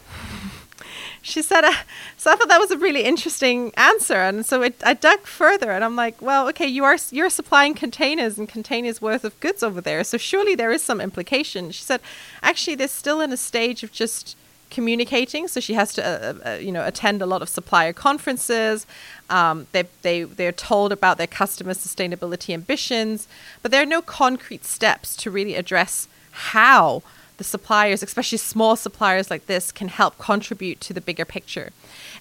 she 1.23 1.41
said, 1.41 1.65
uh, 1.65 1.73
so 2.17 2.33
I 2.33 2.37
thought 2.37 2.49
that 2.49 2.59
was 2.59 2.71
a 2.71 2.77
really 2.77 3.05
interesting 3.05 3.73
answer. 3.77 4.15
And 4.15 4.45
so 4.45 4.63
it, 4.63 4.75
I 4.85 4.95
dug 4.95 5.21
further 5.21 5.71
and 5.71 5.85
I'm 5.85 5.97
like, 5.97 6.21
well, 6.21 6.49
okay, 6.49 6.67
you 6.67 6.85
are, 6.85 6.97
you're 7.11 7.31
supplying 7.31 7.75
containers 7.75 8.39
and 8.39 8.49
containers 8.49 9.01
worth 9.01 9.25
of 9.25 9.39
goods 9.41 9.63
over 9.63 9.81
there. 9.81 10.05
So 10.05 10.19
surely 10.19 10.55
there 10.55 10.73
is 10.73 10.83
some 10.83 11.01
implication. 11.01 11.71
She 11.71 11.83
said, 11.83 12.01
actually, 12.43 12.75
they're 12.75 12.89
still 12.89 13.21
in 13.21 13.33
a 13.33 13.37
stage 13.37 13.83
of 13.83 13.93
just 13.93 14.37
communicating. 14.73 15.47
So 15.47 15.61
she 15.61 15.75
has 15.75 15.93
to, 15.95 16.03
uh, 16.03 16.51
uh, 16.51 16.55
you 16.55 16.73
know, 16.73 16.85
attend 16.85 17.23
a 17.23 17.27
lot 17.27 17.43
of 17.43 17.49
supplier 17.49 17.93
conferences. 17.93 18.87
Um, 19.31 19.67
they 19.73 19.85
they 20.03 20.25
they're 20.25 20.59
told 20.71 20.91
about 20.91 21.19
their 21.19 21.29
customer 21.29 21.75
sustainability 21.75 22.53
ambitions, 22.55 23.29
but 23.61 23.71
there 23.71 23.83
are 23.83 23.93
no 23.97 24.03
concrete 24.03 24.65
steps 24.65 25.17
to 25.23 25.31
really 25.31 25.55
address 25.55 26.09
how 26.53 27.03
the 27.37 27.45
suppliers, 27.45 28.03
especially 28.03 28.39
small 28.39 28.75
suppliers 28.77 29.31
like 29.31 29.47
this, 29.47 29.73
can 29.73 29.89
help 29.89 30.19
contribute 30.19 30.81
to 30.81 30.93
the 30.93 31.01
bigger 31.01 31.25
picture. 31.25 31.71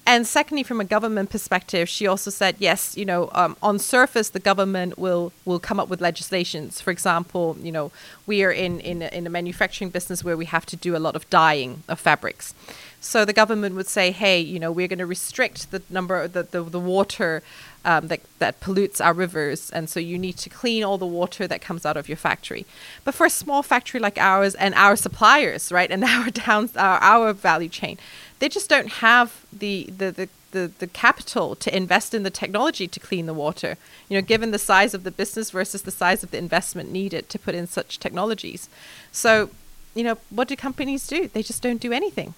And 0.06 0.26
secondly, 0.26 0.64
from 0.64 0.82
a 0.82 0.84
government 0.84 1.30
perspective, 1.30 1.88
she 1.88 2.08
also 2.08 2.32
said, 2.32 2.56
yes, 2.58 2.98
you 2.98 3.06
know, 3.06 3.30
um, 3.34 3.56
on 3.62 3.78
surface, 3.78 4.30
the 4.30 4.40
government 4.40 4.98
will 4.98 5.32
will 5.46 5.60
come 5.60 5.80
up 5.80 5.90
with 5.90 6.02
legislations. 6.02 6.82
For 6.82 6.92
example, 6.92 7.56
you 7.62 7.72
know, 7.72 7.92
we 8.26 8.44
are 8.44 8.52
in 8.52 8.80
in 8.80 9.04
a, 9.04 9.08
in 9.08 9.28
a 9.28 9.30
manufacturing 9.30 9.92
business 9.92 10.24
where 10.24 10.36
we 10.36 10.46
have 10.46 10.66
to 10.68 10.76
do 10.76 10.96
a 10.96 11.00
lot 11.00 11.16
of 11.16 11.30
dyeing 11.30 11.84
of 11.88 12.00
fabrics. 12.00 12.56
So 13.04 13.26
the 13.26 13.34
government 13.34 13.76
would 13.76 13.88
say, 13.88 14.12
hey, 14.12 14.40
you 14.40 14.60
know, 14.60 14.72
we're 14.72 14.88
going 14.88 15.00
to 15.00 15.08
restrict 15.08 15.72
the 15.72 15.82
number, 15.90 16.28
the, 16.28 16.44
the, 16.44 16.62
the 16.62 16.80
water 16.80 17.42
um, 17.84 18.08
that, 18.10 18.22
that 18.38 18.60
pollutes 18.60 19.02
our 19.02 19.12
rivers. 19.12 19.72
And 19.72 19.90
so 19.90 20.00
you 20.00 20.20
need 20.20 20.38
to 20.38 20.50
clean 20.50 20.84
all 20.84 21.00
the 21.00 21.08
water 21.08 21.48
that 21.48 21.62
comes 21.62 21.84
out 21.84 21.98
of 21.98 22.08
your 22.08 22.16
factory. 22.16 22.64
But 23.04 23.16
for 23.16 23.26
a 23.26 23.30
small 23.32 23.64
factory 23.64 24.00
like 24.00 24.20
ours 24.20 24.54
and 24.54 24.76
our 24.76 24.96
suppliers, 24.96 25.72
right, 25.72 25.90
and 25.90 26.04
our, 26.06 26.30
down, 26.30 26.70
our, 26.76 27.00
our 27.00 27.34
value 27.34 27.70
chain, 27.70 27.98
they 28.42 28.50
just 28.50 28.70
don't 28.70 28.90
have 28.94 29.46
the, 29.54 29.88
the, 29.96 30.12
the, 30.12 30.30
the, 30.50 30.72
the 30.80 30.88
capital 30.88 31.56
to 31.56 31.78
invest 31.78 32.16
in 32.16 32.24
the 32.24 32.32
technology 32.32 32.88
to 32.88 33.00
clean 33.00 33.28
the 33.28 33.36
water, 33.36 33.78
you 34.10 34.18
know, 34.18 34.22
given 34.26 34.50
the 34.50 34.58
size 34.58 34.96
of 34.96 35.04
the 35.04 35.12
business 35.12 35.52
versus 35.52 35.84
the 35.84 35.92
size 35.92 36.24
of 36.24 36.32
the 36.32 36.40
investment 36.40 36.92
needed 36.92 37.30
to 37.30 37.38
put 37.38 37.54
in 37.54 37.68
such 37.68 38.00
technologies. 38.00 38.68
So, 39.12 39.52
you 39.94 40.04
know, 40.04 40.18
what 40.32 40.48
do 40.48 40.56
companies 40.56 41.06
do? 41.06 41.28
They 41.28 41.44
just 41.44 41.62
don't 41.62 41.80
do 41.80 41.94
anything. 41.94 42.34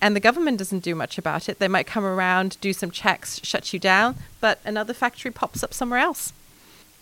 And 0.00 0.14
the 0.14 0.20
government 0.20 0.58
doesn't 0.58 0.84
do 0.84 0.94
much 0.94 1.18
about 1.18 1.48
it. 1.48 1.58
They 1.58 1.66
might 1.66 1.88
come 1.88 2.04
around, 2.04 2.56
do 2.60 2.72
some 2.72 2.92
checks, 2.92 3.40
shut 3.42 3.72
you 3.72 3.80
down, 3.80 4.18
but 4.40 4.60
another 4.64 4.94
factory 4.94 5.32
pops 5.32 5.64
up 5.64 5.74
somewhere 5.74 5.98
else. 5.98 6.32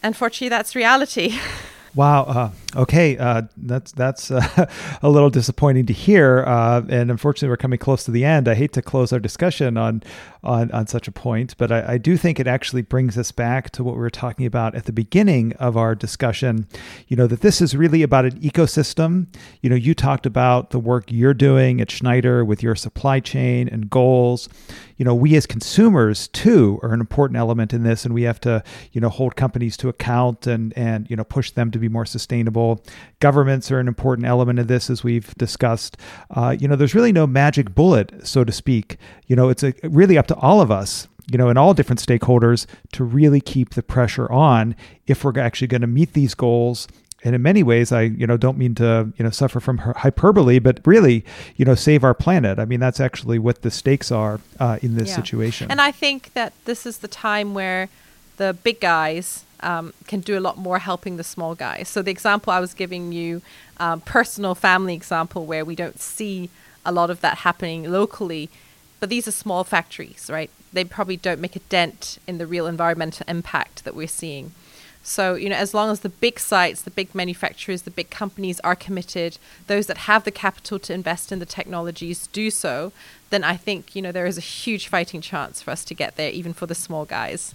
Unfortunately, 0.03 0.49
that's 0.49 0.75
reality. 0.75 1.39
Wow. 1.95 2.23
Uh, 2.23 2.51
okay. 2.77 3.19
Uh, 3.19 3.43
that's 3.57 3.91
that's 3.93 4.31
uh, 4.31 4.67
a 5.03 5.09
little 5.09 5.31
disappointing 5.31 5.87
to 5.87 5.93
hear. 5.93 6.45
Uh, 6.47 6.83
and 6.89 7.11
unfortunately, 7.11 7.49
we're 7.49 7.57
coming 7.57 7.79
close 7.79 8.05
to 8.05 8.11
the 8.11 8.25
end. 8.25 8.47
I 8.47 8.55
hate 8.55 8.73
to 8.75 8.83
close 8.83 9.13
our 9.13 9.19
discussion 9.19 9.77
on 9.77 10.03
on, 10.43 10.71
on 10.71 10.87
such 10.87 11.09
a 11.09 11.13
point, 11.13 11.55
but 11.59 11.71
I, 11.71 11.95
I 11.95 11.99
do 11.99 12.17
think 12.17 12.41
it 12.41 12.47
actually 12.47 12.83
brings 12.83 13.19
us 13.19 13.31
back 13.33 13.71
to 13.71 13.85
what 13.85 13.95
we 13.95 14.01
were 14.01 14.09
talking 14.09 14.47
about 14.47 14.75
at 14.75 14.85
the 14.87 14.93
beginning 14.93 15.53
of 15.55 15.77
our 15.77 15.95
discussion. 15.95 16.67
You 17.09 17.17
know 17.17 17.27
that 17.27 17.41
this 17.41 17.61
is 17.61 17.77
really 17.77 18.03
about 18.03 18.25
an 18.25 18.41
ecosystem. 18.41 19.27
You 19.61 19.71
know, 19.71 19.77
you 19.77 19.95
talked 19.95 20.27
about 20.27 20.71
the 20.71 20.79
work 20.79 21.11
you're 21.11 21.35
doing 21.35 21.81
at 21.81 21.91
Schneider 21.91 22.45
with 22.45 22.63
your 22.63 22.77
supply 22.77 23.21
chain 23.21 23.69
and 23.69 23.91
goals 23.91 24.49
you 25.01 25.05
know, 25.05 25.15
we 25.15 25.35
as 25.35 25.47
consumers 25.47 26.29
too 26.29 26.79
are 26.83 26.93
an 26.93 27.01
important 27.01 27.39
element 27.39 27.73
in 27.73 27.85
this, 27.85 28.05
and 28.05 28.13
we 28.13 28.25
have 28.25 28.39
to, 28.43 28.63
you 28.93 29.01
know, 29.01 29.09
hold 29.09 29.35
companies 29.35 29.79
to 29.79 29.89
account 29.89 30.47
and 30.47 30.77
and 30.77 31.09
you 31.09 31.17
know 31.17 31.25
push 31.25 31.53
them 31.53 31.71
to 31.71 31.79
be 31.81 31.89
more 31.89 32.07
sustainable. 32.07 32.83
Governments 33.21 33.71
are 33.71 33.81
an 33.81 33.89
important 33.89 34.27
element 34.27 34.59
of 34.59 34.69
this, 34.69 34.91
as 34.91 35.03
we've 35.05 35.35
discussed. 35.35 35.97
Uh, 36.31 36.57
you 36.59 36.69
know, 36.69 36.77
there's 36.77 36.95
really 36.95 37.13
no 37.13 37.27
magic 37.27 37.75
bullet, 37.75 38.27
so 38.27 38.45
to 38.45 38.53
speak. 38.53 38.97
You 39.27 39.37
know, 39.37 39.49
it's 39.49 39.63
a, 39.63 39.75
really 39.83 40.19
up 40.19 40.27
to 40.29 40.37
all 40.37 40.61
of 40.61 40.71
us 40.71 41.09
you 41.31 41.39
know, 41.39 41.49
and 41.49 41.57
all 41.57 41.75
different 41.75 42.05
stakeholders 42.05 42.67
to 42.91 43.05
really 43.05 43.41
keep 43.41 43.75
the 43.75 43.85
pressure 43.85 44.31
on 44.33 44.75
if 45.07 45.23
we're 45.23 45.39
actually 45.39 45.69
going 45.69 45.81
to 45.81 45.87
meet 45.87 46.13
these 46.13 46.35
goals 46.35 46.89
and 47.23 47.35
in 47.35 47.43
many 47.43 47.63
ways 47.63 47.93
i 47.93 48.03
you 48.03 48.27
know 48.27 48.37
don't 48.37 48.57
mean 48.59 48.75
to 48.75 49.13
you 49.17 49.25
know 49.25 49.31
suffer 49.31 49.61
from 49.61 49.79
hyperbole 49.79 50.59
but 50.59 50.81
really 50.87 51.25
you 51.57 51.65
know 51.65 51.75
save 51.75 52.05
our 52.05 52.15
planet 52.15 52.59
i 52.59 52.65
mean 52.65 52.81
that's 52.81 53.01
actually 53.01 53.39
what 53.39 53.63
the 53.63 53.71
stakes 53.71 54.11
are 54.11 54.41
uh, 54.59 54.79
in 54.83 54.97
this 54.97 55.11
yeah. 55.11 55.17
situation 55.17 55.71
and 55.71 55.81
i 55.81 55.93
think 55.93 56.33
that 56.35 56.53
this 56.65 56.87
is 56.87 56.99
the 56.99 57.09
time 57.09 57.55
where 57.55 57.89
the 58.37 58.57
big 58.63 58.81
guys 58.81 59.45
um, 59.63 59.93
can 60.07 60.21
do 60.21 60.39
a 60.39 60.41
lot 60.41 60.57
more 60.57 60.79
helping 60.79 61.17
the 61.17 61.25
small 61.25 61.55
guys 61.55 61.89
so 61.89 62.03
the 62.03 62.11
example 62.11 62.53
i 62.53 62.61
was 62.61 62.75
giving 62.75 63.13
you 63.13 63.43
um, 63.79 64.01
personal 64.01 64.55
family 64.55 64.95
example 64.95 65.47
where 65.47 65.65
we 65.65 65.75
don't 65.75 66.01
see 66.01 66.51
a 66.85 66.93
lot 66.93 67.11
of 67.11 67.21
that 67.21 67.39
happening 67.39 67.91
locally 67.91 68.49
but 69.01 69.09
these 69.09 69.27
are 69.27 69.33
small 69.33 69.65
factories 69.65 70.31
right? 70.31 70.51
They 70.73 70.85
probably 70.85 71.17
don't 71.17 71.41
make 71.41 71.57
a 71.57 71.61
dent 71.61 72.19
in 72.27 72.39
the 72.39 72.47
real 72.47 72.67
environmental 72.67 73.25
impact 73.27 73.85
that 73.85 73.97
we're 73.97 74.07
seeing. 74.07 74.53
So, 75.03 75.35
you 75.35 75.49
know, 75.49 75.57
as 75.57 75.73
long 75.73 75.91
as 75.91 76.01
the 76.01 76.11
big 76.11 76.39
sites, 76.39 76.83
the 76.83 76.91
big 76.91 77.15
manufacturers, 77.15 77.83
the 77.83 77.91
big 77.91 78.11
companies 78.11 78.61
are 78.61 78.77
committed, 78.77 79.39
those 79.67 79.87
that 79.87 79.99
have 79.99 80.25
the 80.25 80.31
capital 80.31 80.79
to 80.79 80.93
invest 80.93 81.33
in 81.33 81.39
the 81.39 81.47
technologies 81.47 82.27
do 82.27 82.51
so, 82.51 82.93
then 83.31 83.43
I 83.43 83.57
think, 83.57 83.97
you 83.97 84.03
know, 84.03 84.13
there 84.13 84.27
is 84.27 84.37
a 84.37 84.43
huge 84.43 84.89
fighting 84.89 85.23
chance 85.23 85.63
for 85.63 85.71
us 85.71 85.85
to 85.87 85.95
get 85.95 86.17
there, 86.17 86.31
even 86.31 86.53
for 86.53 86.67
the 86.67 86.75
small 86.75 87.07
guys. 87.07 87.55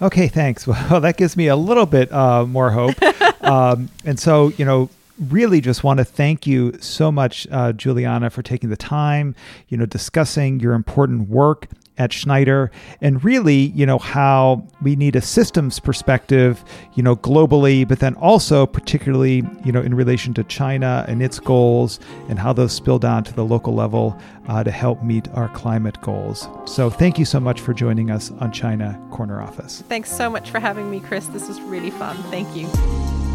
Okay, 0.00 0.28
thanks. 0.28 0.66
Well, 0.90 1.00
that 1.00 1.16
gives 1.16 1.36
me 1.36 1.48
a 1.48 1.56
little 1.56 1.86
bit 1.86 2.12
uh, 2.12 2.44
more 2.46 2.70
hope. 2.70 2.94
um, 3.42 3.88
and 4.04 4.18
so, 4.18 4.48
you 4.56 4.64
know, 4.64 4.90
really 5.18 5.60
just 5.60 5.82
want 5.82 5.98
to 5.98 6.04
thank 6.04 6.46
you 6.46 6.76
so 6.80 7.10
much, 7.10 7.46
uh, 7.50 7.72
Juliana, 7.72 8.30
for 8.30 8.42
taking 8.42 8.68
the 8.70 8.76
time, 8.76 9.34
you 9.68 9.76
know, 9.76 9.86
discussing 9.86 10.60
your 10.60 10.74
important 10.74 11.28
work 11.28 11.68
at 11.98 12.12
Schneider 12.12 12.70
and 13.00 13.22
really, 13.24 13.54
you 13.54 13.86
know, 13.86 13.98
how 13.98 14.66
we 14.82 14.96
need 14.96 15.16
a 15.16 15.20
systems 15.20 15.80
perspective, 15.80 16.64
you 16.94 17.02
know, 17.02 17.16
globally, 17.16 17.86
but 17.86 18.00
then 18.00 18.14
also 18.16 18.66
particularly, 18.66 19.42
you 19.64 19.72
know, 19.72 19.80
in 19.80 19.94
relation 19.94 20.34
to 20.34 20.44
China 20.44 21.04
and 21.08 21.22
its 21.22 21.38
goals 21.38 21.98
and 22.28 22.38
how 22.38 22.52
those 22.52 22.72
spill 22.72 22.98
down 22.98 23.24
to 23.24 23.34
the 23.34 23.44
local 23.44 23.74
level 23.74 24.18
uh, 24.48 24.62
to 24.62 24.70
help 24.70 25.02
meet 25.02 25.28
our 25.30 25.48
climate 25.50 26.00
goals. 26.02 26.48
So 26.66 26.90
thank 26.90 27.18
you 27.18 27.24
so 27.24 27.40
much 27.40 27.60
for 27.60 27.72
joining 27.74 28.10
us 28.10 28.30
on 28.40 28.52
China 28.52 29.00
Corner 29.10 29.40
Office. 29.40 29.82
Thanks 29.88 30.10
so 30.10 30.30
much 30.30 30.50
for 30.50 30.60
having 30.60 30.90
me, 30.90 31.00
Chris. 31.00 31.26
This 31.26 31.48
was 31.48 31.60
really 31.62 31.90
fun. 31.90 32.16
Thank 32.30 32.54
you. 32.56 33.25